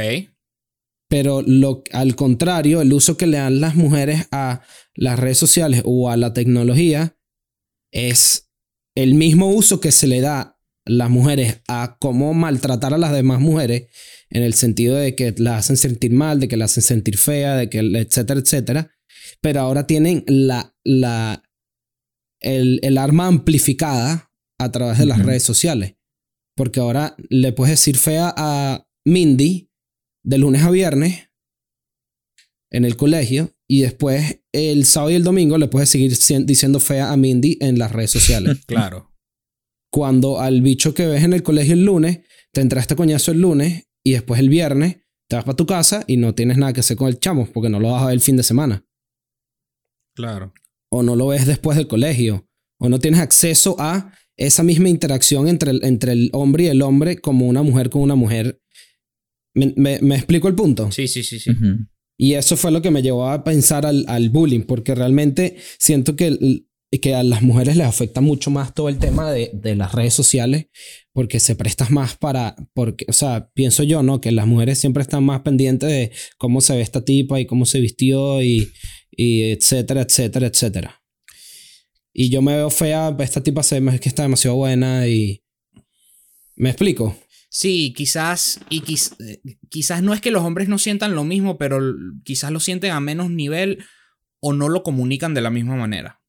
Pero 1.09 1.43
lo, 1.43 1.83
al 1.93 2.17
contrario, 2.17 2.81
el 2.81 2.93
uso 2.93 3.17
que 3.17 3.27
le 3.27 3.39
dan 3.39 3.61
las 3.61 3.75
mujeres 3.75 4.29
a 4.31 4.63
las 4.95 5.19
redes 5.19 5.39
sociales 5.39 5.83
o 5.85 6.11
a 6.11 6.17
la 6.17 6.33
tecnología 6.33 7.17
es 7.93 8.51
el 8.95 9.15
mismo 9.15 9.49
uso 9.49 9.81
que 9.81 9.93
se 9.93 10.07
le 10.07 10.21
da 10.21 10.59
las 10.85 11.11
mujeres 11.11 11.61
a 11.69 11.97
cómo 12.01 12.35
maltratar 12.35 12.95
a 12.95 12.99
las 12.99 13.13
demás 13.13 13.41
mujeres 13.41 13.89
en 14.31 14.43
el 14.43 14.55
sentido 14.55 14.97
de 14.97 15.15
que 15.15 15.35
las 15.37 15.61
hacen 15.61 15.77
sentir 15.77 16.13
mal, 16.13 16.41
de 16.41 16.49
que 16.49 16.57
las 16.57 16.73
hacen 16.73 16.83
sentir 16.83 17.19
fea, 17.19 17.57
de 17.57 17.69
que 17.69 17.79
etcétera, 17.79 18.41
etcétera. 18.41 18.91
Pero 19.41 19.61
ahora 19.61 19.87
tienen 19.87 20.25
la, 20.27 20.75
la, 20.83 21.43
el, 22.43 22.81
el 22.83 22.99
arma 22.99 23.27
amplificada 23.27 24.33
a 24.59 24.71
través 24.71 24.99
de 24.99 25.07
las 25.07 25.25
redes 25.25 25.43
sociales. 25.43 25.97
Porque 26.57 26.81
ahora 26.81 27.17
le 27.29 27.53
puedes 27.53 27.73
decir 27.73 27.97
fea 27.97 28.33
a 28.37 28.87
Mindy 29.05 29.71
de 30.25 30.39
lunes 30.39 30.63
a 30.63 30.71
viernes 30.71 31.31
en 32.71 32.85
el 32.85 32.97
colegio 32.97 33.55
y 33.69 33.83
después 33.83 34.41
el 34.53 34.85
sábado 34.85 35.13
y 35.13 35.15
el 35.15 35.25
domingo 35.25 35.59
le 35.59 35.69
puedes 35.69 35.89
seguir 35.89 36.13
diciendo 36.45 36.81
fea 36.81 37.11
a 37.11 37.17
Mindy 37.17 37.59
en 37.61 37.79
las 37.79 37.93
redes 37.93 38.11
sociales. 38.11 38.59
Claro. 38.67 39.11
Cuando 39.91 40.41
al 40.41 40.63
bicho 40.63 40.95
que 40.95 41.07
ves 41.07 41.23
en 41.23 41.35
el 41.35 41.43
colegio 41.43 41.75
el 41.75 41.85
lunes, 41.85 42.21
te 42.53 42.63
entraste 42.63 42.97
coñazo 42.97 43.33
el 43.33 43.43
lunes 43.43 43.91
y 44.03 44.13
después 44.13 44.41
el 44.41 44.49
viernes 44.49 45.03
te 45.29 45.37
vas 45.37 45.45
para 45.45 45.57
tu 45.57 45.67
casa 45.67 46.03
y 46.07 46.17
no 46.17 46.35
tienes 46.35 46.57
nada 46.57 46.73
que 46.73 46.81
hacer 46.81 46.97
con 46.97 47.09
el 47.09 47.19
chamo 47.19 47.47
porque 47.53 47.69
no 47.69 47.79
lo 47.79 47.93
vas 47.93 48.03
a 48.03 48.07
ver 48.07 48.15
el 48.15 48.21
fin 48.21 48.37
de 48.37 48.43
semana. 48.43 48.87
Claro. 50.15 50.55
O 50.93 51.03
no 51.03 51.17
lo 51.17 51.29
ves 51.29 51.47
después 51.47 51.77
del 51.77 51.89
colegio. 51.89 52.47
O 52.79 52.89
no 52.89 52.99
tienes 52.99 53.21
acceso 53.21 53.77
a 53.79 54.13
esa 54.37 54.63
misma 54.63 54.89
interacción 54.89 55.49
entre 55.49 55.71
el, 55.71 55.85
entre 55.85 56.13
el 56.13 56.31
hombre 56.33 56.65
y 56.65 56.67
el 56.69 56.83
hombre 56.83 57.17
como 57.19 57.47
una 57.47 57.63
mujer 57.63 57.89
con 57.91 58.03
una 58.03 58.15
mujer. 58.15 58.61
¿Me, 59.55 59.73
me- 59.77 60.01
me 60.01 60.15
explico 60.17 60.49
el 60.49 60.55
punto? 60.55 60.91
Sí, 60.93 61.09
sí, 61.09 61.23
sí, 61.23 61.39
sí. 61.39 61.51
Y 62.19 62.35
eso 62.35 62.57
fue 62.57 62.71
lo 62.71 62.83
que 62.83 62.91
me 62.91 63.03
llevó 63.03 63.29
a 63.29 63.43
pensar 63.43 63.85
al, 63.87 64.05
al 64.09 64.31
bullying, 64.31 64.61
porque 64.63 64.95
realmente 64.95 65.57
siento 65.79 66.15
que, 66.17 66.27
el- 66.29 66.69
que 67.01 67.15
a 67.15 67.23
las 67.23 67.43
mujeres 67.43 67.77
les 67.77 67.87
afecta 67.87 68.21
mucho 68.21 68.51
más 68.51 68.75
todo 68.75 68.89
el 68.89 68.99
tema 68.99 69.31
de, 69.33 69.51
de 69.55 69.75
las 69.77 69.93
redes 69.93 70.13
sociales, 70.15 70.67
porque 71.13 71.41
se 71.41 71.57
prestas 71.57 71.91
más 71.91 72.17
para, 72.17 72.55
porque, 72.75 73.07
o 73.09 73.13
sea, 73.13 73.51
pienso 73.55 73.83
yo, 73.83 74.03
¿no? 74.03 74.21
Que 74.21 74.31
las 74.33 74.47
mujeres 74.47 74.79
siempre 74.79 75.03
están 75.03 75.25
más 75.25 75.41
pendientes 75.41 75.89
de 75.89 76.13
cómo 76.39 76.61
se 76.61 76.75
ve 76.77 76.83
esta 76.83 77.03
tipa 77.05 77.41
y 77.41 77.47
cómo 77.47 77.65
se 77.67 77.81
vistió 77.81 78.43
y, 78.43 78.71
y 79.13 79.51
etcétera, 79.53 80.03
etcétera, 80.03 80.47
etcétera. 80.47 81.03
Y 82.13 82.29
yo 82.31 82.43
me 82.43 82.57
veo 82.57 82.71
fea, 82.71 83.15
esta 83.21 83.43
tipa 83.43 83.63
se 83.63 83.81
que 84.01 84.09
está 84.09 84.23
demasiado 84.23 84.57
buena 84.57 85.07
y... 85.07 85.43
¿Me 86.57 86.71
explico? 86.71 87.17
Sí, 87.49 87.93
quizás, 87.95 88.61
y 88.71 88.81
quiz- 88.81 89.17
quizás 89.69 90.03
no 90.03 90.15
es 90.15 90.21
que 90.21 90.31
los 90.31 90.43
hombres 90.43 90.69
no 90.69 90.79
sientan 90.79 91.15
lo 91.15 91.25
mismo, 91.25 91.59
pero 91.59 91.81
quizás 92.25 92.51
lo 92.51 92.61
sienten 92.61 92.93
a 92.93 93.01
menos 93.01 93.31
nivel 93.31 93.85
o 94.41 94.53
no 94.53 94.69
lo 94.69 94.83
comunican 94.83 95.35
de 95.35 95.41
la 95.43 95.51
misma 95.51 95.77
manera. 95.77 96.23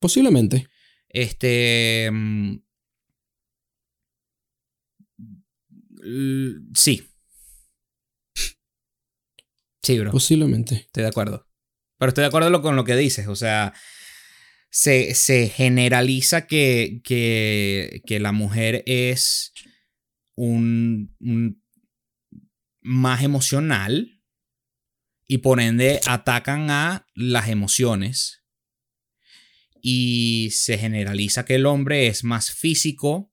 Posiblemente. 0.00 0.68
Este. 1.08 2.10
mm, 2.12 2.56
Sí. 6.74 7.02
Sí, 9.82 9.98
bro. 9.98 10.10
Posiblemente. 10.10 10.74
Estoy 10.76 11.02
de 11.04 11.08
acuerdo. 11.08 11.45
Pero 11.98 12.10
estoy 12.10 12.22
de 12.22 12.28
acuerdo 12.28 12.62
con 12.62 12.76
lo 12.76 12.84
que 12.84 12.96
dices. 12.96 13.26
O 13.28 13.36
sea, 13.36 13.72
se, 14.70 15.14
se 15.14 15.48
generaliza 15.48 16.46
que, 16.46 17.00
que, 17.04 18.20
la 18.20 18.32
mujer 18.32 18.82
es 18.86 19.52
un, 20.34 21.14
más 22.82 23.22
emocional 23.22 24.22
y 25.26 25.38
por 25.38 25.60
ende 25.60 26.00
atacan 26.06 26.70
a 26.70 27.06
las 27.14 27.48
emociones. 27.48 28.42
Y 29.80 30.50
se 30.52 30.78
generaliza 30.78 31.44
que 31.44 31.54
el 31.54 31.66
hombre 31.66 32.08
es 32.08 32.24
más 32.24 32.50
físico 32.50 33.32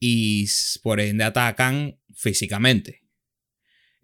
y 0.00 0.46
por 0.82 1.00
ende 1.00 1.24
atacan 1.24 2.00
físicamente 2.14 3.03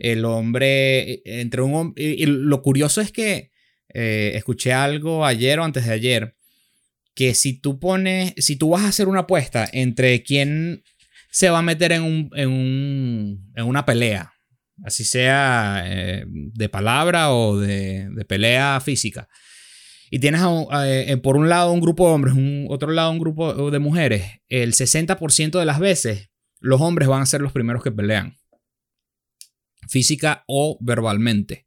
el 0.01 0.25
hombre, 0.25 1.13
eh, 1.13 1.23
entre 1.25 1.63
un 1.63 1.75
hombre, 1.75 2.03
y, 2.05 2.27
lo 2.27 2.63
curioso 2.63 3.01
es 3.01 3.13
que 3.13 3.51
eh, 3.93 4.33
escuché 4.35 4.73
algo 4.73 5.25
ayer 5.25 5.59
o 5.61 5.65
antes 5.65 5.87
de 5.87 5.93
ayer, 5.93 6.37
que 7.15 7.35
si 7.35 7.61
tú 7.61 7.79
pones, 7.79 8.35
si 8.39 8.57
tú 8.57 8.71
vas 8.71 8.83
a 8.83 8.89
hacer 8.89 9.09
una 9.09 9.21
apuesta 9.21 9.69
entre 9.73 10.23
quién 10.23 10.83
se 11.31 11.51
va 11.51 11.59
a 11.59 11.63
meter 11.63 11.93
en, 11.93 12.03
un, 12.03 12.31
en, 12.35 12.49
un- 12.49 13.53
en 13.55 13.65
una 13.65 13.85
pelea, 13.85 14.33
así 14.85 15.05
sea 15.05 15.83
eh, 15.87 16.25
de 16.27 16.69
palabra 16.69 17.33
o 17.33 17.59
de, 17.59 18.09
de 18.11 18.25
pelea 18.25 18.81
física, 18.81 19.29
y 20.11 20.19
tienes 20.19 20.41
eh, 20.85 21.17
por 21.23 21.37
un 21.37 21.49
lado 21.49 21.73
un 21.73 21.81
grupo 21.81 22.09
de 22.09 22.15
hombres, 22.15 22.35
un 22.35 22.67
otro 22.69 22.91
lado 22.91 23.11
un 23.13 23.19
grupo 23.21 23.71
de 23.71 23.79
mujeres, 23.79 24.41
el 24.49 24.73
60% 24.73 25.59
de 25.59 25.65
las 25.65 25.79
veces 25.79 26.31
los 26.59 26.81
hombres 26.81 27.09
van 27.09 27.23
a 27.23 27.27
ser 27.27 27.41
los 27.41 27.53
primeros 27.53 27.83
que 27.83 27.93
pelean 27.93 28.37
física 29.91 30.45
o 30.47 30.79
verbalmente. 30.81 31.67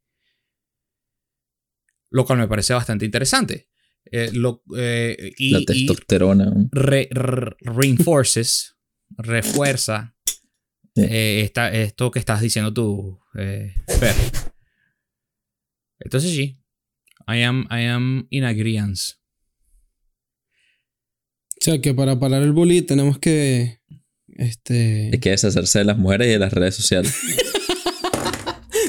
Lo 2.10 2.24
cual 2.24 2.38
me 2.38 2.48
parece 2.48 2.72
bastante 2.74 3.04
interesante. 3.04 3.68
Eh, 4.10 4.30
lo, 4.32 4.62
eh, 4.76 5.32
y, 5.38 5.50
La 5.50 5.60
y 5.60 5.64
testosterona. 5.66 6.52
re- 6.70 7.08
re- 7.10 7.56
reinforces, 7.60 8.76
refuerza 9.16 10.14
eh, 10.96 11.40
esta- 11.44 11.72
esto 11.72 12.10
que 12.10 12.18
estás 12.20 12.40
diciendo 12.40 12.72
tú, 12.72 13.20
eh, 13.38 13.74
Fer. 13.98 14.14
Entonces 16.00 16.30
sí, 16.32 16.60
I 17.26 17.42
am, 17.42 17.66
I 17.70 17.86
am 17.86 18.26
in 18.30 18.44
agreement. 18.44 18.98
O 21.60 21.64
sea 21.64 21.80
que 21.80 21.94
para 21.94 22.18
parar 22.20 22.42
el 22.42 22.52
bullying 22.52 22.82
tenemos 22.84 23.18
que. 23.18 23.80
Este. 24.28 25.10
Hay 25.12 25.18
que 25.20 25.30
deshacerse 25.30 25.78
de 25.78 25.84
las 25.86 25.96
mujeres 25.96 26.26
y 26.28 26.30
de 26.32 26.38
las 26.38 26.52
redes 26.52 26.74
sociales. 26.74 27.16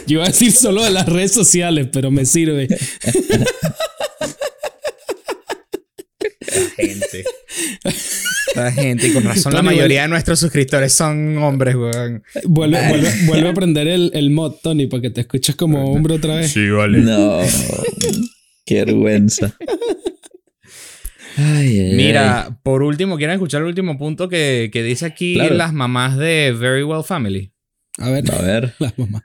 Yo 0.08 0.14
iba 0.16 0.24
a 0.24 0.28
decir 0.28 0.52
solo 0.52 0.84
de 0.84 0.92
las 0.92 1.08
redes 1.08 1.32
sociales, 1.34 1.88
pero 1.92 2.12
me 2.12 2.26
sirve. 2.26 2.68
Gente. 6.76 7.24
La 8.56 8.72
gente, 8.72 9.08
y 9.08 9.12
con 9.14 9.24
razón 9.24 9.54
la 9.54 9.62
mayoría 9.62 10.04
de 10.04 10.08
nuestros 10.08 10.40
suscriptores 10.40 10.94
son 10.94 11.38
hombres, 11.40 11.76
weón. 11.76 12.24
Vuelve, 12.46 12.88
vuelve, 12.88 13.12
vuelve 13.26 13.48
a 13.48 13.52
aprender 13.54 13.88
el, 13.88 14.12
el 14.14 14.30
mod, 14.32 14.54
Tony, 14.64 14.88
para 14.88 15.02
que 15.02 15.10
te 15.10 15.22
escuches 15.22 15.56
como 15.56 15.92
hombre 15.92 16.16
otra 16.16 16.36
vez. 16.36 16.54
vale. 16.56 17.00
No. 17.00 17.40
Qué 18.66 18.86
vergüenza. 18.86 19.56
Ay, 21.38 21.68
ay, 21.68 21.80
ay. 21.80 21.96
Mira, 21.96 22.58
por 22.64 22.82
último, 22.84 23.18
¿quieren 23.18 23.34
escuchar 23.36 23.62
el 23.62 23.68
último 23.68 23.98
punto 23.98 24.30
que, 24.30 24.70
que 24.72 24.84
dice 24.84 25.06
aquí 25.06 25.34
Claro. 25.36 25.56
las 25.56 25.74
mamás 25.74 26.16
de 26.18 26.56
Very 26.58 26.84
Well 26.84 27.04
Family? 27.04 27.52
A 27.98 28.10
ver, 28.10 28.24
A 28.32 28.42
ver. 28.42 28.74
las 28.80 28.98
mamás. 28.98 29.24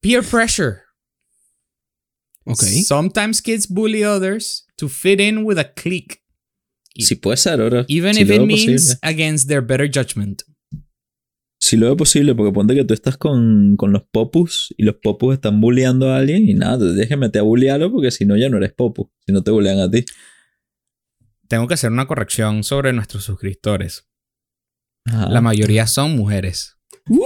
Peer 0.00 0.22
pressure. 0.22 0.82
Ok. 2.44 2.62
Sometimes 2.84 3.40
kids 3.42 3.66
bully 3.68 4.02
others 4.04 4.66
to 4.76 4.88
fit 4.88 5.20
in 5.20 5.44
with 5.44 5.58
a 5.58 5.64
clique, 5.74 6.22
Si 6.98 7.14
puede 7.14 7.36
ser, 7.36 7.60
ahora. 7.60 7.84
even 7.88 8.14
si 8.14 8.22
if 8.22 8.30
it 8.30 8.40
means 8.42 8.94
posible. 8.94 8.98
against 9.02 9.48
their 9.48 9.60
better 9.64 9.86
judgment. 9.92 10.42
Si 11.62 11.76
lo 11.76 11.86
veo 11.86 11.96
posible, 11.96 12.34
porque 12.34 12.52
ponte 12.52 12.74
que 12.74 12.84
tú 12.84 12.94
estás 12.94 13.18
con, 13.18 13.76
con 13.76 13.92
los 13.92 14.02
popus 14.10 14.74
y 14.78 14.82
los 14.84 14.96
popus 14.96 15.34
están 15.34 15.60
bulleando 15.60 16.10
a 16.10 16.16
alguien 16.16 16.48
y 16.48 16.54
nada, 16.54 16.78
te 16.96 17.06
que 17.06 17.16
meter 17.18 17.40
a 17.40 17.42
bullearlo 17.42 17.92
porque 17.92 18.10
si 18.10 18.24
no 18.24 18.36
ya 18.36 18.48
no 18.48 18.56
eres 18.56 18.72
popu, 18.72 19.12
si 19.26 19.32
no 19.32 19.42
te 19.42 19.50
bullean 19.50 19.78
a 19.78 19.90
ti. 19.90 20.04
tengo 21.48 21.68
que 21.68 21.74
hacer 21.74 21.92
una 21.92 22.06
corrección 22.06 22.64
sobre 22.64 22.94
nuestros 22.94 23.24
suscriptores. 23.24 24.08
Ajá. 25.04 25.28
La 25.28 25.40
mayoría 25.42 25.86
son 25.86 26.16
mujeres. 26.16 26.76
Un 27.06 27.20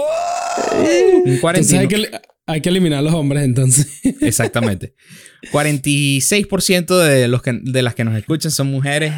Entonces 1.24 1.40
49 1.40 2.10
hay 2.46 2.60
que, 2.60 2.68
eliminar 2.68 3.00
a 3.00 3.02
los 3.02 3.14
hombres 3.14 3.42
entonces. 3.44 4.00
Exactamente. 4.20 4.94
46% 5.52 7.02
de, 7.02 7.28
los 7.28 7.42
que, 7.42 7.52
de 7.62 7.82
las 7.82 7.94
que 7.94 8.04
nos 8.04 8.16
escuchan 8.16 8.50
son 8.50 8.70
mujeres, 8.70 9.12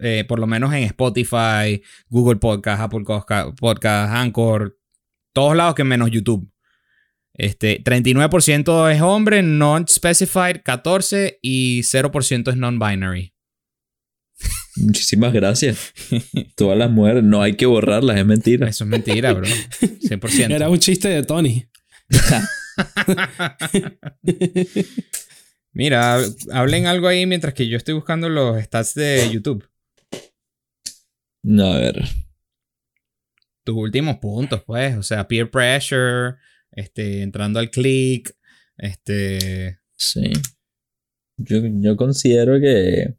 eh, 0.00 0.24
por 0.26 0.38
lo 0.38 0.46
menos 0.46 0.72
en 0.72 0.82
Spotify, 0.84 1.82
Google 2.08 2.36
Podcast, 2.36 2.82
Apple 2.82 3.00
Podca- 3.00 3.54
Podcast, 3.54 4.12
Anchor, 4.14 4.78
todos 5.32 5.56
lados 5.56 5.74
que 5.74 5.84
menos 5.84 6.10
YouTube. 6.10 6.50
Este, 7.34 7.82
39% 7.84 8.92
es 8.92 9.00
hombre, 9.00 9.42
non-specified, 9.42 10.62
14% 10.64 11.36
y 11.40 11.82
0% 11.82 12.50
es 12.50 12.56
non-binary. 12.56 13.32
Muchísimas 14.76 15.32
gracias. 15.32 15.92
Todas 16.56 16.78
las 16.78 16.90
mujeres, 16.90 17.22
no 17.24 17.42
hay 17.42 17.54
que 17.54 17.66
borrarlas, 17.66 18.16
es 18.18 18.26
mentira. 18.26 18.68
Eso 18.68 18.84
es 18.84 18.90
mentira, 18.90 19.32
bro. 19.32 19.46
100%. 19.46 20.54
Era 20.54 20.68
un 20.68 20.78
chiste 20.78 21.08
de 21.08 21.22
Tony. 21.22 21.64
Mira, 25.72 26.20
hablen 26.52 26.86
algo 26.86 27.08
ahí 27.08 27.26
mientras 27.26 27.54
que 27.54 27.68
yo 27.68 27.76
estoy 27.76 27.94
buscando 27.94 28.28
los 28.28 28.62
stats 28.62 28.94
de 28.94 29.28
YouTube. 29.30 29.68
No, 31.42 31.72
a 31.72 31.78
ver. 31.78 32.04
tus 33.64 33.76
últimos 33.76 34.18
puntos, 34.18 34.62
pues. 34.64 34.96
O 34.96 35.02
sea, 35.02 35.28
peer 35.28 35.50
pressure, 35.50 36.36
este, 36.72 37.22
entrando 37.22 37.58
al 37.58 37.70
click, 37.70 38.34
este. 38.76 39.80
Sí. 39.96 40.32
Yo, 41.36 41.60
yo 41.64 41.96
considero 41.96 42.60
que 42.60 43.17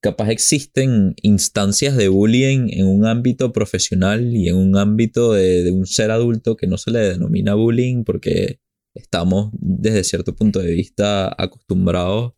capaz 0.00 0.30
existen 0.30 1.14
instancias 1.22 1.96
de 1.96 2.08
bullying 2.08 2.68
en 2.70 2.86
un 2.86 3.06
ámbito 3.06 3.52
profesional 3.52 4.34
y 4.34 4.48
en 4.48 4.56
un 4.56 4.76
ámbito 4.76 5.32
de, 5.32 5.70
un 5.72 5.86
ser 5.86 6.10
adulto 6.10 6.56
que 6.56 6.66
no 6.66 6.78
se 6.78 6.90
le 6.90 7.00
denomina 7.00 7.54
bullying 7.54 8.04
porque 8.04 8.60
estamos 8.94 9.50
desde 9.52 10.04
cierto 10.04 10.34
punto 10.34 10.60
de 10.60 10.72
vista 10.72 11.34
acostumbrados 11.36 12.34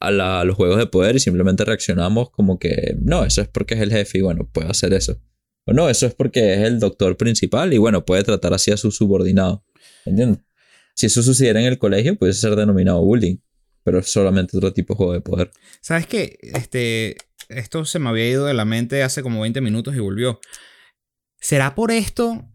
a, 0.00 0.44
los 0.44 0.56
juegos 0.56 0.78
de 0.78 0.86
poder 0.86 1.16
y 1.16 1.20
simplemente 1.20 1.64
reaccionamos 1.64 2.30
como 2.30 2.58
que 2.58 2.96
no, 3.00 3.24
eso 3.24 3.40
es 3.40 3.48
porque 3.48 3.74
es 3.74 3.80
el 3.80 3.92
jefe 3.92 4.18
y 4.18 4.20
bueno, 4.20 4.48
puede 4.52 4.68
hacer 4.68 4.92
eso. 4.94 5.20
O 5.64 5.72
no, 5.72 5.88
eso 5.88 6.06
es 6.06 6.14
porque 6.14 6.54
es 6.54 6.60
el 6.60 6.80
doctor 6.80 7.16
principal 7.16 7.72
y 7.72 7.78
bueno, 7.78 8.04
puede 8.04 8.24
tratar 8.24 8.52
así 8.52 8.72
a 8.72 8.76
su 8.76 8.90
subordinado. 8.90 9.64
Si 10.94 11.06
eso 11.06 11.22
sucediera 11.22 11.60
en 11.60 11.66
el 11.66 11.78
colegio, 11.78 12.16
puede 12.16 12.32
ser 12.32 12.56
denominado 12.56 13.00
bullying, 13.00 13.36
pero 13.82 13.98
es 13.98 14.10
solamente 14.10 14.56
otro 14.56 14.72
tipo 14.72 14.94
de 14.94 14.96
juego 14.96 15.12
de 15.12 15.20
poder. 15.20 15.50
¿Sabes 15.80 16.06
qué? 16.06 16.38
Este, 16.40 17.16
esto 17.48 17.84
se 17.84 17.98
me 17.98 18.08
había 18.08 18.28
ido 18.28 18.46
de 18.46 18.54
la 18.54 18.64
mente 18.64 19.02
hace 19.02 19.22
como 19.22 19.40
20 19.42 19.60
minutos 19.60 19.94
y 19.94 20.00
volvió. 20.00 20.40
¿Será 21.40 21.74
por 21.74 21.90
esto 21.90 22.48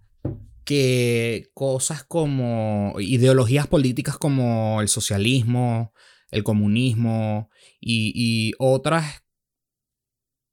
que 0.64 1.50
cosas 1.54 2.04
como 2.04 2.96
ideologías 3.00 3.68
políticas 3.68 4.18
como 4.18 4.82
el 4.82 4.88
socialismo, 4.88 5.94
el 6.32 6.44
comunismo 6.44 7.50
y, 7.80 8.12
y 8.16 8.54
otras 8.60 9.24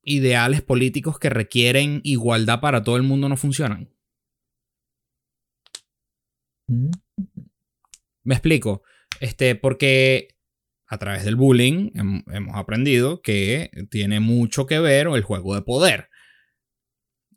ideales 0.03 0.63
políticos 0.63 1.19
que 1.19 1.31
requieren 1.31 2.01
igualdad 2.05 2.61
para 2.61 2.83
todo 2.83 2.97
el 2.97 3.03
mundo 3.03 3.29
no 3.29 3.37
funcionan? 3.37 3.91
Mm, 6.69 6.91
Me 8.25 8.35
explico. 8.35 8.83
Este, 9.21 9.55
porque 9.55 10.34
a 10.87 10.99
través 10.99 11.25
del 11.25 11.37
bullying 11.37 11.91
hem- 11.95 12.25
hemos 12.33 12.57
aprendido 12.57 13.23
que 13.23 13.71
tiene 13.91 14.21
mucho 14.21 14.67
que 14.67 14.79
ver 14.81 15.07
el 15.09 15.23
juego 15.23 15.55
de 15.55 15.63
poder. 15.63 16.09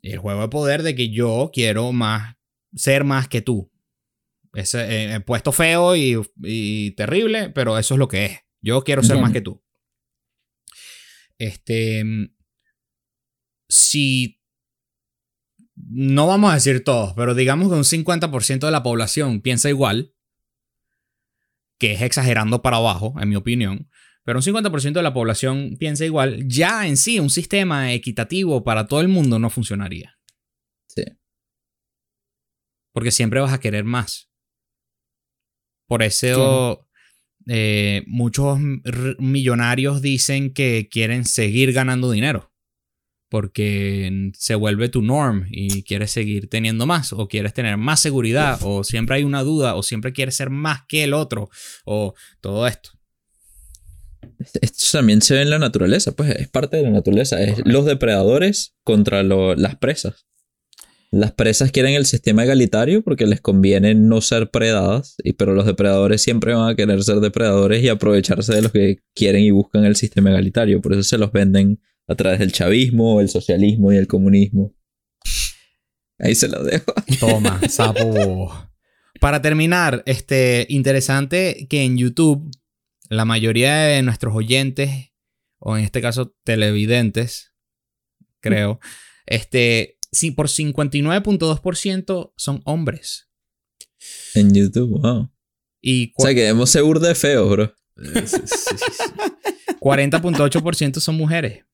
El 0.02 0.18
juego 0.18 0.42
de 0.42 0.48
poder 0.48 0.82
de 0.82 0.94
que 0.94 1.10
yo 1.10 1.50
quiero 1.52 1.92
más, 1.92 2.36
ser 2.74 3.04
más 3.04 3.28
que 3.28 3.40
tú. 3.42 3.70
Es 4.54 4.74
eh, 4.74 5.20
puesto 5.26 5.52
feo 5.52 5.96
y, 5.96 6.16
y 6.42 6.92
terrible, 6.92 7.50
pero 7.50 7.78
eso 7.78 7.94
es 7.94 7.98
lo 7.98 8.08
que 8.08 8.24
es. 8.26 8.38
Yo 8.60 8.82
quiero 8.84 9.02
ser 9.02 9.16
más 9.22 9.32
que 9.32 9.40
tú. 9.40 9.62
Este. 11.38 12.04
mm, 12.04 12.34
Si. 13.68 14.40
No 15.90 16.26
vamos 16.26 16.50
a 16.50 16.54
decir 16.54 16.82
todos, 16.82 17.14
pero 17.14 17.34
digamos 17.34 17.68
que 17.68 17.74
un 17.76 17.84
50% 17.84 18.66
de 18.66 18.72
la 18.72 18.82
población 18.82 19.40
piensa 19.40 19.68
igual, 19.68 20.12
que 21.78 21.92
es 21.92 22.02
exagerando 22.02 22.62
para 22.62 22.78
abajo, 22.78 23.14
en 23.20 23.28
mi 23.28 23.36
opinión, 23.36 23.88
pero 24.24 24.40
un 24.40 24.42
50% 24.42 24.92
de 24.92 25.02
la 25.02 25.14
población 25.14 25.76
piensa 25.78 26.04
igual, 26.04 26.46
ya 26.46 26.86
en 26.86 26.98
sí 26.98 27.18
un 27.18 27.30
sistema 27.30 27.94
equitativo 27.94 28.62
para 28.62 28.86
todo 28.86 29.00
el 29.00 29.08
mundo 29.08 29.38
no 29.38 29.48
funcionaría. 29.48 30.18
Sí. 30.86 31.04
Porque 32.92 33.10
siempre 33.10 33.40
vas 33.40 33.54
a 33.54 33.60
querer 33.60 33.84
más. 33.84 34.30
Por 35.86 36.02
eso 36.02 36.86
eh, 37.46 38.02
muchos 38.06 38.58
millonarios 39.18 40.02
dicen 40.02 40.52
que 40.52 40.88
quieren 40.90 41.24
seguir 41.24 41.72
ganando 41.72 42.10
dinero. 42.10 42.52
Porque 43.28 44.30
se 44.38 44.54
vuelve 44.54 44.88
tu 44.88 45.02
norm 45.02 45.46
y 45.50 45.82
quieres 45.82 46.10
seguir 46.10 46.48
teniendo 46.48 46.86
más, 46.86 47.12
o 47.12 47.28
quieres 47.28 47.52
tener 47.52 47.76
más 47.76 48.00
seguridad, 48.00 48.58
o 48.62 48.84
siempre 48.84 49.16
hay 49.16 49.24
una 49.24 49.42
duda, 49.42 49.74
o 49.74 49.82
siempre 49.82 50.12
quieres 50.12 50.34
ser 50.36 50.48
más 50.50 50.82
que 50.88 51.04
el 51.04 51.12
otro, 51.12 51.50
o 51.84 52.14
todo 52.40 52.66
esto. 52.66 52.90
Esto 54.60 54.86
también 54.92 55.20
se 55.20 55.34
ve 55.34 55.42
en 55.42 55.50
la 55.50 55.58
naturaleza, 55.58 56.12
pues 56.12 56.30
es 56.30 56.48
parte 56.48 56.76
de 56.76 56.84
la 56.84 56.90
naturaleza. 56.90 57.40
Es 57.42 57.60
los 57.64 57.84
depredadores 57.84 58.74
contra 58.84 59.22
lo- 59.22 59.54
las 59.54 59.76
presas. 59.76 60.26
Las 61.10 61.32
presas 61.32 61.72
quieren 61.72 61.94
el 61.94 62.04
sistema 62.04 62.44
egalitario 62.44 63.02
porque 63.02 63.26
les 63.26 63.40
conviene 63.40 63.94
no 63.94 64.20
ser 64.20 64.50
predadas, 64.50 65.16
y, 65.24 65.32
pero 65.32 65.54
los 65.54 65.64
depredadores 65.66 66.20
siempre 66.22 66.54
van 66.54 66.68
a 66.68 66.74
querer 66.76 67.02
ser 67.02 67.20
depredadores 67.20 67.82
y 67.82 67.88
aprovecharse 67.88 68.54
de 68.54 68.62
los 68.62 68.72
que 68.72 68.98
quieren 69.14 69.42
y 69.42 69.50
buscan 69.50 69.84
el 69.84 69.96
sistema 69.96 70.30
egalitario. 70.30 70.80
Por 70.82 70.92
eso 70.92 71.02
se 71.02 71.18
los 71.18 71.32
venden 71.32 71.80
a 72.08 72.14
través 72.14 72.40
del 72.40 72.52
chavismo, 72.52 73.20
el 73.20 73.28
socialismo 73.28 73.92
y 73.92 73.96
el 73.96 74.06
comunismo. 74.06 74.74
Ahí 76.18 76.34
se 76.34 76.48
los 76.48 76.64
dejo. 76.64 76.92
Toma, 77.20 77.60
sapo. 77.68 78.68
Para 79.20 79.42
terminar, 79.42 80.02
este, 80.06 80.66
interesante 80.68 81.66
que 81.68 81.84
en 81.84 81.98
YouTube 81.98 82.50
la 83.08 83.24
mayoría 83.24 83.76
de 83.76 84.02
nuestros 84.02 84.34
oyentes, 84.34 85.12
o 85.58 85.76
en 85.76 85.84
este 85.84 86.00
caso 86.00 86.34
televidentes, 86.44 87.52
creo, 88.40 88.80
este, 89.26 89.98
sí, 90.10 90.30
por 90.30 90.48
59.2% 90.48 92.32
son 92.36 92.62
hombres. 92.64 93.28
En 94.34 94.54
YouTube, 94.54 95.00
wow. 95.00 95.30
Y 95.80 96.12
O 96.16 96.22
sea, 96.22 96.34
que 96.34 96.40
debemos 96.40 96.70
ser 96.70 96.82
burda 96.82 97.08
de 97.08 97.14
feos, 97.14 97.48
bro. 97.50 97.74
40.8% 99.88 101.00
son 101.00 101.16
mujeres. 101.16 101.64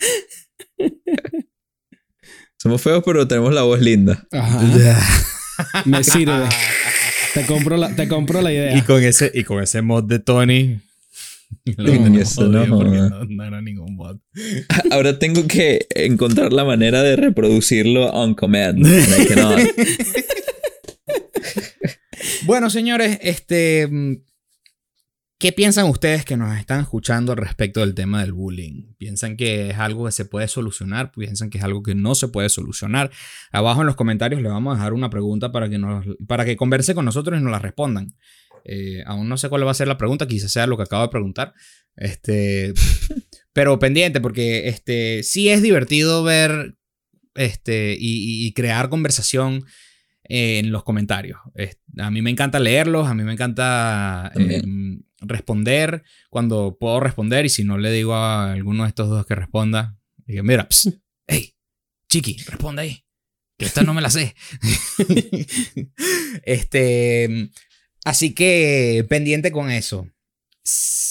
Somos 2.56 2.80
feos, 2.80 3.02
pero 3.04 3.26
tenemos 3.26 3.52
la 3.52 3.62
voz 3.62 3.80
linda. 3.80 4.26
Ajá. 4.32 4.62
Me 5.84 6.02
sirve. 6.04 6.48
Te 7.34 7.44
compro 7.46 7.76
la, 7.76 7.94
te 7.94 8.06
compro 8.08 8.40
la 8.40 8.52
Y 8.52 8.56
idea. 8.56 8.84
con 8.84 9.02
ese, 9.02 9.30
y 9.34 9.42
con 9.44 9.62
ese 9.62 9.82
mod 9.82 10.04
de 10.04 10.18
Tony. 10.20 10.80
No, 11.76 12.20
eso 12.20 12.48
no, 12.48 13.44
era 13.44 13.60
ningún 13.60 13.96
mod. 13.96 14.18
Ahora 14.90 15.18
tengo 15.18 15.46
que 15.46 15.86
encontrar 15.90 16.52
la 16.52 16.64
manera 16.64 17.02
de 17.02 17.16
reproducirlo 17.16 18.10
on 18.10 18.34
command. 18.34 18.86
Bueno, 22.46 22.70
señores, 22.70 23.18
este. 23.22 23.88
¿Qué 25.38 25.52
piensan 25.52 25.86
ustedes 25.86 26.24
que 26.24 26.36
nos 26.36 26.56
están 26.56 26.80
escuchando 26.80 27.32
al 27.32 27.38
respecto 27.38 27.80
del 27.80 27.94
tema 27.94 28.22
del 28.22 28.32
bullying? 28.32 28.94
¿Piensan 28.96 29.36
que 29.36 29.70
es 29.70 29.78
algo 29.78 30.06
que 30.06 30.12
se 30.12 30.24
puede 30.24 30.48
solucionar? 30.48 31.10
¿Piensan 31.12 31.50
que 31.50 31.58
es 31.58 31.64
algo 31.64 31.82
que 31.82 31.94
no 31.94 32.14
se 32.14 32.28
puede 32.28 32.48
solucionar? 32.48 33.10
Abajo 33.50 33.80
en 33.80 33.86
los 33.86 33.96
comentarios 33.96 34.40
le 34.40 34.48
vamos 34.48 34.72
a 34.72 34.76
dejar 34.76 34.92
una 34.92 35.10
pregunta 35.10 35.50
para 35.50 35.68
que, 35.68 35.78
nos, 35.78 36.06
para 36.26 36.44
que 36.44 36.56
converse 36.56 36.94
con 36.94 37.04
nosotros 37.04 37.38
y 37.38 37.42
nos 37.42 37.50
la 37.50 37.58
respondan. 37.58 38.14
Eh, 38.64 39.02
aún 39.06 39.28
no 39.28 39.36
sé 39.36 39.48
cuál 39.48 39.66
va 39.66 39.72
a 39.72 39.74
ser 39.74 39.88
la 39.88 39.98
pregunta, 39.98 40.26
quizás 40.26 40.52
sea 40.52 40.66
lo 40.66 40.76
que 40.76 40.84
acabo 40.84 41.02
de 41.02 41.10
preguntar. 41.10 41.52
Este, 41.96 42.72
pero 43.52 43.78
pendiente, 43.78 44.20
porque 44.20 44.68
este, 44.68 45.22
sí 45.24 45.48
es 45.48 45.62
divertido 45.62 46.22
ver 46.22 46.76
este, 47.34 47.96
y, 47.98 48.52
crear 48.54 48.88
conversación 48.88 49.64
eh, 50.28 50.60
en 50.60 50.72
los 50.72 50.84
comentarios. 50.84 51.40
A 51.98 52.10
mí 52.10 52.22
me 52.22 52.30
encanta 52.30 52.60
leerlos, 52.60 53.08
a 53.08 53.14
mí 53.14 53.24
me 53.24 53.32
encanta 53.32 54.32
eh, 54.36 54.62
responder 55.26 56.02
cuando 56.30 56.76
puedo 56.78 57.00
responder 57.00 57.44
y 57.44 57.48
si 57.48 57.64
no 57.64 57.78
le 57.78 57.90
digo 57.90 58.14
a 58.14 58.52
alguno 58.52 58.84
de 58.84 58.88
estos 58.88 59.08
dos 59.08 59.26
que 59.26 59.34
responda, 59.34 59.96
digo, 60.26 60.42
mira, 60.44 60.68
hey, 61.26 61.54
chiqui, 62.08 62.38
responde 62.46 62.82
ahí, 62.82 63.04
que 63.58 63.66
esta 63.66 63.82
no 63.82 63.94
me 63.94 64.02
la 64.02 64.10
sé. 64.10 64.34
este, 66.44 67.50
así 68.04 68.34
que 68.34 69.04
pendiente 69.08 69.52
con 69.52 69.70
eso. 69.70 70.08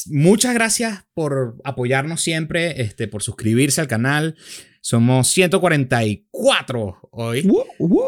Muchas 0.07 0.53
gracias 0.53 1.05
por 1.13 1.55
apoyarnos 1.63 2.21
siempre, 2.21 2.81
este, 2.81 3.07
por 3.07 3.23
suscribirse 3.23 3.79
al 3.81 3.87
canal. 3.87 4.35
Somos 4.81 5.29
144 5.29 7.09
hoy. 7.11 7.47
Uh, 7.47 7.63
uh, 7.79 8.03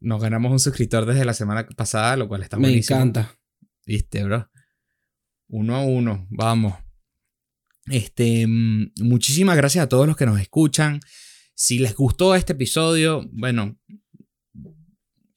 Nos 0.00 0.20
ganamos 0.20 0.52
un 0.52 0.58
suscriptor 0.58 1.06
desde 1.06 1.24
la 1.24 1.32
semana 1.34 1.66
pasada, 1.76 2.16
lo 2.16 2.28
cual 2.28 2.42
está 2.42 2.56
me 2.58 2.68
buenísimo. 2.68 2.98
encanta. 2.98 3.38
Viste, 3.86 4.24
bro. 4.24 4.50
Uno 5.48 5.76
a 5.76 5.80
uno, 5.80 6.26
vamos. 6.30 6.74
Este, 7.86 8.46
mm, 8.46 8.92
muchísimas 9.00 9.56
gracias 9.56 9.84
a 9.84 9.88
todos 9.88 10.06
los 10.06 10.16
que 10.16 10.26
nos 10.26 10.40
escuchan. 10.40 11.00
Si 11.54 11.78
les 11.78 11.94
gustó 11.94 12.34
este 12.34 12.52
episodio, 12.52 13.28
bueno, 13.32 13.78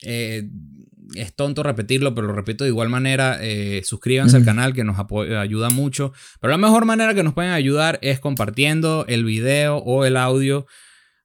eh, 0.04 0.50
es 1.16 1.34
tonto 1.34 1.64
repetirlo, 1.64 2.14
pero 2.14 2.28
lo 2.28 2.34
repito 2.34 2.64
de 2.64 2.70
igual 2.70 2.90
manera. 2.90 3.38
eh, 3.42 3.82
suscríbanse 3.84 4.38
al 4.38 4.46
canal 4.46 4.74
que 4.74 4.84
nos 4.84 4.98
ayuda 5.00 5.70
mucho. 5.70 6.14
Pero 6.40 6.52
la 6.52 6.58
mejor 6.58 6.86
manera 6.86 7.14
que 7.14 7.24
nos 7.24 7.34
pueden 7.34 7.52
ayudar 7.52 8.00
es 8.02 8.20
compartiendo 8.20 9.06
el 9.08 9.26
video 9.26 9.78
o 9.78 10.06
el 10.06 10.18
audio 10.18 10.68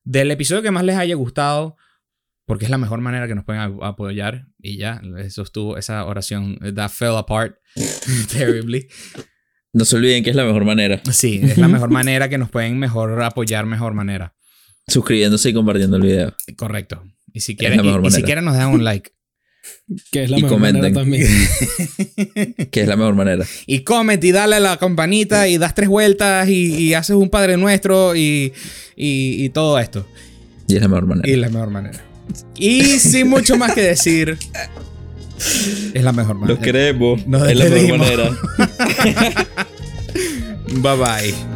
del 0.04 0.30
episodio 0.30 0.62
que 0.62 0.70
más 0.70 0.84
les 0.84 0.96
haya 0.96 1.14
gustado. 1.14 1.76
Porque 2.46 2.64
es 2.64 2.70
la 2.70 2.78
mejor 2.78 3.00
manera 3.00 3.26
que 3.26 3.34
nos 3.34 3.44
pueden 3.44 3.60
apoyar. 3.82 4.46
Y 4.60 4.76
ya, 4.78 5.02
eso 5.18 5.42
estuvo, 5.42 5.76
esa 5.76 6.04
oración, 6.06 6.58
eh, 6.62 6.72
that 6.72 6.90
fell 6.90 7.16
apart 7.16 7.56
terribly. 8.32 8.86
No 9.72 9.84
se 9.84 9.96
olviden 9.96 10.22
que 10.24 10.30
es 10.30 10.36
la 10.36 10.44
mejor 10.44 10.64
manera. 10.64 11.02
Sí, 11.12 11.40
es 11.42 11.58
la 11.58 11.68
mejor 11.68 11.90
manera 11.90 12.28
que 12.28 12.38
nos 12.38 12.48
pueden 12.50 12.78
mejor 12.78 13.20
apoyar, 13.22 13.66
mejor 13.66 13.92
manera. 13.94 14.34
Suscribiéndose 14.86 15.50
y 15.50 15.52
compartiendo 15.54 15.96
el 15.96 16.02
video. 16.02 16.34
Correcto. 16.56 17.02
Y 17.32 17.40
si 17.40 17.52
Es 17.52 17.58
quieren, 17.58 17.84
y- 17.84 17.88
y 17.88 17.92
si 17.92 17.98
manera. 17.98 18.24
quieren 18.24 18.44
nos 18.44 18.54
dejan 18.54 18.70
un 18.70 18.84
like. 18.84 19.10
Que 20.12 20.22
es 20.24 20.30
la 20.30 20.38
Y 20.38 20.42
mejor 20.44 20.60
manera 20.60 20.92
comenten. 20.92 21.26
también. 21.26 22.66
Que 22.70 22.82
es 22.82 22.88
la 22.88 22.96
mejor 22.96 23.14
manera. 23.16 23.44
y 23.66 23.80
comment 23.80 24.22
y 24.22 24.30
dale 24.32 24.56
a 24.56 24.60
la 24.60 24.76
campanita 24.76 25.48
y 25.48 25.58
das 25.58 25.74
tres 25.74 25.88
vueltas 25.88 26.48
y, 26.48 26.74
y 26.76 26.94
haces 26.94 27.16
un 27.16 27.28
Padre 27.28 27.56
Nuestro 27.56 28.14
y, 28.14 28.52
y, 28.96 29.44
y 29.44 29.48
todo 29.50 29.78
esto. 29.80 30.06
Y 30.68 30.76
es 30.76 30.80
la 30.82 30.88
mejor 30.88 31.06
manera. 31.06 31.28
Y 31.28 31.36
la 31.36 31.48
mejor 31.50 31.70
manera. 31.70 32.00
Y 32.56 32.98
sin 32.98 33.28
mucho 33.28 33.56
más 33.56 33.72
que 33.72 33.82
decir, 33.82 34.38
es 35.94 36.02
la 36.04 36.12
mejor 36.12 36.36
manera. 36.36 36.54
Los 36.54 36.64
queremos. 36.64 37.26
Nos 37.26 37.48
es 37.48 37.56
la 37.56 37.64
mejor 37.66 37.98
manera. 37.98 38.30
Bye 40.68 40.96
bye. 40.96 41.55